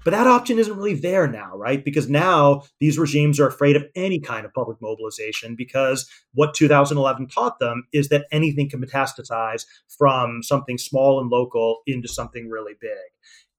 But 0.05 0.13
that 0.13 0.27
option 0.27 0.59
isn't 0.59 0.77
really 0.77 0.95
there 0.95 1.27
now, 1.27 1.57
right? 1.57 1.85
Because 1.85 2.09
now 2.09 2.63
these 2.81 2.99
regimes 2.99 3.39
are 3.39 3.47
afraid 3.47 3.77
of 3.77 3.85
any 3.95 4.21
kind 4.21 4.45
of 4.45 4.55
public 4.55 4.81
mobilization 4.81 5.55
because 5.55 6.09
what 6.35 6.55
2011 6.55 7.29
taught 7.29 7.59
them 7.59 7.87
is 7.93 8.09
that 8.09 8.27
anything 8.33 8.69
can 8.69 8.83
metastasize 8.83 9.67
from 9.89 10.43
something 10.43 10.79
small 10.79 11.21
and 11.21 11.31
local 11.31 11.79
into 11.87 12.09
something 12.09 12.49
really 12.49 12.75
big. 12.81 12.91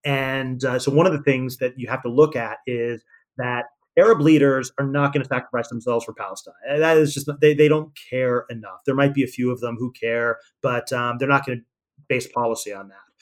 And 0.04 0.64
uh, 0.66 0.80
so 0.80 0.92
one 0.92 1.06
of 1.06 1.14
the 1.14 1.24
things 1.24 1.58
that 1.58 1.80
you 1.80 1.88
have 1.88 2.02
to 2.04 2.10
look 2.10 2.36
at 2.36 2.58
is 2.68 3.04
that 3.38 3.66
Arab 3.98 4.22
leaders 4.22 4.72
are 4.80 4.88
not 4.88 5.14
going 5.14 5.22
to 5.22 5.30
sacrifice 5.30 5.70
themselves 5.70 6.04
for 6.04 6.14
Palestine. 6.14 6.54
That 6.80 6.98
is 6.98 7.14
just, 7.14 7.30
they, 7.42 7.54
they 7.54 7.68
don't 7.68 7.92
care 8.10 8.46
enough. 8.50 8.80
There 8.86 8.96
might 8.96 9.14
be 9.14 9.24
a 9.24 9.28
few 9.28 9.52
of 9.52 9.60
them 9.60 9.76
who 9.78 9.92
care, 9.92 10.40
but 10.62 10.92
um, 10.92 11.18
they're 11.20 11.28
not 11.28 11.46
going 11.46 11.60
to 11.60 11.66
base 12.10 12.28
policy 12.28 12.74
on 12.74 12.90
that 12.90 13.13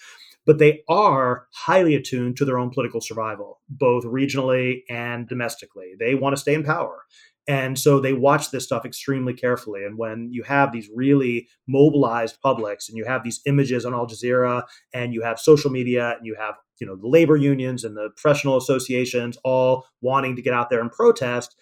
but 0.45 0.57
they 0.57 0.81
are 0.89 1.47
highly 1.53 1.95
attuned 1.95 2.37
to 2.37 2.45
their 2.45 2.57
own 2.57 2.69
political 2.69 3.01
survival, 3.01 3.59
both 3.69 4.03
regionally 4.03 4.81
and 4.89 5.27
domestically. 5.27 5.93
They 5.99 6.15
want 6.15 6.35
to 6.35 6.41
stay 6.41 6.53
in 6.53 6.63
power. 6.63 7.03
And 7.47 7.77
so 7.77 7.99
they 7.99 8.13
watch 8.13 8.51
this 8.51 8.63
stuff 8.63 8.85
extremely 8.85 9.33
carefully. 9.33 9.83
And 9.83 9.97
when 9.97 10.29
you 10.31 10.43
have 10.43 10.71
these 10.71 10.89
really 10.93 11.47
mobilized 11.67 12.39
publics 12.41 12.87
and 12.87 12.97
you 12.97 13.05
have 13.05 13.23
these 13.23 13.41
images 13.45 13.85
on 13.85 13.93
Al 13.93 14.07
Jazeera 14.07 14.63
and 14.93 15.13
you 15.13 15.23
have 15.23 15.39
social 15.39 15.71
media 15.71 16.15
and 16.17 16.25
you 16.25 16.35
have 16.39 16.55
you 16.79 16.87
know 16.87 16.95
the 16.95 17.07
labor 17.07 17.37
unions 17.37 17.83
and 17.83 17.95
the 17.95 18.09
professional 18.15 18.57
associations 18.57 19.37
all 19.43 19.85
wanting 20.01 20.35
to 20.35 20.41
get 20.41 20.53
out 20.53 20.69
there 20.69 20.81
and 20.81 20.91
protest, 20.91 21.55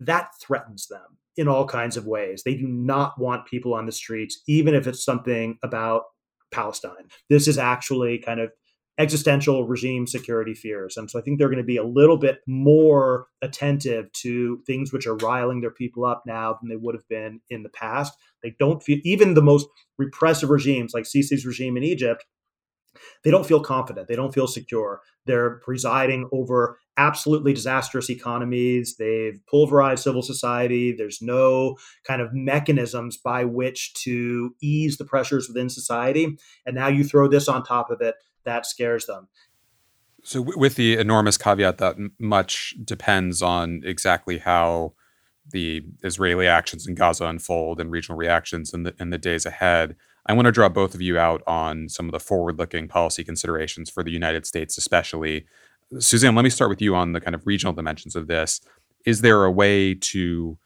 that 0.00 0.30
threatens 0.42 0.86
them 0.88 1.18
in 1.36 1.48
all 1.48 1.66
kinds 1.66 1.96
of 1.96 2.06
ways. 2.06 2.42
They 2.44 2.54
do 2.54 2.66
not 2.66 3.18
want 3.18 3.46
people 3.46 3.74
on 3.74 3.86
the 3.86 3.92
streets, 3.92 4.42
even 4.46 4.74
if 4.74 4.86
it's 4.86 5.04
something 5.04 5.58
about 5.62 6.04
Palestine. 6.54 7.08
This 7.28 7.48
is 7.48 7.58
actually 7.58 8.18
kind 8.18 8.40
of 8.40 8.50
existential 8.98 9.66
regime 9.66 10.06
security 10.06 10.54
fears. 10.54 10.96
And 10.96 11.10
so 11.10 11.18
I 11.18 11.22
think 11.22 11.38
they're 11.38 11.48
going 11.48 11.58
to 11.58 11.64
be 11.64 11.76
a 11.76 11.84
little 11.84 12.16
bit 12.16 12.38
more 12.46 13.26
attentive 13.42 14.12
to 14.22 14.60
things 14.66 14.92
which 14.92 15.06
are 15.06 15.16
riling 15.16 15.60
their 15.60 15.72
people 15.72 16.04
up 16.04 16.22
now 16.26 16.56
than 16.60 16.68
they 16.68 16.76
would 16.76 16.94
have 16.94 17.08
been 17.08 17.40
in 17.50 17.64
the 17.64 17.70
past. 17.70 18.14
They 18.42 18.54
don't 18.58 18.82
feel, 18.82 18.98
even 19.02 19.34
the 19.34 19.42
most 19.42 19.66
repressive 19.98 20.48
regimes 20.50 20.94
like 20.94 21.04
Sisi's 21.04 21.44
regime 21.44 21.76
in 21.76 21.82
Egypt, 21.82 22.24
they 23.22 23.30
don't 23.30 23.46
feel 23.46 23.60
confident. 23.60 24.08
They 24.08 24.16
don't 24.16 24.34
feel 24.34 24.46
secure. 24.46 25.00
They're 25.26 25.56
presiding 25.60 26.28
over 26.32 26.78
absolutely 26.96 27.52
disastrous 27.52 28.10
economies. 28.10 28.96
They've 28.96 29.40
pulverized 29.48 30.02
civil 30.02 30.22
society. 30.22 30.92
There's 30.92 31.20
no 31.20 31.76
kind 32.06 32.20
of 32.20 32.32
mechanisms 32.32 33.16
by 33.16 33.44
which 33.44 33.94
to 34.04 34.54
ease 34.62 34.96
the 34.96 35.04
pressures 35.04 35.48
within 35.48 35.68
society. 35.68 36.36
And 36.66 36.74
now 36.74 36.88
you 36.88 37.04
throw 37.04 37.28
this 37.28 37.48
on 37.48 37.64
top 37.64 37.90
of 37.90 38.00
it 38.00 38.14
that 38.44 38.66
scares 38.66 39.06
them. 39.06 39.28
So, 40.22 40.40
with 40.40 40.76
the 40.76 40.96
enormous 40.96 41.36
caveat 41.36 41.78
that 41.78 41.96
much 42.18 42.74
depends 42.82 43.42
on 43.42 43.82
exactly 43.84 44.38
how 44.38 44.94
the 45.50 45.82
Israeli 46.02 46.46
actions 46.46 46.86
in 46.86 46.94
Gaza 46.94 47.26
unfold 47.26 47.78
and 47.78 47.90
regional 47.90 48.16
reactions 48.16 48.72
in 48.72 48.84
the 48.84 48.94
in 48.98 49.10
the 49.10 49.18
days 49.18 49.44
ahead, 49.44 49.96
I 50.26 50.32
want 50.32 50.46
to 50.46 50.52
draw 50.52 50.68
both 50.68 50.94
of 50.94 51.02
you 51.02 51.18
out 51.18 51.42
on 51.46 51.88
some 51.88 52.06
of 52.06 52.12
the 52.12 52.20
forward-looking 52.20 52.88
policy 52.88 53.24
considerations 53.24 53.90
for 53.90 54.02
the 54.02 54.10
United 54.10 54.46
States, 54.46 54.78
especially. 54.78 55.46
Suzanne, 55.98 56.34
let 56.34 56.42
me 56.42 56.50
start 56.50 56.70
with 56.70 56.80
you 56.80 56.94
on 56.94 57.12
the 57.12 57.20
kind 57.20 57.34
of 57.34 57.46
regional 57.46 57.74
dimensions 57.74 58.16
of 58.16 58.26
this. 58.26 58.60
Is 59.04 59.20
there 59.20 59.44
a 59.44 59.50
way 59.50 59.94
to 59.94 60.58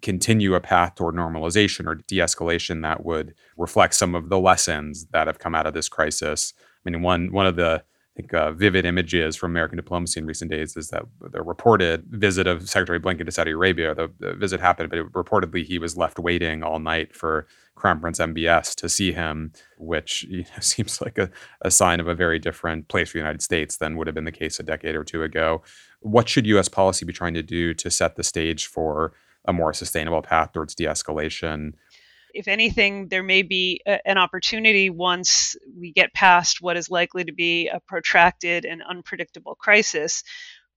continue 0.00 0.54
a 0.54 0.60
path 0.60 0.94
toward 0.94 1.14
normalization 1.14 1.86
or 1.86 1.96
de-escalation 1.96 2.82
that 2.82 3.04
would 3.04 3.34
reflect 3.56 3.94
some 3.94 4.14
of 4.14 4.30
the 4.30 4.38
lessons 4.38 5.06
that 5.12 5.26
have 5.26 5.38
come 5.38 5.54
out 5.54 5.66
of 5.66 5.74
this 5.74 5.88
crisis 5.88 6.54
I 6.84 6.90
mean, 6.90 7.02
one 7.02 7.32
one 7.32 7.46
of 7.46 7.56
the 7.56 7.84
I 8.14 8.20
think 8.20 8.34
uh, 8.34 8.52
vivid 8.52 8.84
images 8.84 9.36
from 9.36 9.52
American 9.52 9.76
diplomacy 9.76 10.20
in 10.20 10.26
recent 10.26 10.50
days 10.50 10.76
is 10.76 10.88
that 10.88 11.04
the 11.30 11.40
reported 11.40 12.04
visit 12.10 12.46
of 12.46 12.68
Secretary 12.68 13.00
Blinken 13.00 13.24
to 13.24 13.32
Saudi 13.32 13.52
Arabia. 13.52 13.94
The, 13.94 14.10
the 14.18 14.34
visit 14.34 14.60
happened, 14.60 14.90
but 14.90 14.98
it, 14.98 15.12
reportedly 15.12 15.64
he 15.64 15.78
was 15.78 15.96
left 15.96 16.18
waiting 16.18 16.62
all 16.62 16.78
night 16.78 17.16
for 17.16 17.46
Crown 17.74 18.00
Prince 18.00 18.18
MBS 18.18 18.74
to 18.76 18.88
see 18.90 19.12
him, 19.12 19.52
which 19.78 20.24
you 20.24 20.42
know, 20.42 20.44
seems 20.60 21.00
like 21.00 21.16
a, 21.16 21.30
a 21.62 21.70
sign 21.70 22.00
of 22.00 22.06
a 22.06 22.14
very 22.14 22.38
different 22.38 22.88
place 22.88 23.08
for 23.08 23.14
the 23.14 23.20
United 23.20 23.40
States 23.40 23.78
than 23.78 23.96
would 23.96 24.06
have 24.06 24.14
been 24.14 24.24
the 24.24 24.32
case 24.32 24.60
a 24.60 24.62
decade 24.62 24.94
or 24.94 25.04
two 25.04 25.22
ago. 25.22 25.62
What 26.00 26.28
should 26.28 26.46
U.S. 26.48 26.68
policy 26.68 27.06
be 27.06 27.14
trying 27.14 27.34
to 27.34 27.42
do 27.42 27.72
to 27.72 27.90
set 27.90 28.16
the 28.16 28.24
stage 28.24 28.66
for 28.66 29.14
a 29.46 29.54
more 29.54 29.72
sustainable 29.72 30.22
path 30.22 30.52
towards 30.52 30.74
de-escalation 30.74 31.72
if 32.34 32.48
anything, 32.48 33.08
there 33.08 33.22
may 33.22 33.42
be 33.42 33.80
a, 33.86 33.98
an 34.06 34.18
opportunity 34.18 34.90
once 34.90 35.56
we 35.78 35.92
get 35.92 36.12
past 36.14 36.60
what 36.60 36.76
is 36.76 36.90
likely 36.90 37.24
to 37.24 37.32
be 37.32 37.68
a 37.68 37.80
protracted 37.80 38.64
and 38.64 38.82
unpredictable 38.82 39.54
crisis 39.54 40.22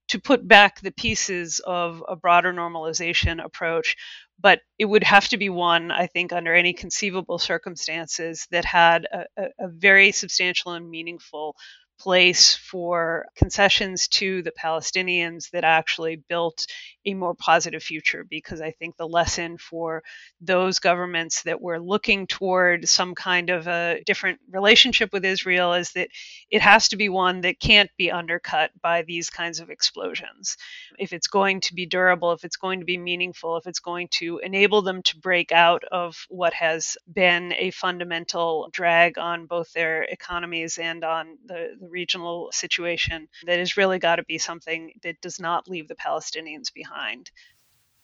to 0.08 0.20
put 0.20 0.46
back 0.46 0.80
the 0.80 0.92
pieces 0.92 1.60
of 1.66 2.02
a 2.08 2.14
broader 2.14 2.52
normalization 2.52 3.44
approach. 3.44 3.96
But 4.38 4.60
it 4.78 4.84
would 4.84 5.02
have 5.02 5.28
to 5.28 5.36
be 5.36 5.48
one, 5.48 5.90
I 5.90 6.06
think, 6.06 6.32
under 6.32 6.54
any 6.54 6.72
conceivable 6.72 7.38
circumstances 7.38 8.46
that 8.50 8.64
had 8.64 9.06
a, 9.12 9.24
a, 9.36 9.44
a 9.60 9.68
very 9.68 10.12
substantial 10.12 10.72
and 10.72 10.88
meaningful 10.88 11.56
place 11.98 12.54
for 12.54 13.26
concessions 13.36 14.06
to 14.08 14.42
the 14.42 14.52
Palestinians 14.52 15.50
that 15.50 15.64
actually 15.64 16.22
built 16.28 16.66
a 17.06 17.14
more 17.14 17.34
positive 17.34 17.82
future. 17.82 18.24
Because 18.28 18.60
I 18.60 18.72
think 18.72 18.96
the 18.96 19.08
lesson 19.08 19.56
for 19.58 20.02
those 20.40 20.78
governments 20.78 21.42
that 21.44 21.60
were 21.60 21.80
looking 21.80 22.26
toward 22.26 22.88
some 22.88 23.14
kind 23.14 23.50
of 23.50 23.66
a 23.66 24.02
different 24.04 24.40
relationship 24.50 25.12
with 25.12 25.24
Israel 25.24 25.72
is 25.72 25.92
that 25.92 26.08
it 26.50 26.60
has 26.60 26.88
to 26.88 26.96
be 26.96 27.08
one 27.08 27.40
that 27.42 27.60
can't 27.60 27.90
be 27.96 28.10
undercut 28.10 28.70
by 28.82 29.02
these 29.02 29.30
kinds 29.30 29.60
of 29.60 29.70
explosions. 29.70 30.56
If 30.98 31.12
it's 31.12 31.28
going 31.28 31.60
to 31.62 31.74
be 31.74 31.86
durable, 31.86 32.32
if 32.32 32.44
it's 32.44 32.56
going 32.56 32.80
to 32.80 32.86
be 32.86 32.98
meaningful, 32.98 33.56
if 33.56 33.66
it's 33.66 33.80
going 33.80 34.08
to 34.12 34.38
enable 34.38 34.82
them 34.82 35.02
to 35.02 35.18
break 35.18 35.52
out 35.52 35.84
of 35.90 36.26
what 36.28 36.52
has 36.54 36.96
been 37.12 37.52
a 37.56 37.70
fundamental 37.70 38.68
drag 38.72 39.18
on 39.18 39.46
both 39.46 39.72
their 39.72 40.02
economies 40.02 40.78
and 40.78 41.04
on 41.04 41.38
the, 41.46 41.76
the 41.80 41.88
regional 41.88 42.50
situation, 42.52 43.28
that 43.46 43.58
has 43.58 43.76
really 43.76 43.98
got 43.98 44.16
to 44.16 44.24
be 44.24 44.38
something 44.38 44.92
that 45.02 45.20
does 45.20 45.38
not 45.40 45.68
leave 45.68 45.88
the 45.88 45.94
Palestinians 45.94 46.72
behind. 46.72 46.95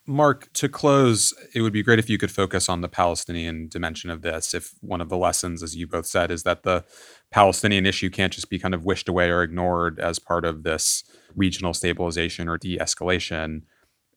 Marc, 0.05 0.53
to 0.55 0.68
close, 0.68 1.32
it 1.55 1.61
would 1.61 1.72
be 1.72 1.82
great 1.82 2.01
if 2.01 2.11
you 2.11 2.18
could 2.18 2.30
focus 2.30 2.68
on 2.68 2.80
the 2.80 2.88
Palestinian 2.88 3.68
dimension 3.68 4.11
of 4.11 4.22
this. 4.22 4.53
If 4.53 4.74
one 4.80 5.01
of 5.01 5.09
the 5.09 5.16
lessons, 5.16 5.62
as 5.62 5.76
you 5.76 5.86
both 5.86 6.07
said, 6.07 6.32
is 6.32 6.43
that 6.43 6.64
the 6.64 6.84
Palestinian 7.30 7.86
issue 7.86 8.11
can't 8.11 8.32
just 8.32 8.51
be 8.51 8.59
kind 8.59 8.74
of 8.74 8.84
wished 8.84 9.09
away 9.09 9.30
or 9.30 9.45
ignored 9.45 10.01
as 10.01 10.18
part 10.18 10.45
of 10.45 10.64
this 10.64 11.05
regional 11.36 11.72
stabilization 11.72 12.49
or 12.49 12.59
de 12.59 12.78
escalation, 12.78 13.62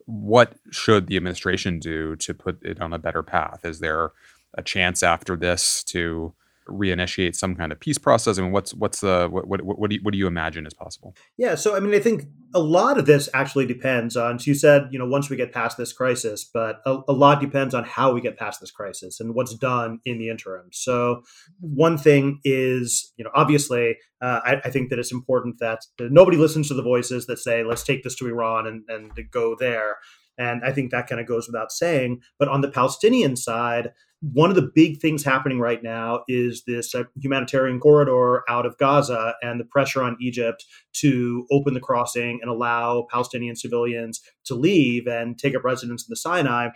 what 0.06 0.56
should 0.72 1.06
the 1.06 1.18
administration 1.18 1.80
do 1.80 2.16
to 2.16 2.34
put 2.34 2.64
it 2.64 2.82
on 2.82 2.92
a 2.92 3.00
better 3.00 3.22
path? 3.22 3.64
Is 3.64 3.80
there 3.80 4.12
a 4.56 4.64
chance 4.64 5.04
after 5.04 5.36
this 5.36 5.84
to 5.84 6.34
reinitiate 6.68 7.36
some 7.36 7.56
kind 7.56 7.72
of 7.72 7.80
peace 7.80 7.98
process? 7.98 8.38
I 8.38 8.42
mean, 8.42 8.52
what's 8.52 8.74
what's 8.74 9.02
the 9.02 9.28
what 9.30 9.48
what 9.48 9.80
what 9.80 9.90
do 9.90 9.96
you, 9.96 10.02
what 10.04 10.12
do 10.12 10.18
you 10.18 10.28
imagine 10.28 10.66
is 10.66 10.74
possible? 10.74 11.16
Yeah, 11.38 11.56
so 11.56 11.76
I 11.76 11.80
mean, 11.80 11.94
I 11.94 12.00
think 12.00 12.26
a 12.54 12.60
lot 12.60 12.98
of 12.98 13.06
this 13.06 13.30
actually 13.34 13.66
depends 13.66 14.16
on. 14.16 14.40
So 14.40 14.50
you 14.50 14.56
said, 14.56 14.88
you 14.92 15.00
know, 15.00 15.06
once 15.06 15.30
we 15.30 15.36
get 15.36 15.52
past 15.52 15.78
this 15.78 15.94
crisis, 15.94 16.44
but 16.44 16.82
a, 16.86 17.00
a 17.08 17.14
lot 17.14 17.42
depends 17.42 17.74
on 17.74 17.84
how 17.84 18.14
we 18.14 18.22
get 18.22 18.38
past 18.38 18.62
this 18.62 18.72
crisis 18.72 19.20
and 19.20 19.36
what's 19.36 19.54
done 19.56 20.00
in 20.06 20.18
the 20.18 20.30
interim. 20.30 20.70
So 20.72 21.22
one 21.60 21.98
thing 21.98 22.40
is, 22.44 23.14
you 23.18 23.24
know, 23.24 23.32
obviously, 23.36 23.98
uh, 24.22 24.40
I, 24.44 24.62
I, 24.64 24.70
think 24.70 24.90
that 24.90 25.00
it's 25.00 25.12
important 25.12 25.60
that 25.60 25.82
nobody 26.00 26.38
listens 26.38 26.70
to 26.70 26.74
the 26.74 26.82
voices 26.82 27.26
that 27.28 27.40
say, 27.40 27.64
let's 27.64 27.84
take 27.84 28.04
this 28.04 28.16
to 28.16 28.28
Iran 28.28 28.66
and 28.68 28.84
and 28.88 29.12
go 29.32 29.56
there. 29.60 29.98
And 30.38 30.64
I 30.64 30.72
think 30.72 30.92
that 30.92 31.08
kind 31.08 31.22
of 31.22 31.28
goes 31.28 31.48
without 31.48 31.72
saying. 31.72 32.22
But 32.40 32.50
on 32.50 32.62
the 32.62 32.72
Palestinian 32.72 33.36
side, 33.36 33.92
one 34.34 34.50
of 34.50 34.56
the 34.56 34.72
big 34.74 35.00
things 35.00 35.24
happening 35.24 35.60
right 35.60 35.84
now 35.84 36.24
is 36.28 36.64
this 36.66 36.96
uh, 36.96 37.04
humanitarian 37.22 37.80
corridor 37.80 38.44
out 38.50 38.66
of 38.66 38.78
Gaza 38.78 39.36
and 39.44 39.60
the 39.60 39.66
pressure 39.66 40.02
on 40.02 40.18
Egypt 40.20 40.66
to 40.94 41.46
open 41.52 41.74
the 41.74 41.80
crossing 41.80 42.40
and 42.42 42.50
allow 42.50 43.06
Palestinian 43.12 43.56
civilians 43.56 44.22
to 44.46 44.56
leave 44.56 45.06
and 45.06 45.38
take 45.38 45.56
up 45.56 45.64
residence 45.64 46.04
in 46.04 46.08
the 46.10 46.16
Sinai. 46.16 46.70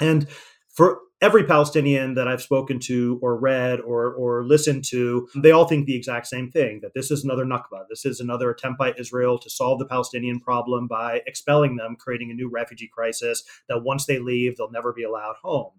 And 0.00 0.28
for 0.68 1.00
every 1.20 1.42
Palestinian 1.42 2.14
that 2.14 2.28
I've 2.28 2.42
spoken 2.42 2.78
to 2.80 3.18
or 3.20 3.36
read 3.36 3.80
or 3.80 4.14
or 4.14 4.44
listened 4.44 4.84
to, 4.90 5.28
they 5.34 5.50
all 5.50 5.66
think 5.66 5.86
the 5.86 5.96
exact 5.96 6.28
same 6.28 6.48
thing 6.48 6.78
that 6.82 6.94
this 6.94 7.10
is 7.10 7.24
another 7.24 7.44
Nakba. 7.44 7.86
This 7.88 8.04
is 8.04 8.20
another 8.20 8.50
attempt 8.50 8.78
by 8.78 8.94
Israel 8.96 9.38
to 9.40 9.50
solve 9.50 9.80
the 9.80 9.86
Palestinian 9.86 10.38
problem 10.38 10.86
by 10.86 11.22
expelling 11.26 11.74
them, 11.74 11.96
creating 11.98 12.30
a 12.30 12.34
new 12.34 12.48
refugee 12.48 12.88
crisis 12.92 13.42
that 13.68 13.82
once 13.82 14.06
they 14.06 14.20
leave, 14.20 14.56
they'll 14.56 14.70
never 14.70 14.92
be 14.92 15.02
allowed 15.02 15.34
home. 15.42 15.72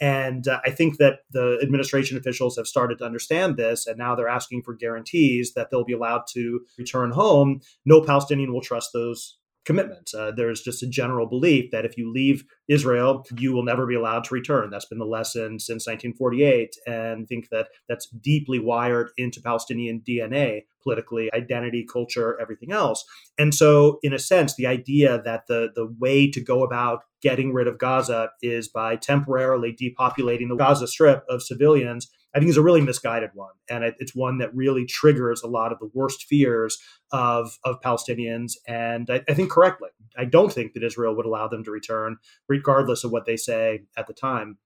And 0.00 0.48
uh, 0.48 0.60
I 0.64 0.70
think 0.70 0.96
that 0.96 1.20
the 1.30 1.58
administration 1.62 2.16
officials 2.16 2.56
have 2.56 2.66
started 2.66 2.98
to 2.98 3.04
understand 3.04 3.56
this, 3.56 3.86
and 3.86 3.98
now 3.98 4.14
they're 4.14 4.28
asking 4.28 4.62
for 4.62 4.74
guarantees 4.74 5.52
that 5.54 5.70
they'll 5.70 5.84
be 5.84 5.92
allowed 5.92 6.22
to 6.32 6.60
return 6.78 7.10
home. 7.10 7.60
No 7.84 8.00
Palestinian 8.00 8.52
will 8.52 8.62
trust 8.62 8.90
those 8.94 9.36
commitments. 9.64 10.14
Uh, 10.14 10.32
there's 10.34 10.62
just 10.62 10.82
a 10.82 10.86
general 10.86 11.26
belief 11.26 11.70
that 11.70 11.84
if 11.84 11.96
you 11.96 12.10
leave 12.10 12.44
Israel, 12.68 13.26
you 13.36 13.52
will 13.52 13.62
never 13.62 13.86
be 13.86 13.94
allowed 13.94 14.24
to 14.24 14.34
return. 14.34 14.70
That's 14.70 14.86
been 14.86 14.98
the 14.98 15.04
lesson 15.04 15.58
since 15.58 15.86
1948, 15.86 16.76
and 16.86 17.28
think 17.28 17.48
that 17.50 17.68
that's 17.88 18.08
deeply 18.08 18.58
wired 18.58 19.10
into 19.16 19.42
Palestinian 19.42 20.02
DNA, 20.06 20.62
politically, 20.82 21.30
identity, 21.34 21.86
culture, 21.90 22.40
everything 22.40 22.72
else. 22.72 23.04
And 23.38 23.54
so, 23.54 23.98
in 24.02 24.12
a 24.12 24.18
sense, 24.18 24.54
the 24.54 24.66
idea 24.66 25.20
that 25.24 25.46
the 25.46 25.70
the 25.74 25.86
way 25.98 26.30
to 26.30 26.40
go 26.40 26.64
about 26.64 27.04
getting 27.22 27.52
rid 27.52 27.66
of 27.66 27.78
Gaza 27.78 28.30
is 28.42 28.68
by 28.68 28.96
temporarily 28.96 29.76
depopulating 29.78 30.48
the 30.48 30.56
Gaza 30.56 30.86
Strip 30.86 31.22
of 31.28 31.42
civilians 31.42 32.08
I 32.34 32.38
think 32.38 32.50
is 32.50 32.56
a 32.56 32.62
really 32.62 32.80
misguided 32.80 33.30
one, 33.34 33.54
and 33.68 33.84
it, 33.84 33.94
it's 33.98 34.14
one 34.14 34.38
that 34.38 34.54
really 34.54 34.86
triggers 34.86 35.42
a 35.42 35.48
lot 35.48 35.72
of 35.72 35.78
the 35.78 35.90
worst 35.94 36.24
fears 36.24 36.78
of 37.12 37.58
of 37.64 37.80
Palestinians, 37.80 38.52
and 38.66 39.10
I, 39.10 39.22
I, 39.28 39.34
think 39.34 39.50
correctly. 39.50 39.90
I 40.16 40.24
don't 40.24 40.52
think 40.52 40.74
that 40.74 40.84
Israel 40.84 41.16
would 41.16 41.26
allow 41.26 41.48
them 41.48 41.64
to 41.64 41.70
return, 41.70 42.18
regardless 42.48 43.04
of 43.04 43.10
what 43.10 43.26
they 43.26 43.36
say 43.36 43.82
at 43.96 44.06
the 44.06 44.12
time. 44.12 44.58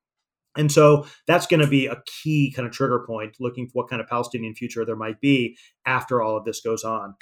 And 0.57 0.71
so 0.71 1.07
that's 1.27 1.47
going 1.47 1.61
to 1.61 1.67
be 1.67 1.87
a 1.87 2.03
key 2.07 2.53
kind 2.55 2.67
of 2.67 2.73
trigger 2.73 3.05
point 3.07 3.37
looking 3.41 3.67
for 3.67 3.83
what 3.83 3.89
kind 3.89 4.01
of 4.01 4.09
Palestinian 4.09 4.55
future 4.55 4.85
there 4.85 4.97
might 4.97 5.21
be 5.21 5.57
after 5.87 6.23
all 6.23 6.37
of 6.37 6.45
this 6.45 6.61
goes 6.61 6.85
on. 6.85 7.15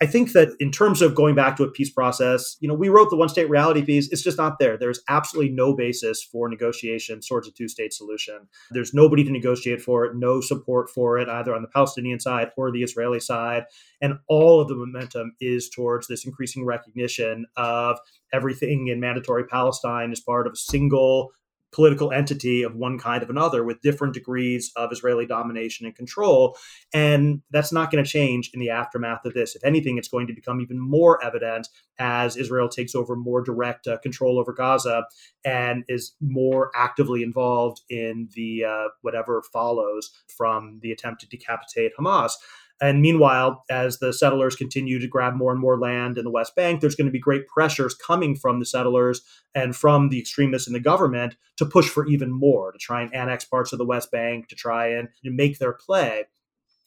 I 0.00 0.06
think 0.06 0.32
that 0.32 0.50
in 0.60 0.70
terms 0.70 1.02
of 1.02 1.14
going 1.14 1.34
back 1.34 1.56
to 1.56 1.64
a 1.64 1.70
peace 1.70 1.90
process, 1.90 2.56
you 2.60 2.68
know, 2.68 2.74
we 2.74 2.88
wrote 2.88 3.10
the 3.10 3.16
one 3.16 3.28
state 3.28 3.48
reality 3.48 3.82
piece. 3.82 4.10
It's 4.12 4.22
just 4.22 4.38
not 4.38 4.58
there. 4.58 4.76
There's 4.76 5.00
absolutely 5.08 5.52
no 5.52 5.74
basis 5.74 6.22
for 6.22 6.48
negotiation 6.48 7.20
towards 7.20 7.48
a 7.48 7.52
two 7.52 7.68
state 7.68 7.92
solution. 7.92 8.48
There's 8.70 8.94
nobody 8.94 9.24
to 9.24 9.32
negotiate 9.32 9.80
for 9.80 10.04
it, 10.04 10.16
no 10.16 10.40
support 10.40 10.90
for 10.90 11.18
it, 11.18 11.28
either 11.28 11.54
on 11.54 11.62
the 11.62 11.68
Palestinian 11.68 12.20
side 12.20 12.50
or 12.56 12.70
the 12.70 12.82
Israeli 12.82 13.20
side. 13.20 13.64
And 14.00 14.14
all 14.28 14.60
of 14.60 14.68
the 14.68 14.74
momentum 14.74 15.34
is 15.40 15.68
towards 15.68 16.06
this 16.06 16.24
increasing 16.24 16.64
recognition 16.64 17.46
of 17.56 17.98
everything 18.32 18.88
in 18.88 19.00
mandatory 19.00 19.44
Palestine 19.44 20.12
as 20.12 20.20
part 20.20 20.46
of 20.46 20.52
a 20.52 20.56
single 20.56 21.32
political 21.72 22.12
entity 22.12 22.62
of 22.62 22.74
one 22.74 22.98
kind 22.98 23.22
of 23.22 23.30
another 23.30 23.64
with 23.64 23.80
different 23.82 24.14
degrees 24.14 24.72
of 24.76 24.92
Israeli 24.92 25.26
domination 25.26 25.86
and 25.86 25.94
control. 25.94 26.56
And 26.92 27.42
that's 27.50 27.72
not 27.72 27.90
going 27.90 28.02
to 28.04 28.10
change 28.10 28.50
in 28.52 28.60
the 28.60 28.70
aftermath 28.70 29.24
of 29.24 29.34
this. 29.34 29.54
If 29.54 29.64
anything, 29.64 29.98
it's 29.98 30.08
going 30.08 30.26
to 30.26 30.32
become 30.32 30.60
even 30.60 30.80
more 30.80 31.22
evident 31.24 31.68
as 31.98 32.36
Israel 32.36 32.68
takes 32.68 32.94
over 32.94 33.14
more 33.14 33.42
direct 33.42 33.86
uh, 33.86 33.98
control 33.98 34.38
over 34.38 34.52
Gaza 34.52 35.04
and 35.44 35.84
is 35.88 36.14
more 36.20 36.70
actively 36.74 37.22
involved 37.22 37.82
in 37.88 38.28
the 38.34 38.64
uh, 38.64 38.88
whatever 39.02 39.42
follows 39.52 40.10
from 40.36 40.80
the 40.82 40.92
attempt 40.92 41.20
to 41.20 41.28
decapitate 41.28 41.92
Hamas. 41.98 42.32
And 42.80 43.02
meanwhile, 43.02 43.64
as 43.68 43.98
the 43.98 44.12
settlers 44.12 44.56
continue 44.56 44.98
to 44.98 45.06
grab 45.06 45.34
more 45.34 45.52
and 45.52 45.60
more 45.60 45.78
land 45.78 46.16
in 46.16 46.24
the 46.24 46.30
West 46.30 46.56
Bank, 46.56 46.80
there's 46.80 46.94
going 46.94 47.08
to 47.08 47.12
be 47.12 47.18
great 47.18 47.46
pressures 47.46 47.94
coming 47.94 48.34
from 48.34 48.58
the 48.58 48.64
settlers 48.64 49.20
and 49.54 49.76
from 49.76 50.08
the 50.08 50.18
extremists 50.18 50.66
in 50.66 50.72
the 50.72 50.80
government 50.80 51.36
to 51.58 51.66
push 51.66 51.88
for 51.90 52.06
even 52.06 52.32
more, 52.32 52.72
to 52.72 52.78
try 52.78 53.02
and 53.02 53.14
annex 53.14 53.44
parts 53.44 53.72
of 53.72 53.78
the 53.78 53.84
West 53.84 54.10
Bank, 54.10 54.48
to 54.48 54.56
try 54.56 54.88
and 54.88 55.08
make 55.22 55.58
their 55.58 55.74
play. 55.74 56.24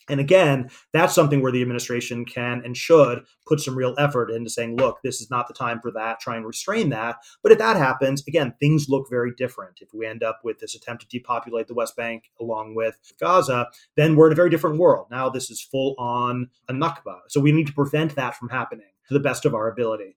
And 0.09 0.19
again, 0.19 0.69
that's 0.91 1.15
something 1.15 1.41
where 1.41 1.51
the 1.51 1.61
administration 1.61 2.25
can 2.25 2.61
and 2.63 2.75
should 2.75 3.23
put 3.47 3.59
some 3.59 3.77
real 3.77 3.95
effort 3.97 4.29
into 4.29 4.49
saying, 4.49 4.77
look, 4.77 4.99
this 5.03 5.21
is 5.21 5.29
not 5.29 5.47
the 5.47 5.53
time 5.53 5.79
for 5.81 5.91
that, 5.91 6.19
try 6.19 6.35
and 6.35 6.45
restrain 6.45 6.89
that. 6.89 7.17
But 7.41 7.51
if 7.51 7.57
that 7.57 7.77
happens, 7.77 8.23
again, 8.27 8.53
things 8.59 8.89
look 8.89 9.09
very 9.09 9.33
different. 9.35 9.79
If 9.81 9.93
we 9.93 10.05
end 10.05 10.23
up 10.23 10.39
with 10.43 10.59
this 10.59 10.75
attempt 10.75 11.03
to 11.03 11.07
depopulate 11.07 11.67
the 11.67 11.73
West 11.73 11.95
Bank 11.95 12.31
along 12.39 12.75
with 12.75 12.97
Gaza, 13.19 13.67
then 13.95 14.15
we're 14.15 14.27
in 14.27 14.33
a 14.33 14.35
very 14.35 14.49
different 14.49 14.79
world. 14.79 15.07
Now 15.09 15.29
this 15.29 15.49
is 15.49 15.61
full 15.61 15.95
on 15.97 16.49
a 16.67 16.73
Nakba. 16.73 17.19
So 17.29 17.39
we 17.39 17.51
need 17.51 17.67
to 17.67 17.73
prevent 17.73 18.15
that 18.15 18.35
from 18.35 18.49
happening 18.49 18.87
to 19.07 19.13
the 19.13 19.19
best 19.19 19.45
of 19.45 19.53
our 19.53 19.69
ability. 19.69 20.15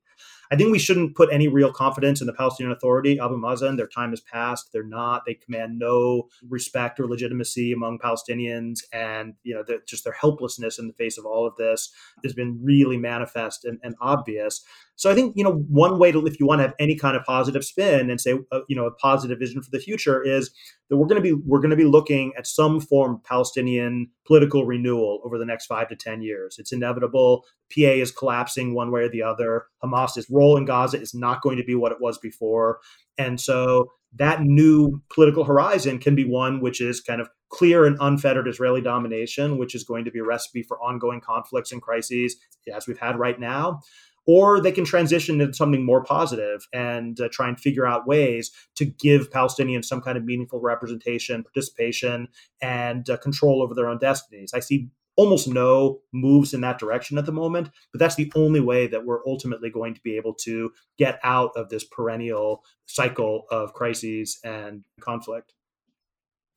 I 0.50 0.56
think 0.56 0.72
we 0.72 0.78
shouldn't 0.78 1.16
put 1.16 1.32
any 1.32 1.48
real 1.48 1.72
confidence 1.72 2.20
in 2.20 2.26
the 2.26 2.32
Palestinian 2.32 2.72
Authority, 2.72 3.18
Abu 3.18 3.36
Mazen. 3.36 3.76
Their 3.76 3.86
time 3.86 4.10
has 4.10 4.20
passed. 4.20 4.70
They're 4.72 4.82
not. 4.82 5.22
They 5.26 5.34
command 5.34 5.78
no 5.78 6.28
respect 6.48 7.00
or 7.00 7.06
legitimacy 7.06 7.72
among 7.72 7.98
Palestinians, 7.98 8.80
and 8.92 9.34
you 9.42 9.54
know, 9.54 9.64
just 9.86 10.04
their 10.04 10.12
helplessness 10.12 10.78
in 10.78 10.86
the 10.86 10.94
face 10.94 11.18
of 11.18 11.26
all 11.26 11.46
of 11.46 11.56
this 11.56 11.92
has 12.22 12.32
been 12.32 12.60
really 12.62 12.96
manifest 12.96 13.64
and, 13.64 13.78
and 13.82 13.94
obvious. 14.00 14.64
So 14.96 15.10
I 15.10 15.14
think 15.14 15.34
you 15.36 15.44
know 15.44 15.52
one 15.68 15.98
way 15.98 16.10
to 16.10 16.26
if 16.26 16.40
you 16.40 16.46
want 16.46 16.60
to 16.60 16.64
have 16.64 16.74
any 16.80 16.96
kind 16.96 17.16
of 17.16 17.24
positive 17.24 17.64
spin 17.64 18.10
and 18.10 18.20
say 18.20 18.38
uh, 18.50 18.60
you 18.68 18.74
know 18.74 18.86
a 18.86 18.90
positive 18.90 19.38
vision 19.38 19.62
for 19.62 19.70
the 19.70 19.78
future 19.78 20.22
is 20.22 20.50
that 20.88 20.96
we're 20.96 21.06
going 21.06 21.22
to 21.22 21.34
be 21.34 21.34
we're 21.46 21.60
going 21.60 21.70
to 21.70 21.76
be 21.76 21.84
looking 21.84 22.32
at 22.36 22.46
some 22.46 22.80
form 22.80 23.16
of 23.16 23.24
Palestinian 23.24 24.08
political 24.26 24.64
renewal 24.64 25.20
over 25.24 25.38
the 25.38 25.44
next 25.44 25.66
five 25.66 25.88
to 25.88 25.96
ten 25.96 26.22
years. 26.22 26.56
It's 26.58 26.72
inevitable. 26.72 27.44
PA 27.74 27.90
is 27.90 28.10
collapsing 28.10 28.74
one 28.74 28.90
way 28.90 29.02
or 29.02 29.08
the 29.08 29.22
other. 29.22 29.66
Hamas's 29.82 30.28
role 30.30 30.56
in 30.56 30.64
Gaza 30.64 31.00
is 31.00 31.14
not 31.14 31.42
going 31.42 31.58
to 31.58 31.64
be 31.64 31.74
what 31.74 31.92
it 31.92 31.98
was 32.00 32.18
before, 32.18 32.80
and 33.18 33.40
so 33.40 33.92
that 34.14 34.42
new 34.42 35.02
political 35.12 35.44
horizon 35.44 35.98
can 35.98 36.14
be 36.14 36.24
one 36.24 36.60
which 36.60 36.80
is 36.80 37.02
kind 37.02 37.20
of 37.20 37.28
clear 37.50 37.84
and 37.84 37.98
unfettered 38.00 38.48
Israeli 38.48 38.80
domination, 38.80 39.58
which 39.58 39.74
is 39.74 39.84
going 39.84 40.04
to 40.04 40.10
be 40.10 40.18
a 40.18 40.24
recipe 40.24 40.62
for 40.62 40.82
ongoing 40.82 41.20
conflicts 41.20 41.70
and 41.70 41.82
crises 41.82 42.36
as 42.72 42.86
we've 42.86 42.98
had 42.98 43.18
right 43.18 43.38
now 43.38 43.80
or 44.26 44.60
they 44.60 44.72
can 44.72 44.84
transition 44.84 45.40
into 45.40 45.54
something 45.54 45.84
more 45.84 46.02
positive 46.02 46.66
and 46.72 47.20
uh, 47.20 47.28
try 47.30 47.48
and 47.48 47.60
figure 47.60 47.86
out 47.86 48.06
ways 48.06 48.50
to 48.74 48.84
give 48.84 49.30
Palestinians 49.30 49.84
some 49.84 50.00
kind 50.00 50.18
of 50.18 50.24
meaningful 50.24 50.60
representation, 50.60 51.42
participation, 51.42 52.28
and 52.60 53.08
uh, 53.08 53.16
control 53.18 53.62
over 53.62 53.74
their 53.74 53.88
own 53.88 53.98
destinies. 53.98 54.52
I 54.52 54.60
see 54.60 54.88
almost 55.16 55.48
no 55.48 56.00
moves 56.12 56.52
in 56.52 56.60
that 56.60 56.78
direction 56.78 57.18
at 57.18 57.24
the 57.24 57.32
moment, 57.32 57.70
but 57.92 57.98
that's 57.98 58.16
the 58.16 58.30
only 58.34 58.60
way 58.60 58.86
that 58.86 59.04
we're 59.06 59.26
ultimately 59.26 59.70
going 59.70 59.94
to 59.94 60.00
be 60.02 60.16
able 60.16 60.34
to 60.34 60.70
get 60.98 61.18
out 61.22 61.52
of 61.56 61.70
this 61.70 61.84
perennial 61.84 62.62
cycle 62.84 63.44
of 63.50 63.72
crises 63.72 64.38
and 64.44 64.84
conflict. 65.00 65.54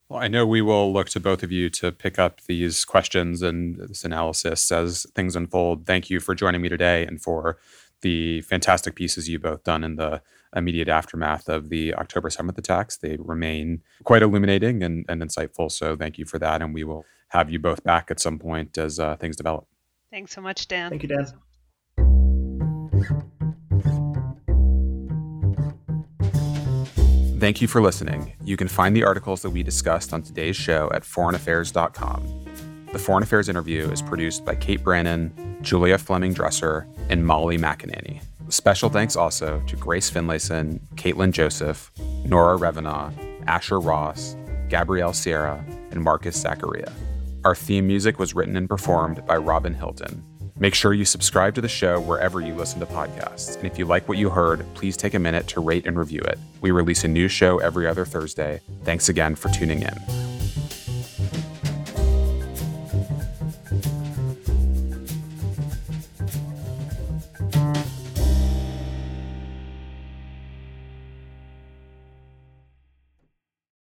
Well, 0.10 0.20
I 0.20 0.28
know 0.28 0.48
we 0.48 0.62
will 0.62 0.92
look 0.92 1.08
to 1.10 1.20
both 1.20 1.44
of 1.44 1.52
you 1.52 1.70
to 1.70 1.92
pick 1.92 2.18
up 2.18 2.42
these 2.48 2.84
questions 2.84 3.44
and 3.44 3.76
this 3.76 4.04
analysis 4.04 4.72
as 4.72 5.06
things 5.14 5.36
unfold. 5.36 5.86
Thank 5.86 6.10
you 6.10 6.20
for 6.20 6.34
joining 6.34 6.62
me 6.62 6.70
today 6.70 7.06
and 7.06 7.22
for 7.22 7.60
the 8.02 8.42
fantastic 8.42 8.96
pieces 8.96 9.30
you 9.30 9.38
both 9.38 9.64
done 9.64 9.84
in 9.84 9.98
the 9.98 10.24
immediate 10.56 10.88
aftermath 10.88 11.48
of 11.48 11.70
the 11.70 11.94
October 11.94 12.30
7th 12.30 12.58
attacks. 12.58 12.98
They 12.98 13.18
remain 13.20 13.84
quite 14.04 14.24
illuminating 14.24 14.82
and, 14.82 15.06
and 15.08 15.22
insightful. 15.22 15.72
So 15.72 15.96
thank 15.96 16.18
you 16.18 16.26
for 16.26 16.40
that. 16.40 16.64
And 16.64 16.74
we 16.74 16.84
will 16.84 17.06
have 17.28 17.52
you 17.52 17.60
both 17.60 17.84
back 17.84 18.10
at 18.10 18.20
some 18.20 18.40
point 18.40 18.80
as 18.80 19.00
uh, 19.00 19.16
things 19.18 19.36
develop. 19.36 19.68
Thanks 20.10 20.34
so 20.34 20.42
much, 20.42 20.68
Dan. 20.68 20.90
Thank 20.90 21.04
you, 21.04 21.10
Dan. 21.10 21.28
Thank 27.40 27.62
you 27.62 27.70
for 27.70 27.82
listening. 27.82 28.34
You 28.44 28.58
can 28.58 28.68
find 28.68 28.94
the 28.94 29.06
articles 29.06 29.44
that 29.44 29.52
we 29.52 29.64
discussed 29.64 30.12
on 30.12 30.22
today's 30.22 30.58
show 30.58 30.90
at 30.94 31.04
foreignaffairs.com. 31.04 32.46
The 32.92 33.00
Foreign 33.00 33.24
Affairs 33.24 33.48
interview 33.48 33.90
is 33.90 34.02
produced 34.02 34.44
by 34.44 34.56
Kate 34.56 34.84
Brannon, 34.84 35.58
Julia 35.62 35.98
Fleming 35.98 36.34
Dresser, 36.34 36.86
and 37.08 37.26
Molly 37.26 37.58
McAnany. 37.58 38.22
Special 38.50 38.90
thanks 38.90 39.16
also 39.16 39.64
to 39.68 39.78
Grace 39.78 40.12
Finlayson, 40.12 40.82
Caitlin 40.96 41.32
Joseph, 41.32 41.94
Nora 42.26 42.58
Revenaugh, 42.58 43.14
Asher 43.48 43.80
Ross, 43.80 44.36
Gabrielle 44.68 45.14
Sierra, 45.14 45.64
and 45.92 46.04
Marcus 46.04 46.36
Zachariah. 46.36 46.92
Our 47.46 47.56
theme 47.56 47.88
music 47.88 48.20
was 48.20 48.36
written 48.36 48.58
and 48.58 48.68
performed 48.68 49.26
by 49.26 49.38
Robin 49.38 49.76
Hilton. 49.76 50.26
Make 50.60 50.76
sure 50.76 50.94
you 50.94 51.06
subscribe 51.06 51.56
to 51.56 51.62
the 51.62 51.70
show 51.70 52.02
wherever 52.02 52.42
you 52.42 52.54
listen 52.54 52.82
to 52.82 52.86
podcasts. 52.86 53.56
And 53.56 53.66
if 53.66 53.80
you 53.80 53.86
like 53.86 54.10
what 54.10 54.18
you 54.18 54.30
heard, 54.30 54.66
please 54.74 54.98
take 54.98 55.14
a 55.14 55.20
minute 55.20 55.48
to 55.48 55.62
rate 55.62 55.88
and 55.88 55.98
review 55.98 56.22
it. 56.22 56.38
We 56.60 56.72
release 56.72 57.06
a 57.06 57.08
new 57.08 57.30
show 57.30 57.60
every 57.60 57.88
other 57.88 58.06
Thursday. 58.06 58.60
Thanks 58.84 59.08
again 59.08 59.36
for 59.36 59.48
tuning 59.50 59.82
in. 59.82 60.29